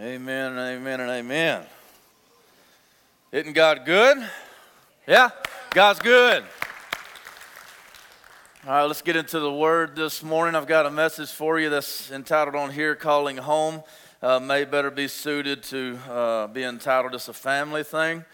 Amen 0.00 0.56
amen 0.60 1.00
and 1.00 1.10
amen. 1.10 1.64
Isn't 3.32 3.52
God 3.52 3.84
good? 3.84 4.24
Yeah, 5.08 5.30
God's 5.70 5.98
good. 5.98 6.44
All 8.64 8.70
right, 8.74 8.84
let's 8.84 9.02
get 9.02 9.16
into 9.16 9.40
the 9.40 9.52
word 9.52 9.96
this 9.96 10.22
morning. 10.22 10.54
I've 10.54 10.68
got 10.68 10.86
a 10.86 10.90
message 10.92 11.32
for 11.32 11.58
you 11.58 11.68
that's 11.68 12.12
entitled 12.12 12.54
on 12.54 12.70
here, 12.70 12.94
Calling 12.94 13.38
Home. 13.38 13.82
Uh, 14.22 14.38
may 14.38 14.64
better 14.64 14.92
be 14.92 15.08
suited 15.08 15.64
to 15.64 15.98
uh, 16.08 16.46
be 16.46 16.62
entitled 16.62 17.12
It's 17.16 17.26
a 17.26 17.32
Family 17.32 17.82
Thing. 17.82 18.24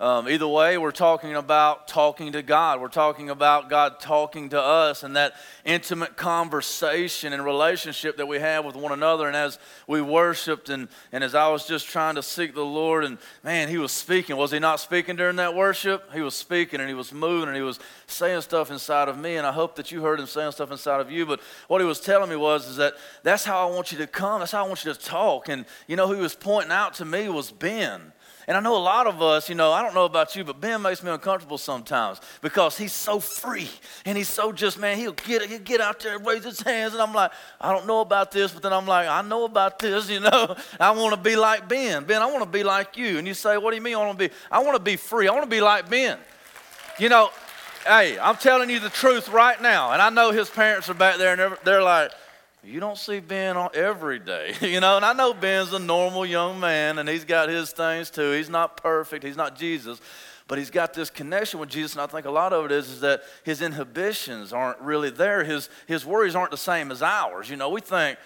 Um, 0.00 0.30
either 0.30 0.48
way, 0.48 0.78
we're 0.78 0.92
talking 0.92 1.34
about 1.34 1.86
talking 1.86 2.32
to 2.32 2.40
God. 2.40 2.80
We're 2.80 2.88
talking 2.88 3.28
about 3.28 3.68
God 3.68 4.00
talking 4.00 4.48
to 4.48 4.58
us 4.58 5.02
and 5.02 5.14
that 5.16 5.34
intimate 5.62 6.16
conversation 6.16 7.34
and 7.34 7.44
relationship 7.44 8.16
that 8.16 8.24
we 8.24 8.38
have 8.38 8.64
with 8.64 8.76
one 8.76 8.92
another. 8.92 9.26
And 9.26 9.36
as 9.36 9.58
we 9.86 10.00
worshiped 10.00 10.70
and, 10.70 10.88
and 11.12 11.22
as 11.22 11.34
I 11.34 11.48
was 11.48 11.66
just 11.66 11.86
trying 11.86 12.14
to 12.14 12.22
seek 12.22 12.54
the 12.54 12.64
Lord, 12.64 13.04
and 13.04 13.18
man, 13.44 13.68
He 13.68 13.76
was 13.76 13.92
speaking. 13.92 14.38
Was 14.38 14.52
He 14.52 14.58
not 14.58 14.80
speaking 14.80 15.16
during 15.16 15.36
that 15.36 15.54
worship? 15.54 16.10
He 16.14 16.22
was 16.22 16.34
speaking 16.34 16.80
and 16.80 16.88
He 16.88 16.94
was 16.94 17.12
moving 17.12 17.48
and 17.48 17.56
He 17.56 17.62
was 17.62 17.78
saying 18.06 18.40
stuff 18.40 18.70
inside 18.70 19.10
of 19.10 19.18
me. 19.18 19.36
And 19.36 19.46
I 19.46 19.52
hope 19.52 19.76
that 19.76 19.92
you 19.92 20.00
heard 20.00 20.18
Him 20.18 20.24
saying 20.24 20.52
stuff 20.52 20.70
inside 20.70 21.02
of 21.02 21.10
you. 21.10 21.26
But 21.26 21.40
what 21.68 21.82
He 21.82 21.86
was 21.86 22.00
telling 22.00 22.30
me 22.30 22.36
was 22.36 22.66
is 22.66 22.76
that 22.76 22.94
that's 23.22 23.44
how 23.44 23.68
I 23.68 23.70
want 23.70 23.92
you 23.92 23.98
to 23.98 24.06
come. 24.06 24.40
That's 24.40 24.52
how 24.52 24.64
I 24.64 24.66
want 24.66 24.82
you 24.82 24.94
to 24.94 24.98
talk. 24.98 25.50
And 25.50 25.66
you 25.86 25.96
know, 25.96 26.06
who 26.06 26.14
He 26.14 26.22
was 26.22 26.34
pointing 26.34 26.72
out 26.72 26.94
to 26.94 27.04
me 27.04 27.28
was 27.28 27.50
Ben. 27.50 28.14
And 28.48 28.56
I 28.56 28.60
know 28.60 28.76
a 28.76 28.78
lot 28.78 29.06
of 29.06 29.20
us, 29.22 29.48
you 29.48 29.54
know, 29.54 29.72
I 29.72 29.82
don't 29.82 29.94
know 29.94 30.04
about 30.04 30.34
you, 30.34 30.44
but 30.44 30.60
Ben 30.60 30.80
makes 30.82 31.02
me 31.02 31.10
uncomfortable 31.10 31.58
sometimes 31.58 32.20
because 32.40 32.76
he's 32.76 32.92
so 32.92 33.20
free 33.20 33.70
and 34.04 34.16
he's 34.16 34.28
so 34.28 34.52
just, 34.52 34.78
man, 34.78 34.96
he'll 34.96 35.12
get, 35.12 35.42
he'll 35.42 35.58
get 35.58 35.80
out 35.80 36.00
there 36.00 36.16
and 36.16 36.26
raise 36.26 36.44
his 36.44 36.60
hands. 36.60 36.92
And 36.92 37.02
I'm 37.02 37.12
like, 37.12 37.32
I 37.60 37.72
don't 37.72 37.86
know 37.86 38.00
about 38.00 38.32
this, 38.32 38.52
but 38.52 38.62
then 38.62 38.72
I'm 38.72 38.86
like, 38.86 39.08
I 39.08 39.22
know 39.22 39.44
about 39.44 39.78
this, 39.78 40.08
you 40.08 40.20
know. 40.20 40.56
I 40.80 40.90
want 40.92 41.14
to 41.14 41.20
be 41.20 41.36
like 41.36 41.68
Ben. 41.68 42.04
Ben, 42.04 42.22
I 42.22 42.26
want 42.26 42.42
to 42.42 42.50
be 42.50 42.62
like 42.62 42.96
you. 42.96 43.18
And 43.18 43.26
you 43.26 43.34
say, 43.34 43.56
what 43.56 43.70
do 43.70 43.76
you 43.76 43.82
mean 43.82 43.94
I 43.94 43.98
want 43.98 44.18
to 44.18 44.28
be? 44.28 44.34
I 44.50 44.60
want 44.60 44.76
to 44.76 44.82
be 44.82 44.96
free. 44.96 45.28
I 45.28 45.32
want 45.32 45.44
to 45.44 45.50
be 45.50 45.60
like 45.60 45.88
Ben. 45.88 46.18
You 46.98 47.08
know, 47.08 47.30
hey, 47.86 48.18
I'm 48.18 48.36
telling 48.36 48.70
you 48.70 48.80
the 48.80 48.90
truth 48.90 49.28
right 49.28 49.60
now. 49.60 49.92
And 49.92 50.02
I 50.02 50.10
know 50.10 50.32
his 50.32 50.50
parents 50.50 50.88
are 50.88 50.94
back 50.94 51.16
there 51.16 51.32
and 51.32 51.40
they're, 51.40 51.58
they're 51.64 51.82
like, 51.82 52.12
you 52.62 52.78
don't 52.80 52.98
see 52.98 53.20
Ben 53.20 53.56
every 53.74 54.18
day, 54.18 54.54
you 54.60 54.80
know. 54.80 54.96
And 54.96 55.04
I 55.04 55.12
know 55.12 55.32
Ben's 55.32 55.72
a 55.72 55.78
normal 55.78 56.26
young 56.26 56.60
man, 56.60 56.98
and 56.98 57.08
he's 57.08 57.24
got 57.24 57.48
his 57.48 57.72
things 57.72 58.10
too. 58.10 58.32
He's 58.32 58.50
not 58.50 58.76
perfect. 58.76 59.24
He's 59.24 59.36
not 59.36 59.56
Jesus, 59.56 60.00
but 60.46 60.58
he's 60.58 60.70
got 60.70 60.92
this 60.92 61.10
connection 61.10 61.60
with 61.60 61.70
Jesus. 61.70 61.92
And 61.92 62.02
I 62.02 62.06
think 62.06 62.26
a 62.26 62.30
lot 62.30 62.52
of 62.52 62.66
it 62.66 62.72
is, 62.72 62.88
is 62.90 63.00
that 63.00 63.22
his 63.44 63.62
inhibitions 63.62 64.52
aren't 64.52 64.80
really 64.80 65.10
there. 65.10 65.44
His 65.44 65.70
his 65.86 66.04
worries 66.04 66.34
aren't 66.34 66.50
the 66.50 66.56
same 66.56 66.90
as 66.90 67.02
ours. 67.02 67.48
You 67.48 67.56
know, 67.56 67.70
we 67.70 67.80
think, 67.80 68.18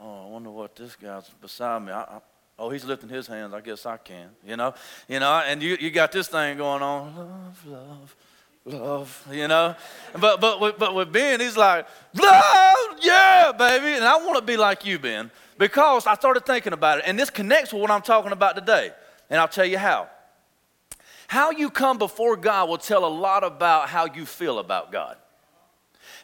oh, 0.00 0.26
I 0.26 0.28
wonder 0.28 0.50
what 0.50 0.76
this 0.76 0.94
guy's 0.96 1.28
beside 1.40 1.82
me. 1.82 1.92
I, 1.92 2.02
I, 2.02 2.20
oh, 2.58 2.70
he's 2.70 2.84
lifting 2.84 3.08
his 3.08 3.26
hands. 3.26 3.52
I 3.52 3.60
guess 3.60 3.84
I 3.84 3.96
can. 3.96 4.30
You 4.46 4.56
know, 4.56 4.74
you 5.08 5.18
know. 5.18 5.42
And 5.44 5.62
you 5.62 5.76
you 5.80 5.90
got 5.90 6.12
this 6.12 6.28
thing 6.28 6.56
going 6.56 6.82
on. 6.82 7.16
Love, 7.16 7.66
love 7.66 8.16
love, 8.64 9.26
you 9.30 9.48
know. 9.48 9.74
But 10.18 10.40
but 10.40 10.78
but 10.78 10.94
with 10.94 11.12
Ben, 11.12 11.40
he's 11.40 11.56
like, 11.56 11.86
love, 12.14 12.76
yeah, 13.00 13.52
baby. 13.56 13.94
And 13.94 14.04
I 14.04 14.16
want 14.16 14.36
to 14.36 14.44
be 14.44 14.56
like 14.56 14.84
you, 14.84 14.98
Ben, 14.98 15.30
because 15.58 16.06
I 16.06 16.14
started 16.14 16.46
thinking 16.46 16.72
about 16.72 16.98
it, 16.98 17.04
and 17.06 17.18
this 17.18 17.30
connects 17.30 17.72
with 17.72 17.82
what 17.82 17.90
I'm 17.90 18.02
talking 18.02 18.32
about 18.32 18.54
today. 18.54 18.90
And 19.30 19.40
I'll 19.40 19.48
tell 19.48 19.64
you 19.64 19.78
how. 19.78 20.08
How 21.26 21.50
you 21.50 21.70
come 21.70 21.96
before 21.96 22.36
God 22.36 22.68
will 22.68 22.76
tell 22.76 23.06
a 23.06 23.08
lot 23.08 23.42
about 23.42 23.88
how 23.88 24.04
you 24.04 24.26
feel 24.26 24.58
about 24.58 24.92
God. 24.92 25.16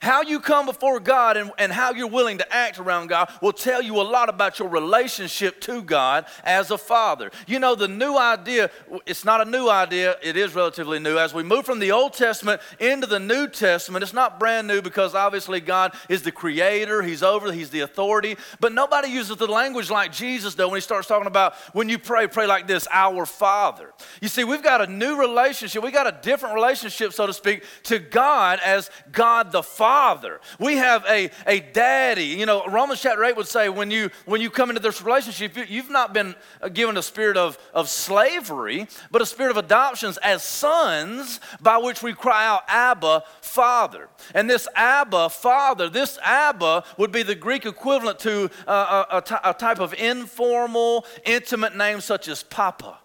How 0.00 0.22
you 0.22 0.40
come 0.40 0.66
before 0.66 1.00
God 1.00 1.36
and, 1.36 1.50
and 1.58 1.72
how 1.72 1.92
you're 1.92 2.06
willing 2.06 2.38
to 2.38 2.54
act 2.54 2.78
around 2.78 3.08
God 3.08 3.30
will 3.42 3.52
tell 3.52 3.82
you 3.82 4.00
a 4.00 4.02
lot 4.02 4.28
about 4.28 4.58
your 4.58 4.68
relationship 4.68 5.60
to 5.62 5.82
God 5.82 6.26
as 6.44 6.70
a 6.70 6.78
father. 6.78 7.30
You 7.46 7.58
know, 7.58 7.74
the 7.74 7.88
new 7.88 8.16
idea, 8.16 8.70
it's 9.06 9.24
not 9.24 9.40
a 9.40 9.50
new 9.50 9.68
idea, 9.68 10.16
it 10.22 10.36
is 10.36 10.54
relatively 10.54 10.98
new. 10.98 11.18
As 11.18 11.34
we 11.34 11.42
move 11.42 11.64
from 11.64 11.80
the 11.80 11.92
Old 11.92 12.12
Testament 12.12 12.60
into 12.78 13.06
the 13.06 13.18
New 13.18 13.48
Testament, 13.48 14.02
it's 14.02 14.12
not 14.12 14.38
brand 14.38 14.68
new 14.68 14.82
because 14.82 15.14
obviously 15.14 15.60
God 15.60 15.94
is 16.08 16.22
the 16.22 16.32
creator, 16.32 17.02
He's 17.02 17.22
over, 17.22 17.50
He's 17.50 17.70
the 17.70 17.80
authority. 17.80 18.36
But 18.60 18.72
nobody 18.72 19.08
uses 19.08 19.36
the 19.36 19.46
language 19.46 19.90
like 19.90 20.12
Jesus, 20.12 20.54
though, 20.54 20.68
when 20.68 20.76
He 20.76 20.82
starts 20.82 21.08
talking 21.08 21.26
about 21.26 21.54
when 21.72 21.88
you 21.88 21.98
pray, 21.98 22.26
pray 22.28 22.46
like 22.46 22.66
this, 22.66 22.86
Our 22.92 23.26
Father. 23.26 23.92
You 24.20 24.28
see, 24.28 24.44
we've 24.44 24.62
got 24.62 24.80
a 24.80 24.86
new 24.86 25.18
relationship, 25.18 25.82
we 25.82 25.90
got 25.90 26.06
a 26.06 26.18
different 26.22 26.54
relationship, 26.54 27.12
so 27.12 27.26
to 27.26 27.32
speak, 27.32 27.64
to 27.84 27.98
God 27.98 28.60
as 28.64 28.90
God 29.10 29.50
the 29.50 29.62
Father 29.62 29.87
father. 29.88 30.38
We 30.58 30.76
have 30.76 31.02
a, 31.08 31.30
a 31.46 31.60
daddy. 31.60 32.26
You 32.26 32.44
know, 32.44 32.62
Romans 32.66 33.00
chapter 33.00 33.24
8 33.24 33.38
would 33.38 33.48
say 33.48 33.70
when 33.70 33.90
you 33.90 34.10
when 34.26 34.42
you 34.42 34.50
come 34.50 34.68
into 34.68 34.82
this 34.82 35.00
relationship, 35.00 35.56
you, 35.56 35.80
have 35.80 35.90
not 35.90 36.12
been 36.12 36.34
given 36.74 36.98
a 36.98 37.02
spirit 37.02 37.38
of, 37.38 37.56
of 37.72 37.88
slavery, 37.88 38.86
but 39.10 39.22
a 39.22 39.26
spirit 39.26 39.50
of 39.50 39.56
adoptions 39.56 40.18
as 40.18 40.42
sons 40.42 41.40
by 41.62 41.78
which 41.78 42.02
we 42.02 42.12
cry 42.12 42.46
out, 42.46 42.64
Abba, 42.68 43.24
Father. 43.40 44.10
And 44.34 44.50
this 44.50 44.68
Abba, 44.74 45.30
Father, 45.30 45.88
this 45.88 46.18
Abba 46.22 46.84
would 46.98 47.10
be 47.10 47.22
the 47.22 47.34
Greek 47.34 47.64
equivalent 47.64 48.18
to 48.18 48.50
uh, 48.66 48.70
uh, 48.70 49.22
a, 49.22 49.48
a, 49.48 49.50
a 49.50 49.54
type 49.54 49.80
of 49.80 49.94
informal, 49.94 51.06
intimate 51.24 51.74
name 51.74 52.02
such 52.02 52.28
as 52.28 52.42
Papa 52.42 52.98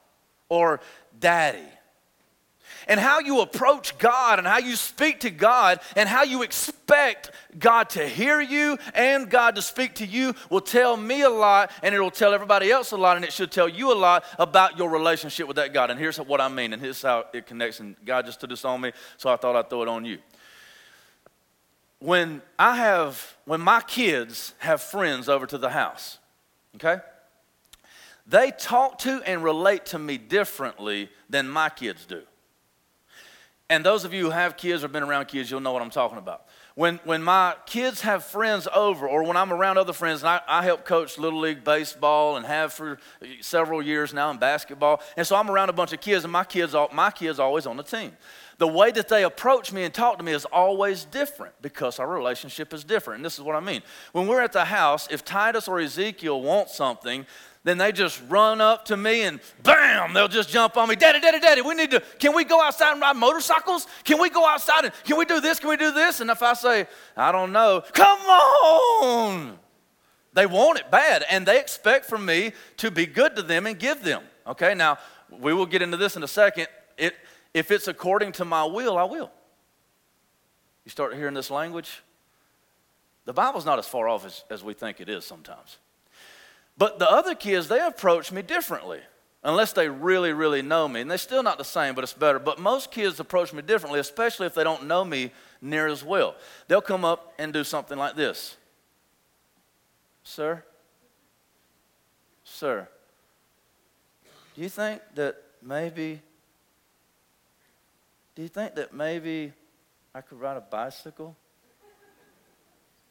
or 0.49 0.81
Daddy 1.17 1.72
and 2.87 2.99
how 2.99 3.19
you 3.19 3.41
approach 3.41 3.97
God 3.97 4.39
and 4.39 4.47
how 4.47 4.57
you 4.57 4.75
speak 4.75 5.21
to 5.21 5.29
God 5.29 5.79
and 5.95 6.07
how 6.07 6.23
you 6.23 6.43
expect 6.43 7.31
God 7.57 7.89
to 7.91 8.07
hear 8.07 8.41
you 8.41 8.77
and 8.93 9.29
God 9.29 9.55
to 9.55 9.61
speak 9.61 9.95
to 9.95 10.05
you 10.05 10.33
will 10.49 10.61
tell 10.61 10.97
me 10.97 11.21
a 11.21 11.29
lot 11.29 11.71
and 11.81 11.93
it 11.93 11.99
will 11.99 12.11
tell 12.11 12.33
everybody 12.33 12.71
else 12.71 12.91
a 12.91 12.97
lot 12.97 13.15
and 13.15 13.25
it 13.25 13.33
should 13.33 13.51
tell 13.51 13.69
you 13.69 13.91
a 13.91 13.95
lot 13.95 14.25
about 14.39 14.77
your 14.77 14.89
relationship 14.89 15.47
with 15.47 15.57
that 15.57 15.73
God. 15.73 15.91
And 15.91 15.99
here's 15.99 16.17
what 16.17 16.41
I 16.41 16.47
mean 16.47 16.73
and 16.73 16.81
here's 16.81 17.01
how 17.01 17.25
it 17.33 17.45
connects. 17.45 17.79
And 17.79 17.95
God 18.05 18.25
just 18.25 18.39
took 18.39 18.49
this 18.49 18.65
on 18.65 18.81
me, 18.81 18.91
so 19.17 19.29
I 19.29 19.35
thought 19.35 19.55
I'd 19.55 19.69
throw 19.69 19.83
it 19.83 19.87
on 19.87 20.05
you. 20.05 20.19
When 21.99 22.41
I 22.59 22.75
have, 22.75 23.37
when 23.45 23.61
my 23.61 23.81
kids 23.81 24.53
have 24.59 24.81
friends 24.81 25.29
over 25.29 25.45
to 25.45 25.57
the 25.57 25.69
house, 25.69 26.19
okay? 26.75 27.01
They 28.27 28.51
talk 28.51 28.99
to 28.99 29.21
and 29.25 29.43
relate 29.43 29.85
to 29.87 29.99
me 29.99 30.17
differently 30.17 31.09
than 31.29 31.49
my 31.49 31.69
kids 31.69 32.05
do. 32.05 32.23
And 33.73 33.83
those 33.83 34.05
of 34.05 34.13
you 34.13 34.25
who 34.25 34.29
have 34.29 34.55
kids 34.55 34.83
or 34.83 34.87
been 34.87 35.01
around 35.01 35.29
kids, 35.29 35.49
you'll 35.49 35.59
know 35.59 35.71
what 35.71 35.81
I'm 35.81 35.89
talking 35.89 36.19
about. 36.19 36.45
When, 36.75 36.99
when 37.05 37.23
my 37.23 37.55
kids 37.65 38.01
have 38.01 38.23
friends 38.23 38.67
over, 38.71 39.07
or 39.07 39.23
when 39.23 39.35
I'm 39.35 39.51
around 39.51 39.79
other 39.79 39.93
friends, 39.93 40.21
and 40.21 40.29
I, 40.29 40.41
I 40.47 40.63
help 40.63 40.85
coach 40.85 41.17
Little 41.17 41.39
League 41.39 41.63
Baseball 41.63 42.37
and 42.37 42.45
have 42.45 42.71
for 42.71 42.99
several 43.41 43.81
years 43.81 44.13
now 44.13 44.29
in 44.29 44.37
basketball. 44.37 45.01
And 45.17 45.25
so 45.25 45.35
I'm 45.35 45.49
around 45.49 45.69
a 45.69 45.73
bunch 45.73 45.91
of 45.91 46.01
kids, 46.01 46.23
and 46.23 46.31
my 46.31 46.43
kids, 46.43 46.75
my 46.93 47.09
kids 47.09 47.39
always 47.39 47.65
on 47.65 47.77
the 47.77 47.83
team. 47.83 48.11
The 48.59 48.67
way 48.67 48.91
that 48.91 49.07
they 49.07 49.23
approach 49.23 49.73
me 49.73 49.85
and 49.85 49.91
talk 49.91 50.19
to 50.19 50.23
me 50.23 50.33
is 50.33 50.45
always 50.45 51.05
different 51.05 51.55
because 51.59 51.97
our 51.97 52.07
relationship 52.07 52.75
is 52.75 52.83
different. 52.83 53.17
And 53.17 53.25
this 53.25 53.39
is 53.39 53.41
what 53.43 53.55
I 53.55 53.59
mean. 53.59 53.81
When 54.11 54.27
we're 54.27 54.41
at 54.41 54.53
the 54.53 54.65
house, 54.65 55.07
if 55.09 55.25
Titus 55.25 55.67
or 55.67 55.79
Ezekiel 55.79 56.39
want 56.43 56.69
something, 56.69 57.25
then 57.63 57.77
they 57.77 57.91
just 57.91 58.21
run 58.27 58.59
up 58.59 58.85
to 58.85 58.97
me 58.97 59.21
and 59.21 59.39
bam, 59.63 60.13
they'll 60.13 60.27
just 60.27 60.49
jump 60.49 60.75
on 60.75 60.89
me. 60.89 60.95
Daddy, 60.95 61.21
daddy, 61.21 61.39
daddy, 61.39 61.61
we 61.61 61.73
need 61.75 61.91
to, 61.91 62.01
can 62.19 62.35
we 62.35 62.43
go 62.43 62.61
outside 62.61 62.91
and 62.91 63.01
ride 63.01 63.15
motorcycles? 63.15 63.87
Can 64.03 64.19
we 64.19 64.29
go 64.29 64.45
outside 64.45 64.85
and 64.85 64.93
can 65.05 65.17
we 65.17 65.23
do 65.23 65.39
this? 65.39 65.59
Can 65.59 65.69
we 65.69 65.77
do 65.77 65.91
this? 65.91 66.19
And 66.19 66.29
if 66.29 66.41
I 66.41 66.53
say, 66.53 66.87
I 67.15 67.31
don't 67.31 67.53
know, 67.53 67.81
come 67.93 68.19
on. 68.19 69.59
They 70.33 70.45
want 70.45 70.79
it 70.79 70.91
bad 70.91 71.23
and 71.29 71.45
they 71.45 71.59
expect 71.59 72.05
from 72.05 72.25
me 72.25 72.51
to 72.77 72.91
be 72.91 73.05
good 73.05 73.35
to 73.37 73.41
them 73.41 73.65
and 73.65 73.79
give 73.79 74.03
them. 74.03 74.23
Okay, 74.45 74.73
now 74.73 74.97
we 75.29 75.53
will 75.53 75.65
get 75.65 75.81
into 75.81 75.95
this 75.95 76.17
in 76.17 76.23
a 76.23 76.27
second. 76.27 76.67
It, 76.97 77.15
if 77.53 77.71
it's 77.71 77.87
according 77.87 78.33
to 78.33 78.45
my 78.45 78.65
will, 78.65 78.97
I 78.97 79.03
will. 79.03 79.31
You 80.83 80.89
start 80.89 81.15
hearing 81.15 81.33
this 81.33 81.49
language? 81.49 82.01
The 83.23 83.31
Bible's 83.31 83.65
not 83.65 83.79
as 83.79 83.87
far 83.87 84.09
off 84.09 84.25
as, 84.25 84.43
as 84.49 84.63
we 84.65 84.73
think 84.73 84.99
it 84.99 85.07
is 85.07 85.23
sometimes. 85.23 85.77
But 86.77 86.99
the 86.99 87.09
other 87.09 87.35
kids, 87.35 87.67
they 87.67 87.79
approach 87.79 88.31
me 88.31 88.41
differently, 88.41 88.99
unless 89.43 89.73
they 89.73 89.89
really, 89.89 90.33
really 90.33 90.61
know 90.61 90.87
me. 90.87 91.01
And 91.01 91.11
they're 91.11 91.17
still 91.17 91.43
not 91.43 91.57
the 91.57 91.63
same, 91.63 91.95
but 91.95 92.03
it's 92.03 92.13
better. 92.13 92.39
But 92.39 92.59
most 92.59 92.91
kids 92.91 93.19
approach 93.19 93.53
me 93.53 93.61
differently, 93.61 93.99
especially 93.99 94.47
if 94.47 94.55
they 94.55 94.63
don't 94.63 94.87
know 94.87 95.05
me 95.05 95.31
near 95.61 95.87
as 95.87 96.03
well. 96.03 96.35
They'll 96.67 96.81
come 96.81 97.05
up 97.05 97.33
and 97.37 97.53
do 97.53 97.63
something 97.63 97.97
like 97.97 98.15
this 98.15 98.57
Sir, 100.23 100.63
sir, 102.43 102.87
do 104.55 104.61
you 104.61 104.69
think 104.69 105.01
that 105.15 105.35
maybe, 105.61 106.21
do 108.35 108.41
you 108.41 108.47
think 108.47 108.75
that 108.75 108.93
maybe 108.93 109.51
I 110.13 110.21
could 110.21 110.39
ride 110.39 110.57
a 110.57 110.61
bicycle? 110.61 111.35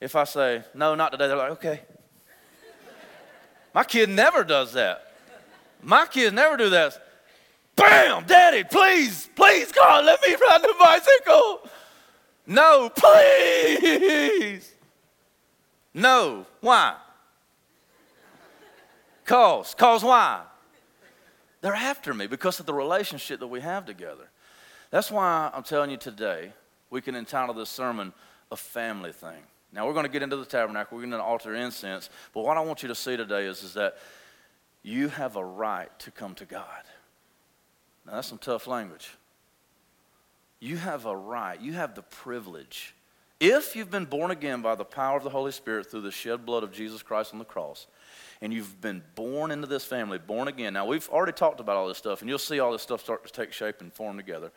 If 0.01 0.17
I 0.17 0.25
say, 0.25 0.65
no, 0.75 0.95
not 0.95 1.13
today, 1.13 1.29
they're 1.29 1.37
like, 1.37 1.53
okay. 1.53 1.81
My 3.75 3.85
kid 3.85 4.09
never 4.09 4.45
does 4.45 4.73
that. 4.75 5.15
My 5.83 6.07
kids 6.07 6.33
never 6.33 6.57
do 6.57 6.71
that. 6.71 7.01
Bam, 7.75 8.25
daddy, 8.25 8.65
please, 8.65 9.29
please, 9.35 9.73
God, 9.73 10.05
let 10.05 10.21
me 10.23 10.35
ride 10.35 10.63
the 10.63 10.75
bicycle. 10.79 11.69
No, 12.47 12.91
please. 12.95 14.73
No. 15.95 16.47
Why? 16.61 16.97
Cause. 19.25 19.75
Cause 19.75 20.05
why? 20.05 20.43
They're 21.61 21.75
after 21.75 22.13
me 22.13 22.27
because 22.27 22.61
of 22.61 22.67
the 22.67 22.75
relationship 22.75 23.41
that 23.41 23.47
we 23.47 23.61
have 23.61 23.87
together. 23.87 24.29
That's 24.91 25.11
why 25.11 25.51
I'm 25.55 25.63
telling 25.63 25.91
you 25.91 25.97
today, 25.97 26.53
we 26.91 27.01
can 27.01 27.15
entitle 27.15 27.55
this 27.55 27.71
sermon 27.71 28.13
a 28.51 28.57
family 28.57 29.13
thing. 29.13 29.43
Now, 29.73 29.87
we're 29.87 29.95
going 29.95 30.05
to 30.05 30.13
get 30.13 30.23
into 30.23 30.37
the 30.37 30.45
tabernacle, 30.45 30.97
we're 30.97 31.05
going 31.05 31.13
to 31.13 31.23
altar 31.23 31.55
incense, 31.55 32.11
but 32.35 32.45
what 32.45 32.57
I 32.57 32.61
want 32.61 32.83
you 32.83 32.89
to 32.89 32.95
see 32.95 33.17
today 33.17 33.47
is, 33.47 33.63
is 33.63 33.75
that 33.75 33.97
you 34.83 35.09
have 35.09 35.37
a 35.37 35.45
right 35.45 35.97
to 36.01 36.11
come 36.11 36.35
to 36.37 36.45
God. 36.45 36.83
Now, 38.07 38.15
that's 38.15 38.29
some 38.29 38.39
tough 38.39 38.67
language. 38.67 39.11
You 40.61 40.77
have 40.77 41.07
a 41.07 41.17
right, 41.17 41.61
you 41.61 41.73
have 41.73 41.95
the 41.95 42.03
privilege. 42.03 42.95
If 43.41 43.75
you've 43.75 43.91
been 43.91 44.05
born 44.05 44.31
again 44.31 44.63
by 44.63 44.75
the 44.75 44.85
power 44.85 45.17
of 45.17 45.25
the 45.25 45.31
Holy 45.31 45.53
Spirit 45.53 45.91
through 45.91 46.03
the 46.03 46.13
shed 46.13 46.47
blood 46.47 46.63
of 46.63 46.73
Jesus 46.73 47.03
Christ 47.03 47.33
on 47.33 47.39
the 47.39 47.45
cross, 47.45 47.87
and 48.41 48.53
you've 48.53 48.81
been 48.81 49.03
born 49.15 49.51
into 49.51 49.67
this 49.67 49.85
family, 49.85 50.19
born 50.19 50.49
again. 50.49 50.75
Now, 50.75 50.85
we've 50.85 51.09
already 51.09 51.33
talked 51.33 51.61
about 51.61 51.77
all 51.77 51.89
this 51.89 51.99
stuff, 51.99 52.21
and 52.21 52.29
you'll 52.29 52.39
see 52.39 52.61
all 52.61 52.73
this 52.73 52.83
stuff 52.83 53.01
start 53.01 53.25
to 53.25 53.33
take 53.33 53.53
shape 53.53 53.81
and 53.81 53.93
form 53.93 54.17
together. 54.17 54.53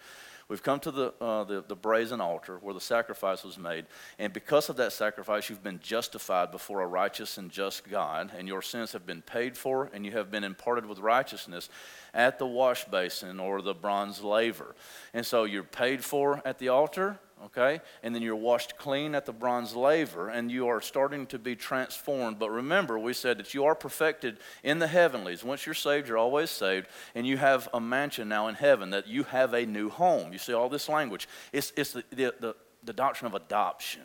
We've 0.47 0.61
come 0.61 0.79
to 0.81 0.91
the, 0.91 1.13
uh, 1.19 1.43
the, 1.43 1.63
the, 1.67 1.75
brazen 1.75 2.21
altar 2.21 2.59
where 2.61 2.75
the 2.75 2.79
sacrifice 2.79 3.43
was 3.43 3.57
made. 3.57 3.87
And 4.19 4.31
because 4.31 4.69
of 4.69 4.75
that 4.75 4.93
sacrifice, 4.93 5.49
you've 5.49 5.63
been 5.63 5.79
justified 5.79 6.51
before 6.51 6.81
a 6.81 6.87
righteous 6.87 7.39
and 7.39 7.49
just 7.49 7.89
God, 7.89 8.31
and 8.37 8.47
your 8.47 8.61
sins 8.61 8.91
have 8.91 9.07
been 9.07 9.23
paid 9.23 9.57
for, 9.57 9.89
and 9.91 10.05
you 10.05 10.11
have 10.11 10.29
been 10.29 10.43
imparted 10.43 10.85
with 10.85 10.99
righteousness 10.99 11.67
at 12.13 12.37
the 12.37 12.45
wash 12.45 12.85
basin 12.85 13.39
or 13.39 13.63
the 13.63 13.73
bronze 13.73 14.21
laver. 14.21 14.75
And 15.15 15.25
so 15.25 15.45
you're 15.45 15.63
paid 15.63 16.03
for 16.03 16.43
at 16.45 16.59
the 16.59 16.69
altar, 16.69 17.19
okay? 17.45 17.81
And 18.03 18.15
then 18.15 18.21
you're 18.21 18.35
washed 18.35 18.77
clean 18.77 19.15
at 19.15 19.25
the 19.25 19.33
bronze 19.33 19.75
laver, 19.75 20.29
and 20.29 20.51
you 20.51 20.67
are 20.67 20.81
starting 20.81 21.25
to 21.27 21.39
be 21.39 21.55
transformed. 21.55 22.39
But 22.39 22.51
remember, 22.51 22.97
we 22.97 23.13
said 23.13 23.37
that 23.39 23.53
you 23.53 23.65
are 23.65 23.75
perfected 23.75 24.37
in 24.63 24.79
the 24.79 24.87
heavenlies. 24.87 25.43
Once 25.43 25.65
you're 25.65 25.75
saved, 25.75 26.07
you're 26.07 26.17
always 26.17 26.49
saved, 26.49 26.87
and 27.13 27.27
you 27.27 27.37
have 27.37 27.67
a 27.73 27.79
mansion 27.79 28.29
now 28.29 28.47
in 28.47 28.55
heaven, 28.55 28.91
that 28.91 29.07
you 29.07 29.23
have 29.23 29.53
a 29.53 29.65
new 29.65 29.89
home. 29.89 30.31
You 30.31 30.39
see 30.39 30.53
all 30.53 30.69
this 30.69 30.89
language. 30.89 31.27
It's, 31.51 31.73
it's 31.75 31.93
the, 31.93 32.03
the, 32.11 32.35
the, 32.39 32.55
the 32.83 32.93
doctrine 32.93 33.27
of 33.27 33.41
adoption. 33.41 34.03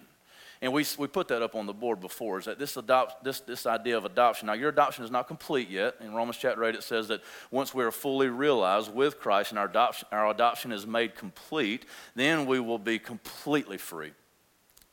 And 0.62 0.74
we, 0.74 0.84
we 0.98 1.06
put 1.06 1.28
that 1.28 1.40
up 1.40 1.54
on 1.54 1.64
the 1.64 1.72
board 1.72 2.00
before, 2.00 2.38
is 2.38 2.44
that 2.44 2.58
this, 2.58 2.76
adopt, 2.76 3.24
this, 3.24 3.40
this 3.40 3.64
idea 3.64 3.96
of 3.96 4.04
adoption. 4.04 4.46
Now, 4.46 4.52
your 4.52 4.68
adoption 4.68 5.04
is 5.04 5.10
not 5.10 5.26
complete 5.26 5.70
yet. 5.70 5.94
In 6.00 6.12
Romans 6.12 6.36
chapter 6.36 6.62
8, 6.62 6.74
it 6.74 6.82
says 6.82 7.08
that 7.08 7.22
once 7.50 7.72
we 7.72 7.82
are 7.82 7.90
fully 7.90 8.28
realized 8.28 8.92
with 8.92 9.18
Christ 9.18 9.52
and 9.52 9.58
our 9.58 9.64
adoption, 9.64 10.06
our 10.12 10.30
adoption 10.30 10.70
is 10.70 10.86
made 10.86 11.14
complete, 11.14 11.86
then 12.14 12.44
we 12.44 12.60
will 12.60 12.78
be 12.78 12.98
completely 12.98 13.78
free. 13.78 14.12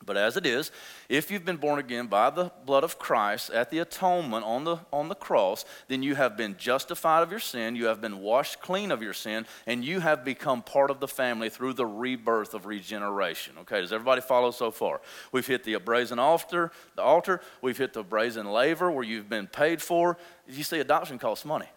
But 0.05 0.15
as 0.15 0.37
it 0.37 0.45
is, 0.45 0.71
if 1.09 1.29
you've 1.29 1.43
been 1.43 1.57
born 1.57 1.79
again 1.79 2.07
by 2.07 2.29
the 2.29 2.51
blood 2.65 2.83
of 2.83 2.97
Christ 2.97 3.49
at 3.49 3.71
the 3.71 3.79
atonement 3.79 4.45
on 4.45 4.63
the, 4.63 4.77
on 4.93 5.09
the 5.09 5.15
cross, 5.15 5.65
then 5.87 6.01
you 6.01 6.15
have 6.15 6.37
been 6.37 6.55
justified 6.57 7.23
of 7.23 7.31
your 7.31 7.39
sin, 7.39 7.75
you 7.75 7.87
have 7.87 7.99
been 7.99 8.19
washed 8.19 8.61
clean 8.61 8.91
of 8.91 9.01
your 9.01 9.13
sin, 9.13 9.45
and 9.65 9.83
you 9.83 9.99
have 9.99 10.23
become 10.23 10.61
part 10.61 10.91
of 10.91 10.99
the 10.99 11.07
family 11.07 11.49
through 11.49 11.73
the 11.73 11.85
rebirth 11.85 12.53
of 12.53 12.65
regeneration. 12.65 13.55
Okay, 13.61 13.81
does 13.81 13.91
everybody 13.91 14.21
follow 14.21 14.51
so 14.51 14.71
far? 14.71 15.01
We've 15.31 15.47
hit 15.47 15.63
the 15.63 15.75
brazen 15.77 16.19
altar, 16.19 16.71
the 16.95 17.01
altar, 17.01 17.41
we've 17.61 17.77
hit 17.77 17.93
the 17.93 18.03
brazen 18.03 18.49
laver 18.51 18.91
where 18.91 19.03
you've 19.03 19.29
been 19.29 19.47
paid 19.47 19.81
for. 19.81 20.17
You 20.47 20.63
see, 20.63 20.79
adoption 20.79 21.17
costs 21.17 21.43
money. 21.43 21.67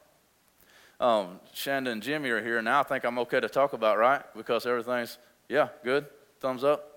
Um, 1.01 1.41
Shanda 1.55 1.89
and 1.89 2.03
Jimmy 2.03 2.29
are 2.29 2.43
here 2.43 2.61
now. 2.61 2.81
I 2.81 2.83
think 2.83 3.05
I'm 3.05 3.19
okay 3.21 3.41
to 3.41 3.49
talk 3.49 3.73
about, 3.73 3.99
right? 3.99 4.23
Because 4.37 4.67
everything's, 4.67 5.17
yeah, 5.49 5.69
good. 5.83 6.07
Thumbs 6.39 6.63
up. 6.63 6.90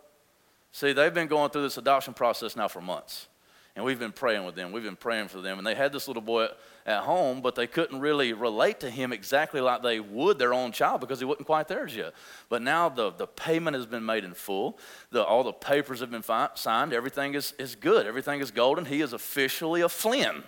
See, 0.73 0.91
they've 0.91 1.13
been 1.13 1.27
going 1.27 1.51
through 1.51 1.61
this 1.61 1.77
adoption 1.77 2.15
process 2.15 2.55
now 2.55 2.67
for 2.67 2.81
months. 2.81 3.27
And 3.75 3.85
we've 3.85 3.99
been 3.99 4.11
praying 4.11 4.43
with 4.43 4.55
them. 4.55 4.71
We've 4.71 4.83
been 4.83 4.95
praying 4.95 5.29
for 5.29 5.39
them. 5.39 5.57
And 5.57 5.65
they 5.65 5.73
had 5.75 5.91
this 5.91 6.07
little 6.07 6.21
boy 6.21 6.47
at 6.85 7.03
home, 7.03 7.41
but 7.41 7.55
they 7.55 7.65
couldn't 7.65 7.99
really 7.99 8.33
relate 8.33 8.79
to 8.81 8.89
him 8.89 9.13
exactly 9.13 9.61
like 9.61 9.81
they 9.81 9.99
would 9.99 10.37
their 10.37 10.53
own 10.53 10.71
child 10.71 10.99
because 10.99 11.19
he 11.19 11.25
wasn't 11.25 11.45
quite 11.45 11.67
theirs 11.67 11.95
yet. 11.95 12.13
But 12.49 12.61
now 12.61 12.89
the, 12.89 13.11
the 13.11 13.25
payment 13.25 13.75
has 13.75 13.85
been 13.85 14.05
made 14.05 14.25
in 14.25 14.33
full. 14.33 14.79
The, 15.11 15.23
all 15.23 15.43
the 15.43 15.53
papers 15.53 16.01
have 16.01 16.11
been 16.11 16.21
fi- 16.23 16.49
signed. 16.55 16.91
Everything 16.91 17.35
is, 17.35 17.53
is 17.57 17.75
good. 17.75 18.05
Everything 18.05 18.41
is 18.41 18.51
golden. 18.51 18.85
He 18.85 19.01
is 19.01 19.13
officially 19.13 19.81
a 19.81 19.89
Flynn. 19.89 20.43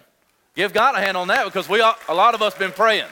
Give 0.55 0.73
God 0.73 0.95
a 0.95 1.01
hand 1.01 1.17
on 1.17 1.27
that 1.27 1.45
because 1.45 1.69
we 1.69 1.81
a 1.81 2.13
lot 2.13 2.33
of 2.33 2.41
us 2.41 2.55
been 2.55 2.71
praying. 2.71 3.07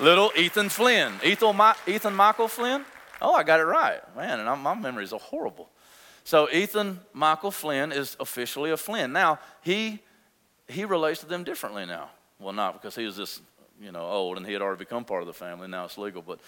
Little 0.00 0.32
Ethan 0.36 0.68
Flynn. 0.68 1.12
Ethan, 1.24 1.60
Ethan 1.86 2.14
Michael 2.14 2.48
Flynn? 2.48 2.84
Oh, 3.20 3.34
I 3.34 3.42
got 3.42 3.58
it 3.58 3.64
right. 3.64 4.00
Man, 4.16 4.38
and 4.40 4.48
I'm, 4.48 4.60
my 4.62 4.74
memories 4.74 5.12
are 5.12 5.18
horrible. 5.18 5.68
So 6.28 6.46
Ethan 6.50 7.00
Michael 7.14 7.50
Flynn 7.50 7.90
is 7.90 8.14
officially 8.20 8.70
a 8.70 8.76
Flynn. 8.76 9.14
Now, 9.14 9.38
he, 9.62 10.00
he 10.66 10.84
relates 10.84 11.20
to 11.20 11.26
them 11.26 11.42
differently 11.42 11.86
now. 11.86 12.10
Well, 12.38 12.52
not 12.52 12.74
because 12.74 12.94
he 12.94 13.06
was 13.06 13.16
this, 13.16 13.40
you 13.80 13.92
know, 13.92 14.02
old 14.02 14.36
and 14.36 14.44
he 14.44 14.52
had 14.52 14.60
already 14.60 14.80
become 14.80 15.06
part 15.06 15.22
of 15.22 15.26
the 15.26 15.32
family. 15.32 15.68
Now 15.68 15.86
it's 15.86 15.96
legal. 15.96 16.20
But 16.20 16.40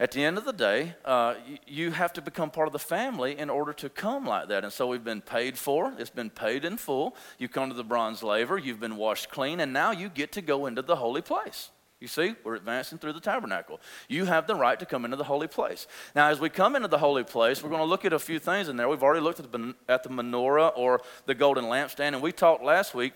at 0.00 0.12
the 0.12 0.24
end 0.24 0.38
of 0.38 0.46
the 0.46 0.52
day, 0.54 0.94
uh, 1.04 1.34
you, 1.66 1.90
have 1.90 2.14
to 2.14 2.22
become 2.22 2.48
part 2.48 2.68
of 2.68 2.72
the 2.72 2.78
family 2.78 3.38
in 3.38 3.50
order 3.50 3.74
to 3.74 3.90
come 3.90 4.24
like 4.24 4.48
that. 4.48 4.64
And 4.64 4.72
so 4.72 4.86
we've 4.86 5.04
been 5.04 5.20
paid 5.20 5.58
for. 5.58 5.92
It's 5.98 6.08
been 6.08 6.30
paid 6.30 6.64
in 6.64 6.78
full. 6.78 7.14
You 7.36 7.48
come 7.48 7.68
to 7.68 7.76
the 7.76 7.84
bronze 7.84 8.22
laver. 8.22 8.56
You've 8.56 8.80
been 8.80 8.96
washed 8.96 9.28
clean. 9.28 9.60
And 9.60 9.74
now 9.74 9.90
you 9.90 10.08
get 10.08 10.32
to 10.32 10.40
go 10.40 10.64
into 10.64 10.80
the 10.80 10.96
holy 10.96 11.20
place. 11.20 11.68
You 12.02 12.08
see, 12.08 12.34
we're 12.42 12.56
advancing 12.56 12.98
through 12.98 13.12
the 13.12 13.20
tabernacle. 13.20 13.80
You 14.08 14.24
have 14.24 14.48
the 14.48 14.56
right 14.56 14.76
to 14.80 14.84
come 14.84 15.04
into 15.04 15.16
the 15.16 15.22
holy 15.22 15.46
place. 15.46 15.86
Now, 16.16 16.30
as 16.30 16.40
we 16.40 16.48
come 16.50 16.74
into 16.74 16.88
the 16.88 16.98
holy 16.98 17.22
place, 17.22 17.62
we're 17.62 17.70
going 17.70 17.80
to 17.80 17.86
look 17.86 18.04
at 18.04 18.12
a 18.12 18.18
few 18.18 18.40
things 18.40 18.68
in 18.68 18.76
there. 18.76 18.88
We've 18.88 19.04
already 19.04 19.20
looked 19.20 19.38
at 19.38 19.52
the, 19.52 19.72
at 19.88 20.02
the 20.02 20.08
menorah 20.08 20.72
or 20.74 21.00
the 21.26 21.34
golden 21.36 21.66
lampstand, 21.66 22.08
and 22.14 22.20
we 22.20 22.32
talked 22.32 22.64
last 22.64 22.92
week 22.92 23.12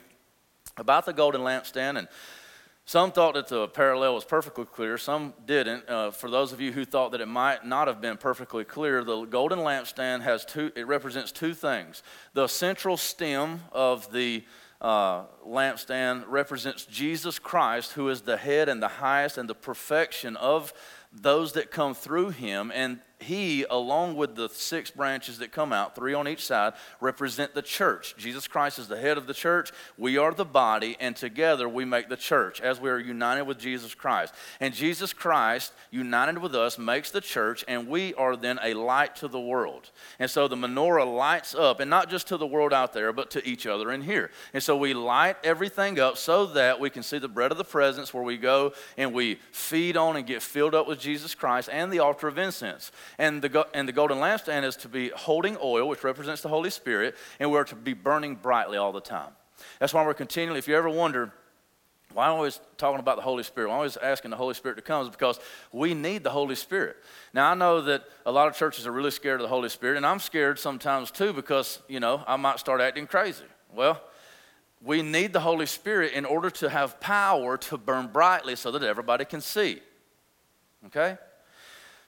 about 0.76 1.04
the 1.04 1.12
golden 1.12 1.40
lampstand, 1.40 1.98
and 1.98 2.06
some 2.84 3.10
thought 3.10 3.34
that 3.34 3.48
the 3.48 3.66
parallel 3.66 4.14
was 4.14 4.24
perfectly 4.24 4.66
clear, 4.66 4.96
some 4.98 5.34
didn't. 5.44 5.88
Uh, 5.88 6.12
for 6.12 6.30
those 6.30 6.52
of 6.52 6.60
you 6.60 6.70
who 6.70 6.84
thought 6.84 7.10
that 7.10 7.20
it 7.20 7.26
might 7.26 7.66
not 7.66 7.88
have 7.88 8.00
been 8.00 8.16
perfectly 8.16 8.62
clear, 8.62 9.02
the 9.02 9.24
golden 9.24 9.58
lampstand 9.58 10.22
has 10.22 10.44
two, 10.44 10.70
it 10.76 10.86
represents 10.86 11.32
two 11.32 11.54
things. 11.54 12.04
The 12.34 12.46
central 12.46 12.96
stem 12.96 13.62
of 13.72 14.12
the 14.12 14.44
uh, 14.80 15.24
lampstand 15.46 16.24
represents 16.28 16.84
Jesus 16.86 17.38
Christ, 17.38 17.92
who 17.92 18.08
is 18.08 18.22
the 18.22 18.36
head 18.36 18.68
and 18.68 18.82
the 18.82 18.88
highest 18.88 19.38
and 19.38 19.48
the 19.48 19.54
perfection 19.54 20.36
of 20.36 20.72
those 21.12 21.52
that 21.52 21.70
come 21.70 21.94
through 21.94 22.30
him. 22.30 22.70
And 22.74 23.00
he, 23.18 23.64
along 23.70 24.16
with 24.16 24.36
the 24.36 24.48
six 24.50 24.90
branches 24.90 25.38
that 25.38 25.50
come 25.50 25.72
out, 25.72 25.94
three 25.94 26.12
on 26.12 26.28
each 26.28 26.44
side, 26.44 26.74
represent 27.00 27.54
the 27.54 27.62
church. 27.62 28.14
Jesus 28.18 28.46
Christ 28.46 28.78
is 28.78 28.88
the 28.88 29.00
head 29.00 29.16
of 29.16 29.26
the 29.26 29.32
church. 29.32 29.72
We 29.96 30.18
are 30.18 30.34
the 30.34 30.44
body, 30.44 30.96
and 31.00 31.16
together 31.16 31.66
we 31.66 31.86
make 31.86 32.10
the 32.10 32.16
church 32.16 32.60
as 32.60 32.78
we 32.78 32.90
are 32.90 32.98
united 32.98 33.44
with 33.44 33.58
Jesus 33.58 33.94
Christ. 33.94 34.34
And 34.60 34.74
Jesus 34.74 35.14
Christ, 35.14 35.72
united 35.90 36.38
with 36.38 36.54
us, 36.54 36.78
makes 36.78 37.10
the 37.10 37.22
church, 37.22 37.64
and 37.66 37.88
we 37.88 38.12
are 38.14 38.36
then 38.36 38.58
a 38.62 38.74
light 38.74 39.16
to 39.16 39.28
the 39.28 39.40
world. 39.40 39.90
And 40.18 40.30
so 40.30 40.46
the 40.46 40.56
menorah 40.56 41.06
lights 41.16 41.54
up, 41.54 41.80
and 41.80 41.88
not 41.88 42.10
just 42.10 42.28
to 42.28 42.36
the 42.36 42.46
world 42.46 42.74
out 42.74 42.92
there, 42.92 43.14
but 43.14 43.30
to 43.30 43.48
each 43.48 43.66
other 43.66 43.92
in 43.92 44.02
here. 44.02 44.30
And 44.52 44.62
so 44.62 44.76
we 44.76 44.92
light 44.92 45.36
everything 45.42 45.98
up 45.98 46.18
so 46.18 46.46
that 46.46 46.80
we 46.80 46.90
can 46.90 47.02
see 47.02 47.18
the 47.18 47.28
bread 47.28 47.50
of 47.50 47.56
the 47.56 47.64
presence 47.64 48.12
where 48.12 48.22
we 48.22 48.36
go 48.36 48.74
and 48.98 49.14
we 49.14 49.36
feed 49.52 49.96
on 49.96 50.16
and 50.16 50.26
get 50.26 50.42
filled 50.42 50.74
up 50.74 50.86
with 50.86 51.00
Jesus 51.00 51.34
Christ 51.34 51.70
and 51.72 51.90
the 51.90 52.00
altar 52.00 52.28
of 52.28 52.36
incense. 52.36 52.92
And 53.18 53.42
the, 53.42 53.66
and 53.74 53.88
the 53.88 53.92
golden 53.92 54.18
lampstand 54.18 54.64
is 54.64 54.76
to 54.76 54.88
be 54.88 55.10
holding 55.10 55.56
oil, 55.62 55.88
which 55.88 56.04
represents 56.04 56.42
the 56.42 56.48
Holy 56.48 56.70
Spirit, 56.70 57.16
and 57.40 57.50
we're 57.50 57.64
to 57.64 57.74
be 57.74 57.94
burning 57.94 58.36
brightly 58.36 58.76
all 58.76 58.92
the 58.92 59.00
time. 59.00 59.30
That's 59.78 59.94
why 59.94 60.04
we're 60.04 60.14
continually, 60.14 60.58
if 60.58 60.68
you 60.68 60.76
ever 60.76 60.90
wonder, 60.90 61.32
why 62.12 62.28
am 62.28 62.34
always 62.34 62.60
talking 62.78 62.98
about 63.00 63.16
the 63.16 63.22
Holy 63.22 63.42
Spirit? 63.42 63.68
Why 63.68 63.74
am 63.74 63.78
always 63.78 63.96
asking 63.98 64.30
the 64.30 64.38
Holy 64.38 64.54
Spirit 64.54 64.76
to 64.76 64.82
come? 64.82 65.04
Is 65.04 65.10
because 65.10 65.38
we 65.72 65.92
need 65.92 66.24
the 66.24 66.30
Holy 66.30 66.54
Spirit. 66.54 66.96
Now, 67.34 67.50
I 67.50 67.54
know 67.54 67.82
that 67.82 68.04
a 68.24 68.32
lot 68.32 68.48
of 68.48 68.56
churches 68.56 68.86
are 68.86 68.92
really 68.92 69.10
scared 69.10 69.40
of 69.40 69.42
the 69.42 69.48
Holy 69.48 69.68
Spirit, 69.68 69.98
and 69.98 70.06
I'm 70.06 70.18
scared 70.18 70.58
sometimes 70.58 71.10
too 71.10 71.32
because, 71.32 71.80
you 71.88 72.00
know, 72.00 72.24
I 72.26 72.36
might 72.36 72.58
start 72.58 72.80
acting 72.80 73.06
crazy. 73.06 73.44
Well, 73.74 74.00
we 74.82 75.02
need 75.02 75.32
the 75.32 75.40
Holy 75.40 75.66
Spirit 75.66 76.12
in 76.12 76.24
order 76.24 76.48
to 76.48 76.70
have 76.70 77.00
power 77.00 77.58
to 77.58 77.76
burn 77.76 78.06
brightly 78.08 78.56
so 78.56 78.70
that 78.70 78.82
everybody 78.82 79.24
can 79.24 79.40
see. 79.40 79.82
Okay? 80.86 81.18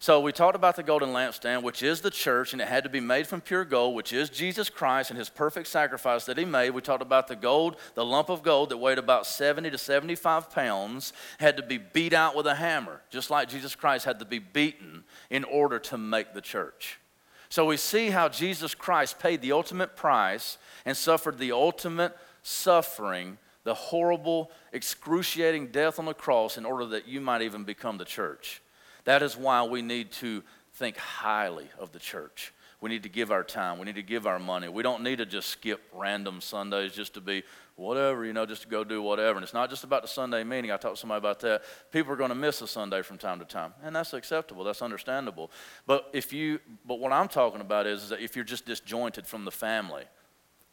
So 0.00 0.20
we 0.20 0.30
talked 0.30 0.54
about 0.54 0.76
the 0.76 0.84
golden 0.84 1.08
lampstand, 1.08 1.64
which 1.64 1.82
is 1.82 2.00
the 2.00 2.10
church, 2.10 2.52
and 2.52 2.62
it 2.62 2.68
had 2.68 2.84
to 2.84 2.88
be 2.88 3.00
made 3.00 3.26
from 3.26 3.40
pure 3.40 3.64
gold, 3.64 3.96
which 3.96 4.12
is 4.12 4.30
Jesus 4.30 4.70
Christ 4.70 5.10
and 5.10 5.18
his 5.18 5.28
perfect 5.28 5.66
sacrifice 5.66 6.24
that 6.26 6.38
he 6.38 6.44
made. 6.44 6.70
We 6.70 6.82
talked 6.82 7.02
about 7.02 7.26
the 7.26 7.34
gold, 7.34 7.76
the 7.94 8.04
lump 8.04 8.28
of 8.28 8.44
gold 8.44 8.68
that 8.68 8.76
weighed 8.76 8.98
about 8.98 9.26
70 9.26 9.70
to 9.70 9.78
75 9.78 10.50
pounds, 10.50 11.12
had 11.40 11.56
to 11.56 11.64
be 11.64 11.78
beat 11.78 12.12
out 12.12 12.36
with 12.36 12.46
a 12.46 12.54
hammer, 12.54 13.00
just 13.10 13.28
like 13.28 13.48
Jesus 13.48 13.74
Christ 13.74 14.04
had 14.04 14.20
to 14.20 14.24
be 14.24 14.38
beaten 14.38 15.02
in 15.30 15.42
order 15.42 15.80
to 15.80 15.98
make 15.98 16.32
the 16.32 16.40
church. 16.40 17.00
So 17.48 17.66
we 17.66 17.76
see 17.76 18.10
how 18.10 18.28
Jesus 18.28 18.76
Christ 18.76 19.18
paid 19.18 19.40
the 19.40 19.52
ultimate 19.52 19.96
price 19.96 20.58
and 20.84 20.96
suffered 20.96 21.38
the 21.38 21.50
ultimate 21.50 22.16
suffering, 22.44 23.38
the 23.64 23.74
horrible, 23.74 24.52
excruciating 24.72 25.68
death 25.68 25.98
on 25.98 26.04
the 26.04 26.14
cross 26.14 26.56
in 26.56 26.64
order 26.64 26.86
that 26.86 27.08
you 27.08 27.20
might 27.20 27.42
even 27.42 27.64
become 27.64 27.98
the 27.98 28.04
church. 28.04 28.62
That 29.08 29.22
is 29.22 29.38
why 29.38 29.62
we 29.62 29.80
need 29.80 30.12
to 30.12 30.42
think 30.74 30.98
highly 30.98 31.66
of 31.78 31.92
the 31.92 31.98
church. 31.98 32.52
We 32.82 32.90
need 32.90 33.04
to 33.04 33.08
give 33.08 33.30
our 33.30 33.42
time. 33.42 33.78
We 33.78 33.86
need 33.86 33.94
to 33.94 34.02
give 34.02 34.26
our 34.26 34.38
money. 34.38 34.68
We 34.68 34.82
don't 34.82 35.02
need 35.02 35.16
to 35.16 35.24
just 35.24 35.48
skip 35.48 35.80
random 35.94 36.42
Sundays 36.42 36.92
just 36.92 37.14
to 37.14 37.22
be 37.22 37.42
whatever, 37.76 38.26
you 38.26 38.34
know, 38.34 38.44
just 38.44 38.64
to 38.64 38.68
go 38.68 38.84
do 38.84 39.00
whatever. 39.00 39.38
And 39.38 39.42
it's 39.42 39.54
not 39.54 39.70
just 39.70 39.82
about 39.82 40.02
the 40.02 40.08
Sunday 40.08 40.44
meeting. 40.44 40.70
I 40.70 40.76
talked 40.76 40.96
to 40.96 41.00
somebody 41.00 41.20
about 41.20 41.40
that. 41.40 41.62
People 41.90 42.12
are 42.12 42.16
going 42.16 42.28
to 42.28 42.34
miss 42.34 42.60
a 42.60 42.68
Sunday 42.68 43.00
from 43.00 43.16
time 43.16 43.38
to 43.38 43.46
time, 43.46 43.72
and 43.82 43.96
that's 43.96 44.12
acceptable. 44.12 44.62
That's 44.62 44.82
understandable. 44.82 45.50
But 45.86 46.10
if 46.12 46.30
you, 46.30 46.60
but 46.84 47.00
what 47.00 47.10
I'm 47.10 47.28
talking 47.28 47.62
about 47.62 47.86
is, 47.86 48.02
is 48.02 48.08
that 48.10 48.20
if 48.20 48.36
you're 48.36 48.44
just 48.44 48.66
disjointed 48.66 49.26
from 49.26 49.46
the 49.46 49.50
family, 49.50 50.04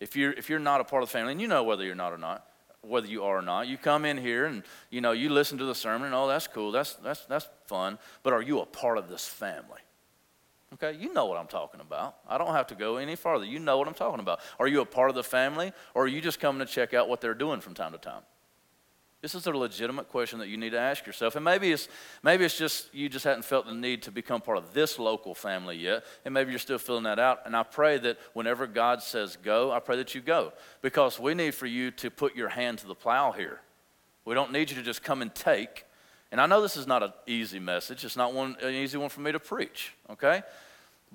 if 0.02 0.14
you're 0.18 0.34
if 0.34 0.50
you're 0.50 0.60
not 0.60 0.82
a 0.82 0.84
part 0.84 1.04
of 1.04 1.08
the 1.08 1.14
family, 1.14 1.32
and 1.32 1.40
you 1.40 1.48
know 1.48 1.64
whether 1.64 1.86
you're 1.86 1.96
not 1.96 2.12
or 2.12 2.18
not, 2.18 2.46
whether 2.88 3.08
you 3.08 3.24
are 3.24 3.38
or 3.38 3.42
not, 3.42 3.68
you 3.68 3.78
come 3.78 4.06
in 4.06 4.18
here 4.18 4.46
and 4.46 4.64
you 4.90 5.02
know 5.02 5.12
you 5.12 5.30
listen 5.30 5.58
to 5.58 5.66
the 5.66 5.76
sermon, 5.76 6.08
and 6.08 6.16
oh, 6.16 6.28
that's 6.28 6.48
cool, 6.48 6.72
that's 6.72 6.94
that's 6.96 7.26
that's 7.26 7.48
fun. 7.68 7.98
But 8.24 8.34
are 8.34 8.42
you 8.42 8.60
a 8.62 8.66
part 8.66 8.98
of 8.98 9.10
this 9.10 9.28
family? 9.28 9.82
Okay, 10.74 10.98
you 10.98 11.14
know 11.14 11.26
what 11.26 11.38
I'm 11.38 11.48
talking 11.48 11.80
about. 11.80 12.18
I 12.28 12.38
don't 12.38 12.54
have 12.54 12.68
to 12.68 12.76
go 12.76 12.98
any 12.98 13.16
farther. 13.16 13.46
You 13.46 13.60
know 13.60 13.78
what 13.78 13.88
I'm 13.88 13.94
talking 13.94 14.20
about. 14.20 14.40
Are 14.60 14.68
you 14.68 14.82
a 14.82 14.86
part 14.86 15.10
of 15.10 15.16
the 15.16 15.24
family, 15.24 15.72
or 15.94 16.04
are 16.04 16.08
you 16.08 16.22
just 16.22 16.40
coming 16.40 16.66
to 16.66 16.72
check 16.72 16.94
out 16.94 17.08
what 17.08 17.22
they're 17.22 17.34
doing 17.34 17.62
from 17.62 17.74
time 17.74 17.94
to 17.94 17.98
time? 17.98 18.24
This 19.26 19.34
is 19.34 19.48
a 19.48 19.52
legitimate 19.52 20.08
question 20.10 20.38
that 20.38 20.50
you 20.50 20.58
need 20.58 20.70
to 20.70 20.80
ask 20.80 21.08
yourself. 21.08 21.36
And 21.36 21.44
maybe 21.44 21.72
it's, 21.72 21.88
maybe 22.22 22.46
it's 22.46 22.56
just 22.56 22.94
you 22.94 23.10
just 23.10 23.26
hadn't 23.26 23.42
felt 23.42 23.66
the 23.66 23.74
need 23.74 24.04
to 24.04 24.12
become 24.12 24.40
part 24.40 24.60
of 24.60 24.72
this 24.72 25.00
local 25.00 25.34
family 25.34 25.78
yet, 25.78 26.06
and 26.26 26.32
maybe 26.32 26.52
you're 26.52 26.60
still 26.60 26.78
filling 26.78 27.06
that 27.06 27.18
out. 27.18 27.40
And 27.48 27.56
I 27.56 27.64
pray 27.64 27.98
that 27.98 28.20
whenever 28.34 28.68
God 28.68 29.02
says 29.02 29.36
go, 29.36 29.72
I 29.72 29.80
pray 29.80 29.98
that 29.98 30.14
you 30.14 30.22
go. 30.22 30.54
Because 30.84 31.20
we 31.20 31.34
need 31.34 31.56
for 31.56 31.66
you 31.66 31.90
to 31.90 32.12
put 32.12 32.36
your 32.36 32.50
hand 32.50 32.78
to 32.78 32.86
the 32.86 32.94
plow 32.94 33.32
here. 33.32 33.62
We 34.26 34.36
don't 34.36 34.52
need 34.52 34.70
you 34.70 34.76
to 34.76 34.84
just 34.84 35.02
come 35.02 35.24
and 35.24 35.34
take. 35.34 35.86
And 36.32 36.40
I 36.40 36.46
know 36.46 36.62
this 36.62 36.78
is 36.78 36.86
not 36.86 37.02
an 37.02 37.14
easy 37.26 37.58
message. 37.58 38.06
It's 38.06 38.16
not 38.16 38.32
one, 38.32 38.56
an 38.62 38.76
easy 38.76 39.00
one 39.00 39.10
for 39.10 39.22
me 39.22 39.32
to 39.32 39.40
preach, 39.40 39.96
okay? 40.08 40.44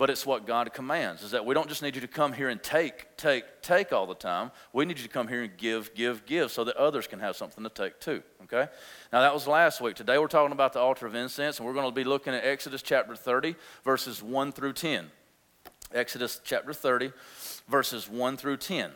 But 0.01 0.09
it's 0.09 0.25
what 0.25 0.47
God 0.47 0.73
commands 0.73 1.23
is 1.23 1.33
that 1.33 1.45
we 1.45 1.55
don't 1.55 1.69
just 1.69 1.83
need 1.83 1.95
you 1.95 2.01
to 2.01 2.09
come 2.09 2.33
here 2.33 2.49
and 2.49 2.63
take, 2.63 3.19
take, 3.19 3.45
take 3.61 3.93
all 3.93 4.07
the 4.07 4.15
time. 4.15 4.51
We 4.73 4.87
need 4.87 4.97
you 4.97 5.03
to 5.05 5.11
come 5.11 5.29
here 5.29 5.43
and 5.43 5.55
give, 5.59 5.95
give, 5.95 6.25
give 6.25 6.51
so 6.51 6.65
that 6.65 6.75
others 6.77 7.07
can 7.07 7.21
have 7.21 7.37
something 7.37 7.63
to 7.65 7.69
take 7.69 8.01
too. 8.01 8.23
Okay? 8.45 8.67
Now 9.13 9.21
that 9.21 9.35
was 9.35 9.47
last 9.47 9.83
week. 9.83 9.97
Today 9.97 10.17
we're 10.17 10.29
talking 10.29 10.53
about 10.53 10.73
the 10.73 10.79
altar 10.79 11.07
of 11.07 11.15
incense, 11.15 11.59
and 11.59 11.67
we're 11.67 11.75
going 11.75 11.85
to 11.85 11.95
be 11.95 12.05
looking 12.05 12.33
at 12.33 12.47
Exodus 12.47 12.81
chapter 12.81 13.15
30, 13.15 13.57
verses 13.85 14.23
1 14.23 14.53
through 14.53 14.73
10. 14.73 15.11
Exodus 15.93 16.41
chapter 16.43 16.73
30, 16.73 17.13
verses 17.69 18.09
1 18.09 18.39
through 18.39 18.57
10. 18.57 18.93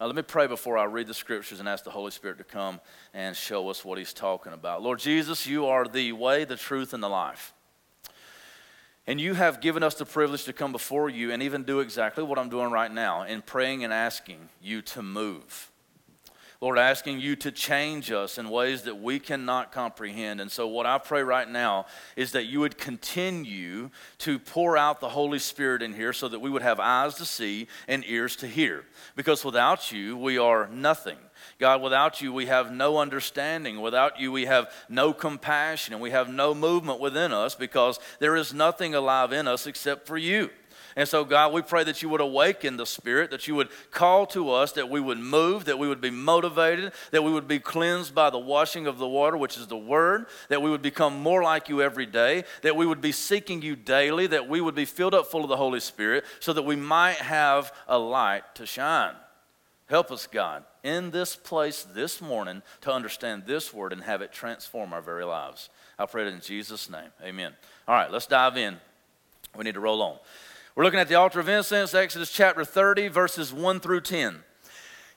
Now, 0.00 0.06
let 0.06 0.16
me 0.16 0.22
pray 0.22 0.46
before 0.46 0.78
I 0.78 0.84
read 0.84 1.06
the 1.06 1.12
scriptures 1.12 1.60
and 1.60 1.68
ask 1.68 1.84
the 1.84 1.90
Holy 1.90 2.12
Spirit 2.12 2.38
to 2.38 2.44
come 2.44 2.80
and 3.12 3.36
show 3.36 3.68
us 3.68 3.84
what 3.84 3.98
He's 3.98 4.14
talking 4.14 4.54
about. 4.54 4.82
Lord 4.82 5.00
Jesus, 5.00 5.46
you 5.46 5.66
are 5.66 5.86
the 5.86 6.12
way, 6.12 6.44
the 6.44 6.56
truth, 6.56 6.94
and 6.94 7.02
the 7.02 7.10
life. 7.10 7.52
And 9.06 9.20
you 9.20 9.34
have 9.34 9.60
given 9.60 9.82
us 9.82 9.94
the 9.94 10.04
privilege 10.04 10.44
to 10.44 10.52
come 10.52 10.72
before 10.72 11.08
you 11.08 11.30
and 11.30 11.42
even 11.42 11.62
do 11.62 11.80
exactly 11.80 12.24
what 12.24 12.38
I'm 12.38 12.48
doing 12.48 12.72
right 12.72 12.90
now 12.90 13.22
in 13.22 13.40
praying 13.40 13.84
and 13.84 13.92
asking 13.92 14.48
you 14.60 14.82
to 14.82 15.02
move. 15.02 15.70
Lord, 16.60 16.78
asking 16.78 17.20
you 17.20 17.36
to 17.36 17.52
change 17.52 18.10
us 18.10 18.38
in 18.38 18.48
ways 18.48 18.82
that 18.82 19.00
we 19.00 19.18
cannot 19.18 19.72
comprehend. 19.72 20.40
And 20.40 20.50
so, 20.50 20.66
what 20.66 20.86
I 20.86 20.96
pray 20.96 21.22
right 21.22 21.48
now 21.48 21.86
is 22.16 22.32
that 22.32 22.46
you 22.46 22.60
would 22.60 22.78
continue 22.78 23.90
to 24.18 24.38
pour 24.38 24.76
out 24.76 25.00
the 25.00 25.10
Holy 25.10 25.38
Spirit 25.38 25.82
in 25.82 25.92
here 25.92 26.14
so 26.14 26.28
that 26.28 26.40
we 26.40 26.48
would 26.48 26.62
have 26.62 26.80
eyes 26.80 27.14
to 27.16 27.26
see 27.26 27.68
and 27.86 28.02
ears 28.06 28.36
to 28.36 28.46
hear. 28.46 28.84
Because 29.16 29.44
without 29.44 29.92
you, 29.92 30.16
we 30.16 30.38
are 30.38 30.66
nothing. 30.68 31.18
God, 31.58 31.80
without 31.80 32.20
you, 32.20 32.32
we 32.32 32.46
have 32.46 32.70
no 32.70 32.98
understanding. 32.98 33.80
Without 33.80 34.20
you, 34.20 34.30
we 34.30 34.44
have 34.44 34.70
no 34.88 35.12
compassion 35.12 35.94
and 35.94 36.02
we 36.02 36.10
have 36.10 36.28
no 36.28 36.54
movement 36.54 37.00
within 37.00 37.32
us 37.32 37.54
because 37.54 37.98
there 38.18 38.36
is 38.36 38.52
nothing 38.52 38.94
alive 38.94 39.32
in 39.32 39.48
us 39.48 39.66
except 39.66 40.06
for 40.06 40.18
you. 40.18 40.50
And 40.96 41.06
so, 41.06 41.26
God, 41.26 41.52
we 41.52 41.60
pray 41.60 41.84
that 41.84 42.00
you 42.02 42.08
would 42.08 42.22
awaken 42.22 42.78
the 42.78 42.86
Spirit, 42.86 43.30
that 43.30 43.46
you 43.46 43.54
would 43.54 43.68
call 43.90 44.24
to 44.28 44.50
us, 44.50 44.72
that 44.72 44.88
we 44.88 44.98
would 44.98 45.18
move, 45.18 45.66
that 45.66 45.78
we 45.78 45.88
would 45.88 46.00
be 46.00 46.10
motivated, 46.10 46.92
that 47.10 47.22
we 47.22 47.30
would 47.30 47.46
be 47.46 47.58
cleansed 47.58 48.14
by 48.14 48.30
the 48.30 48.38
washing 48.38 48.86
of 48.86 48.96
the 48.96 49.06
water, 49.06 49.36
which 49.36 49.58
is 49.58 49.66
the 49.66 49.76
Word, 49.76 50.24
that 50.48 50.62
we 50.62 50.70
would 50.70 50.80
become 50.80 51.20
more 51.20 51.42
like 51.42 51.68
you 51.68 51.82
every 51.82 52.06
day, 52.06 52.44
that 52.62 52.76
we 52.76 52.86
would 52.86 53.02
be 53.02 53.12
seeking 53.12 53.60
you 53.60 53.76
daily, 53.76 54.26
that 54.26 54.48
we 54.48 54.62
would 54.62 54.74
be 54.74 54.86
filled 54.86 55.14
up 55.14 55.26
full 55.26 55.42
of 55.42 55.50
the 55.50 55.56
Holy 55.58 55.80
Spirit, 55.80 56.24
so 56.40 56.54
that 56.54 56.62
we 56.62 56.76
might 56.76 57.16
have 57.16 57.74
a 57.88 57.98
light 57.98 58.54
to 58.54 58.64
shine. 58.64 59.14
Help 59.86 60.10
us, 60.10 60.26
God, 60.26 60.64
in 60.86 61.10
this 61.10 61.34
place 61.34 61.82
this 61.82 62.20
morning 62.20 62.62
to 62.82 62.92
understand 62.92 63.42
this 63.44 63.74
word 63.74 63.92
and 63.92 64.04
have 64.04 64.22
it 64.22 64.32
transform 64.32 64.92
our 64.92 65.02
very 65.02 65.24
lives. 65.24 65.68
I 65.98 66.06
pray 66.06 66.26
it 66.26 66.32
in 66.32 66.40
Jesus' 66.40 66.88
name. 66.88 67.10
Amen. 67.22 67.52
All 67.88 67.94
right, 67.94 68.10
let's 68.10 68.26
dive 68.26 68.56
in. 68.56 68.76
We 69.56 69.64
need 69.64 69.74
to 69.74 69.80
roll 69.80 70.00
on. 70.00 70.18
We're 70.76 70.84
looking 70.84 71.00
at 71.00 71.08
the 71.08 71.16
altar 71.16 71.40
of 71.40 71.48
incense, 71.48 71.92
Exodus 71.92 72.30
chapter 72.30 72.64
30, 72.64 73.08
verses 73.08 73.52
1 73.52 73.80
through 73.80 74.02
10. 74.02 74.44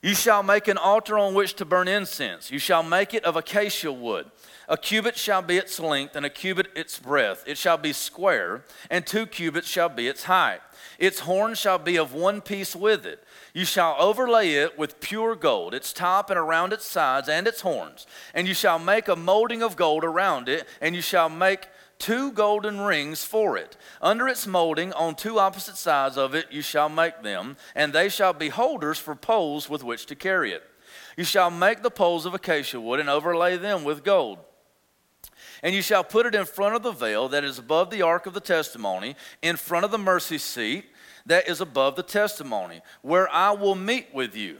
You 0.02 0.14
shall 0.14 0.42
make 0.42 0.66
an 0.66 0.78
altar 0.78 1.18
on 1.18 1.34
which 1.34 1.54
to 1.54 1.64
burn 1.64 1.86
incense. 1.86 2.50
You 2.50 2.58
shall 2.58 2.82
make 2.82 3.12
it 3.12 3.24
of 3.24 3.36
acacia 3.36 3.92
wood. 3.92 4.30
A 4.68 4.78
cubit 4.78 5.16
shall 5.16 5.42
be 5.42 5.58
its 5.58 5.78
length, 5.78 6.16
and 6.16 6.24
a 6.24 6.30
cubit 6.30 6.68
its 6.74 6.98
breadth. 6.98 7.44
It 7.46 7.58
shall 7.58 7.76
be 7.76 7.92
square, 7.92 8.64
and 8.88 9.06
two 9.06 9.26
cubits 9.26 9.68
shall 9.68 9.90
be 9.90 10.08
its 10.08 10.24
height. 10.24 10.60
Its 10.98 11.20
horn 11.20 11.54
shall 11.54 11.78
be 11.78 11.96
of 11.96 12.14
one 12.14 12.40
piece 12.40 12.74
with 12.74 13.04
it. 13.04 13.22
You 13.52 13.64
shall 13.64 13.96
overlay 13.98 14.52
it 14.52 14.78
with 14.78 15.00
pure 15.00 15.34
gold, 15.34 15.74
its 15.74 15.92
top 15.92 16.30
and 16.30 16.38
around 16.38 16.72
its 16.72 16.86
sides 16.86 17.28
and 17.28 17.48
its 17.48 17.62
horns. 17.62 18.06
And 18.32 18.46
you 18.46 18.54
shall 18.54 18.78
make 18.78 19.08
a 19.08 19.16
molding 19.16 19.62
of 19.62 19.76
gold 19.76 20.04
around 20.04 20.48
it, 20.48 20.66
and 20.80 20.94
you 20.94 21.02
shall 21.02 21.28
make 21.28 21.68
two 21.98 22.32
golden 22.32 22.80
rings 22.80 23.24
for 23.24 23.56
it. 23.56 23.76
Under 24.00 24.28
its 24.28 24.46
molding, 24.46 24.92
on 24.92 25.14
two 25.14 25.38
opposite 25.38 25.76
sides 25.76 26.16
of 26.16 26.34
it, 26.34 26.46
you 26.50 26.62
shall 26.62 26.88
make 26.88 27.22
them, 27.22 27.56
and 27.74 27.92
they 27.92 28.08
shall 28.08 28.32
be 28.32 28.48
holders 28.48 28.98
for 28.98 29.14
poles 29.14 29.68
with 29.68 29.82
which 29.82 30.06
to 30.06 30.14
carry 30.14 30.52
it. 30.52 30.62
You 31.16 31.24
shall 31.24 31.50
make 31.50 31.82
the 31.82 31.90
poles 31.90 32.26
of 32.26 32.34
acacia 32.34 32.80
wood 32.80 33.00
and 33.00 33.10
overlay 33.10 33.56
them 33.56 33.84
with 33.84 34.04
gold. 34.04 34.38
And 35.62 35.74
you 35.74 35.82
shall 35.82 36.04
put 36.04 36.24
it 36.24 36.34
in 36.34 36.46
front 36.46 36.74
of 36.74 36.82
the 36.82 36.92
veil 36.92 37.28
that 37.28 37.44
is 37.44 37.58
above 37.58 37.90
the 37.90 38.02
ark 38.02 38.26
of 38.26 38.32
the 38.32 38.40
testimony, 38.40 39.16
in 39.42 39.56
front 39.56 39.84
of 39.84 39.90
the 39.90 39.98
mercy 39.98 40.38
seat 40.38 40.86
that 41.30 41.48
is 41.48 41.60
above 41.60 41.94
the 41.94 42.02
testimony, 42.02 42.80
where 43.02 43.30
I 43.30 43.52
will 43.52 43.76
meet 43.76 44.08
with 44.12 44.34
you. 44.34 44.58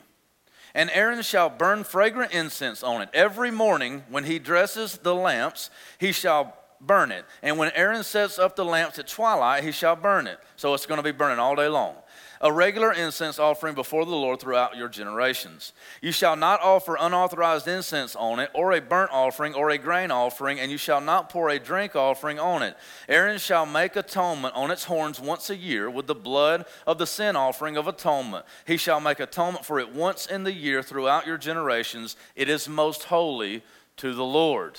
And 0.72 0.88
Aaron 0.92 1.20
shall 1.22 1.50
burn 1.50 1.82
fragrant 1.82 2.32
incense 2.32 2.84
on 2.84 3.02
it. 3.02 3.08
Every 3.12 3.50
morning 3.50 4.04
when 4.08 4.22
he 4.22 4.38
dresses 4.38 4.98
the 4.98 5.14
lamps, 5.14 5.70
he 5.98 6.12
shall 6.12 6.56
burn 6.80 7.10
it. 7.10 7.24
And 7.42 7.58
when 7.58 7.72
Aaron 7.74 8.04
sets 8.04 8.38
up 8.38 8.54
the 8.54 8.64
lamps 8.64 9.00
at 9.00 9.08
twilight, 9.08 9.64
he 9.64 9.72
shall 9.72 9.96
burn 9.96 10.28
it. 10.28 10.38
So 10.54 10.72
it's 10.72 10.86
going 10.86 10.98
to 10.98 11.02
be 11.02 11.10
burning 11.10 11.40
all 11.40 11.56
day 11.56 11.66
long. 11.66 11.96
A 12.42 12.50
regular 12.50 12.90
incense 12.90 13.38
offering 13.38 13.74
before 13.74 14.06
the 14.06 14.12
Lord 14.12 14.40
throughout 14.40 14.74
your 14.74 14.88
generations. 14.88 15.74
You 16.00 16.10
shall 16.10 16.36
not 16.36 16.62
offer 16.62 16.96
unauthorized 16.98 17.68
incense 17.68 18.16
on 18.16 18.38
it, 18.38 18.50
or 18.54 18.72
a 18.72 18.80
burnt 18.80 19.10
offering, 19.12 19.52
or 19.52 19.68
a 19.68 19.76
grain 19.76 20.10
offering, 20.10 20.58
and 20.58 20.70
you 20.70 20.78
shall 20.78 21.02
not 21.02 21.28
pour 21.28 21.50
a 21.50 21.58
drink 21.58 21.94
offering 21.94 22.38
on 22.38 22.62
it. 22.62 22.78
Aaron 23.10 23.38
shall 23.38 23.66
make 23.66 23.94
atonement 23.94 24.54
on 24.54 24.70
its 24.70 24.84
horns 24.84 25.20
once 25.20 25.50
a 25.50 25.56
year 25.56 25.90
with 25.90 26.06
the 26.06 26.14
blood 26.14 26.64
of 26.86 26.96
the 26.96 27.06
sin 27.06 27.36
offering 27.36 27.76
of 27.76 27.86
atonement. 27.86 28.46
He 28.66 28.78
shall 28.78 29.00
make 29.00 29.20
atonement 29.20 29.66
for 29.66 29.78
it 29.78 29.92
once 29.92 30.24
in 30.24 30.44
the 30.44 30.54
year 30.54 30.82
throughout 30.82 31.26
your 31.26 31.36
generations. 31.36 32.16
It 32.34 32.48
is 32.48 32.66
most 32.68 33.04
holy 33.04 33.62
to 33.98 34.14
the 34.14 34.24
Lord. 34.24 34.78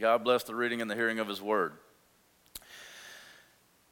God 0.00 0.24
bless 0.24 0.42
the 0.42 0.56
reading 0.56 0.80
and 0.80 0.90
the 0.90 0.96
hearing 0.96 1.20
of 1.20 1.28
His 1.28 1.40
word. 1.40 1.74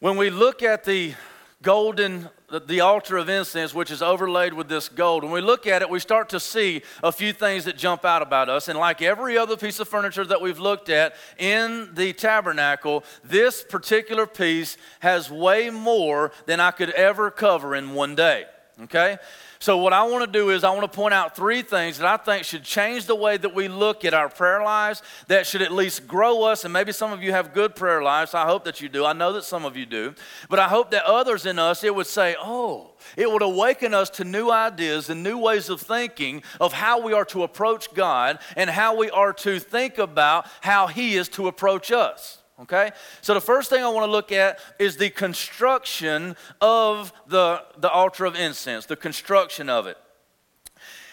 When 0.00 0.16
we 0.16 0.30
look 0.30 0.62
at 0.62 0.82
the 0.82 1.14
golden, 1.62 2.30
the 2.50 2.80
altar 2.80 3.16
of 3.16 3.28
incense, 3.28 3.72
which 3.72 3.90
is 3.90 4.02
overlaid 4.02 4.54
with 4.54 4.68
this 4.68 4.88
gold, 4.88 5.22
when 5.22 5.32
we 5.32 5.40
look 5.40 5.66
at 5.66 5.82
it, 5.82 5.90
we 5.90 6.00
start 6.00 6.28
to 6.30 6.40
see 6.40 6.82
a 7.02 7.12
few 7.12 7.32
things 7.32 7.64
that 7.64 7.76
jump 7.76 8.04
out 8.04 8.22
about 8.22 8.48
us. 8.48 8.68
And 8.68 8.78
like 8.78 9.02
every 9.02 9.38
other 9.38 9.56
piece 9.56 9.78
of 9.80 9.88
furniture 9.88 10.24
that 10.24 10.40
we've 10.40 10.58
looked 10.58 10.88
at 10.88 11.14
in 11.38 11.90
the 11.94 12.12
tabernacle, 12.12 13.04
this 13.22 13.62
particular 13.62 14.26
piece 14.26 14.76
has 15.00 15.30
way 15.30 15.70
more 15.70 16.32
than 16.46 16.60
I 16.60 16.70
could 16.72 16.90
ever 16.90 17.30
cover 17.30 17.74
in 17.74 17.94
one 17.94 18.14
day. 18.14 18.46
Okay? 18.82 19.18
So, 19.62 19.76
what 19.76 19.92
I 19.92 20.04
want 20.04 20.24
to 20.24 20.38
do 20.38 20.48
is, 20.48 20.64
I 20.64 20.70
want 20.70 20.90
to 20.90 20.96
point 20.96 21.12
out 21.12 21.36
three 21.36 21.60
things 21.60 21.98
that 21.98 22.06
I 22.06 22.16
think 22.16 22.44
should 22.44 22.64
change 22.64 23.04
the 23.04 23.14
way 23.14 23.36
that 23.36 23.54
we 23.54 23.68
look 23.68 24.06
at 24.06 24.14
our 24.14 24.30
prayer 24.30 24.62
lives, 24.62 25.02
that 25.26 25.46
should 25.46 25.60
at 25.60 25.70
least 25.70 26.08
grow 26.08 26.44
us. 26.44 26.64
And 26.64 26.72
maybe 26.72 26.92
some 26.92 27.12
of 27.12 27.22
you 27.22 27.32
have 27.32 27.52
good 27.52 27.76
prayer 27.76 28.02
lives. 28.02 28.32
I 28.32 28.46
hope 28.46 28.64
that 28.64 28.80
you 28.80 28.88
do. 28.88 29.04
I 29.04 29.12
know 29.12 29.34
that 29.34 29.44
some 29.44 29.66
of 29.66 29.76
you 29.76 29.84
do. 29.84 30.14
But 30.48 30.60
I 30.60 30.68
hope 30.68 30.90
that 30.92 31.04
others 31.04 31.44
in 31.44 31.58
us, 31.58 31.84
it 31.84 31.94
would 31.94 32.06
say, 32.06 32.36
oh, 32.40 32.92
it 33.18 33.30
would 33.30 33.42
awaken 33.42 33.92
us 33.92 34.08
to 34.10 34.24
new 34.24 34.50
ideas 34.50 35.10
and 35.10 35.22
new 35.22 35.36
ways 35.36 35.68
of 35.68 35.82
thinking 35.82 36.42
of 36.58 36.72
how 36.72 37.02
we 37.02 37.12
are 37.12 37.26
to 37.26 37.42
approach 37.42 37.92
God 37.92 38.38
and 38.56 38.70
how 38.70 38.96
we 38.96 39.10
are 39.10 39.34
to 39.34 39.58
think 39.58 39.98
about 39.98 40.46
how 40.62 40.86
He 40.86 41.16
is 41.16 41.28
to 41.30 41.48
approach 41.48 41.92
us. 41.92 42.39
Okay? 42.62 42.90
So 43.22 43.34
the 43.34 43.40
first 43.40 43.70
thing 43.70 43.82
I 43.82 43.88
want 43.88 44.06
to 44.06 44.10
look 44.10 44.32
at 44.32 44.58
is 44.78 44.96
the 44.96 45.10
construction 45.10 46.36
of 46.60 47.12
the, 47.26 47.62
the 47.78 47.90
altar 47.90 48.24
of 48.26 48.36
incense, 48.36 48.86
the 48.86 48.96
construction 48.96 49.68
of 49.68 49.86
it. 49.86 49.96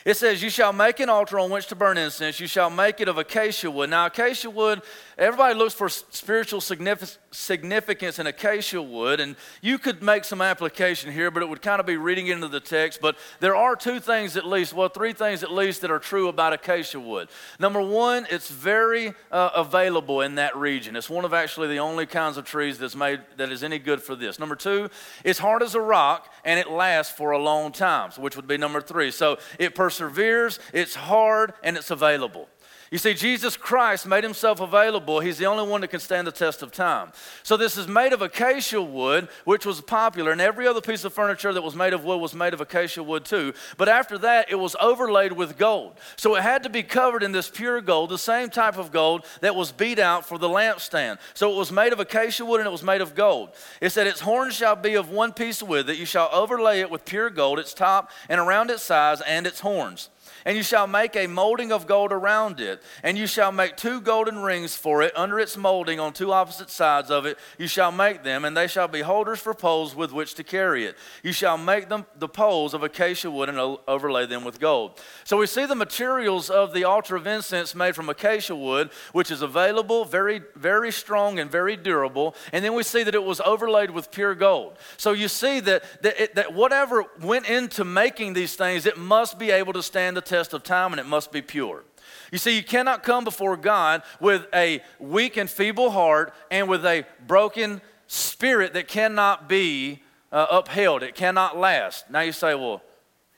It 0.08 0.16
says, 0.16 0.42
You 0.42 0.50
shall 0.50 0.72
make 0.72 1.01
an 1.01 1.10
altar 1.10 1.38
on 1.38 1.50
which 1.50 1.68
to 1.68 1.75
burn 1.75 1.98
incense. 1.98 2.39
You 2.39 2.48
shall 2.48 2.70
make 2.70 3.01
it 3.01 3.10
of 3.10 3.18
acacia 3.18 3.70
wood. 3.70 3.89
Now, 3.89 4.06
acacia 4.06 4.50
wood, 4.50 4.82
everybody 5.17 5.55
looks 5.55 5.74
for 5.74 5.89
spiritual 5.89 6.62
significance 6.62 8.19
in 8.19 8.27
acacia 8.27 8.81
wood, 8.81 9.19
and 9.19 9.36
you 9.62 9.77
could 9.77 10.01
make 10.01 10.24
some 10.24 10.41
application 10.41 11.12
here, 11.12 11.31
but 11.31 11.43
it 11.43 11.50
would 11.50 11.62
kind 11.62 11.79
of 11.79 11.86
be 11.86 11.97
reading 11.97 12.27
into 12.27 12.47
the 12.47 12.59
text. 12.59 13.01
But 13.01 13.17
there 13.39 13.55
are 13.55 13.75
two 13.75 14.00
things 14.00 14.38
at 14.38 14.45
least, 14.45 14.74
well, 14.74 14.89
three 14.89 15.13
things 15.13 15.43
at 15.43 15.51
least 15.51 15.81
that 15.81 15.91
are 15.91 16.00
true 16.00 16.27
about 16.27 16.53
acacia 16.53 17.00
wood. 17.00 17.29
Number 17.59 17.81
one, 17.81 18.27
it's 18.29 18.50
very 18.50 19.13
uh, 19.31 19.50
available 19.55 20.21
in 20.21 20.36
that 20.36 20.55
region. 20.55 20.95
It's 20.95 21.09
one 21.09 21.25
of 21.25 21.33
actually 21.33 21.67
the 21.67 21.79
only 21.79 22.05
kinds 22.05 22.38
of 22.38 22.45
trees 22.45 22.77
that's 22.77 22.95
made 22.95 23.21
that 23.38 23.51
is 23.51 23.63
any 23.63 23.79
good 23.79 24.01
for 24.01 24.15
this. 24.15 24.39
Number 24.39 24.55
two, 24.55 24.89
it's 25.24 25.39
hard 25.39 25.63
as 25.63 25.75
a 25.75 25.81
rock 25.81 26.31
and 26.45 26.59
it 26.59 26.69
lasts 26.69 27.13
for 27.15 27.31
a 27.31 27.38
long 27.38 27.71
time, 27.71 28.12
which 28.17 28.36
would 28.36 28.47
be 28.47 28.57
number 28.57 28.81
three. 28.81 29.12
So 29.12 29.38
it 29.59 29.75
perseveres, 29.75 30.59
it's 30.74 30.95
hard, 30.95 31.53
and 31.63 31.77
it's 31.77 31.91
available. 31.91 32.47
You 32.89 32.98
see, 32.98 33.13
Jesus 33.13 33.58
Christ 33.58 34.08
made 34.08 34.24
himself 34.24 34.62
available. 34.62 35.20
He's 35.20 35.38
the 35.38 35.46
only 35.46 35.70
one 35.70 35.82
that 35.82 35.89
can 35.89 36.00
stand 36.00 36.25
the 36.25 36.32
test 36.32 36.62
of 36.62 36.72
time. 36.72 37.12
So, 37.44 37.58
this 37.58 37.75
is 37.75 37.88
made 37.88 38.13
of 38.13 38.22
acacia 38.22 38.82
wood, 38.82 39.27
which 39.44 39.65
was 39.65 39.82
popular, 39.82 40.32
and 40.32 40.39
every 40.39 40.65
other 40.65 40.79
piece 40.79 41.03
of 41.03 41.12
furniture 41.12 41.51
that 41.51 41.62
was 41.62 41.75
made 41.75 41.91
of 41.91 42.06
wood 42.06 42.22
was 42.22 42.34
made 42.34 42.53
of 42.53 42.62
acacia 42.62 43.03
wood 43.03 43.25
too. 43.25 43.53
But 43.75 43.89
after 43.89 44.17
that, 44.20 44.50
it 44.50 44.56
was 44.56 44.75
overlaid 44.79 45.34
with 45.34 45.58
gold. 45.58 45.98
So, 46.15 46.36
it 46.36 46.44
had 46.44 46.63
to 46.63 46.70
be 46.70 46.82
covered 46.82 47.24
in 47.24 47.34
this 47.34 47.50
pure 47.50 47.82
gold, 47.82 48.10
the 48.10 48.17
same 48.17 48.50
type 48.50 48.77
of 48.77 48.94
gold 48.94 49.25
that 49.41 49.56
was 49.56 49.74
beat 49.74 50.00
out 50.00 50.25
for 50.25 50.38
the 50.38 50.48
lampstand. 50.48 51.17
So, 51.34 51.51
it 51.51 51.58
was 51.58 51.74
made 51.74 51.91
of 51.91 52.00
acacia 52.00 52.46
wood 52.46 52.62
and 52.62 52.67
it 52.67 52.72
was 52.72 52.84
made 52.84 53.01
of 53.01 53.15
gold. 53.15 53.50
It 53.82 53.89
said, 53.89 54.08
Its 54.08 54.22
horns 54.22 54.56
shall 54.56 54.77
be 54.77 54.96
of 54.96 55.10
one 55.10 55.34
piece 55.34 55.62
with 55.62 55.89
it. 55.89 55.98
You 55.98 56.06
shall 56.06 56.29
overlay 56.32 56.79
it 56.79 56.89
with 56.89 57.03
pure 57.03 57.29
gold, 57.29 57.60
its 57.60 57.74
top 57.74 58.12
and 58.29 58.39
around 58.39 58.72
its 58.72 58.84
sides 58.84 59.22
and 59.27 59.46
its 59.46 59.60
horns. 59.60 60.10
And 60.48 60.56
you 60.56 60.63
shall 60.63 60.88
make 60.88 61.18
a 61.18 61.27
molding 61.27 61.74
of 61.74 61.88
gold 61.88 62.13
around 62.13 62.62
it. 62.62 62.82
And 63.04 63.18
you 63.18 63.27
shall 63.27 63.51
make 63.51 63.75
two 63.75 64.00
golden 64.00 64.39
rings 64.39 64.77
for 64.77 65.04
it 65.04 65.12
under 65.13 65.42
its 65.42 65.58
molding 65.58 66.00
on 66.00 66.13
two 66.13 66.32
opposite 66.32 66.70
sides 66.70 67.12
of 67.12 67.25
it. 67.25 67.38
You 67.58 67.68
shall 67.68 67.92
make 67.92 68.24
them, 68.24 68.46
and 68.46 68.56
they 68.56 68.68
shall 68.68 68.88
be 68.88 69.01
holders 69.01 69.39
for 69.42 69.54
poles 69.54 69.94
with 69.94 70.13
which 70.13 70.36
to 70.36 70.46
carry 70.46 70.86
it. 70.86 70.96
You 71.22 71.34
shall 71.34 71.58
make 71.58 71.89
them 71.89 72.06
the 72.18 72.30
poles 72.30 72.74
of 72.74 72.82
acacia 72.82 73.30
wood 73.30 73.50
and 73.50 73.60
overlay 73.89 74.25
them 74.25 74.46
with 74.46 74.62
gold. 74.62 75.01
So 75.25 75.36
we 75.36 75.48
see 75.48 75.66
the 75.66 75.75
materials 75.75 76.50
of 76.50 76.74
the 76.74 76.86
altar 76.86 77.18
of 77.18 77.27
incense 77.27 77.75
made 77.75 77.94
from 77.94 78.08
acacia 78.08 78.56
wood, 78.56 78.89
which 79.12 79.32
is 79.32 79.42
available, 79.42 80.06
very, 80.06 80.44
very 80.56 80.94
strong, 80.94 81.39
and 81.39 81.51
very 81.51 81.75
durable. 81.75 82.36
And 82.54 82.63
then 82.63 82.74
we 82.74 82.84
see 82.84 83.04
that 83.04 83.16
it 83.16 83.24
was 83.25 83.42
overlaid 83.42 83.92
with 83.92 84.12
pure 84.12 84.34
gold. 84.34 84.77
So 84.96 85.12
you 85.12 85.27
see 85.27 85.60
that, 85.60 85.84
that, 86.04 86.22
it, 86.22 86.36
that 86.36 86.54
whatever 86.54 87.04
went 87.22 87.50
into 87.50 87.84
making 87.84 88.32
these 88.32 88.56
things, 88.56 88.86
it 88.86 88.98
must 88.98 89.38
be 89.38 89.51
able 89.51 89.74
to 89.74 89.84
stand 89.84 90.16
the 90.16 90.22
test 90.22 90.37
test 90.38 90.53
of 90.53 90.62
time 90.62 90.94
and 90.94 91.00
it 91.00 91.08
must 91.08 91.32
be 91.32 91.41
pure. 91.41 91.84
You 92.32 92.38
see, 92.38 92.56
you 92.56 92.63
cannot 92.63 93.01
come 93.01 93.24
before 93.24 93.58
God 93.58 94.03
with 94.20 94.46
a 94.53 94.84
weak 95.00 95.36
and 95.36 95.50
feeble 95.50 95.89
heart 95.89 96.32
and 96.51 96.70
with 96.70 96.86
a 96.86 97.06
broken 97.25 97.82
spirit 98.06 98.74
that 98.74 98.88
cannot 98.88 99.50
be 99.50 100.03
uh, 100.32 100.46
upheld. 100.51 101.01
It 101.01 101.15
cannot 101.15 101.58
last. 101.58 102.12
Now 102.12 102.20
you 102.20 102.32
say, 102.32 102.53
well, 102.53 102.84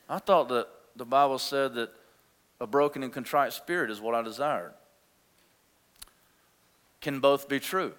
I 0.09 0.19
thought 0.19 0.49
that 0.49 0.67
the 0.97 1.05
Bible 1.05 1.39
said 1.39 1.73
that 1.75 1.91
a 2.59 2.67
broken 2.67 3.01
and 3.01 3.13
contrite 3.13 3.53
spirit 3.53 3.89
is 3.89 4.01
what 4.01 4.13
I 4.13 4.21
desired. 4.21 4.73
Can 6.99 7.21
both 7.21 7.47
be 7.47 7.61
true? 7.61 7.93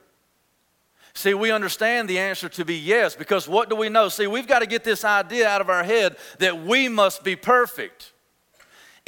See, 1.15 1.33
we 1.33 1.51
understand 1.51 2.07
the 2.07 2.19
answer 2.19 2.51
to 2.51 2.65
be 2.67 2.77
yes 2.77 3.17
because 3.17 3.49
what 3.49 3.71
do 3.71 3.77
we 3.77 3.89
know? 3.89 4.11
See, 4.11 4.27
we've 4.27 4.47
got 4.47 4.59
to 4.59 4.67
get 4.67 4.85
this 4.85 5.07
idea 5.07 5.49
out 5.49 5.63
of 5.63 5.71
our 5.71 5.85
head 5.85 6.17
that 6.39 6.65
we 6.65 6.89
must 6.89 7.25
be 7.25 7.35
perfect 7.35 8.13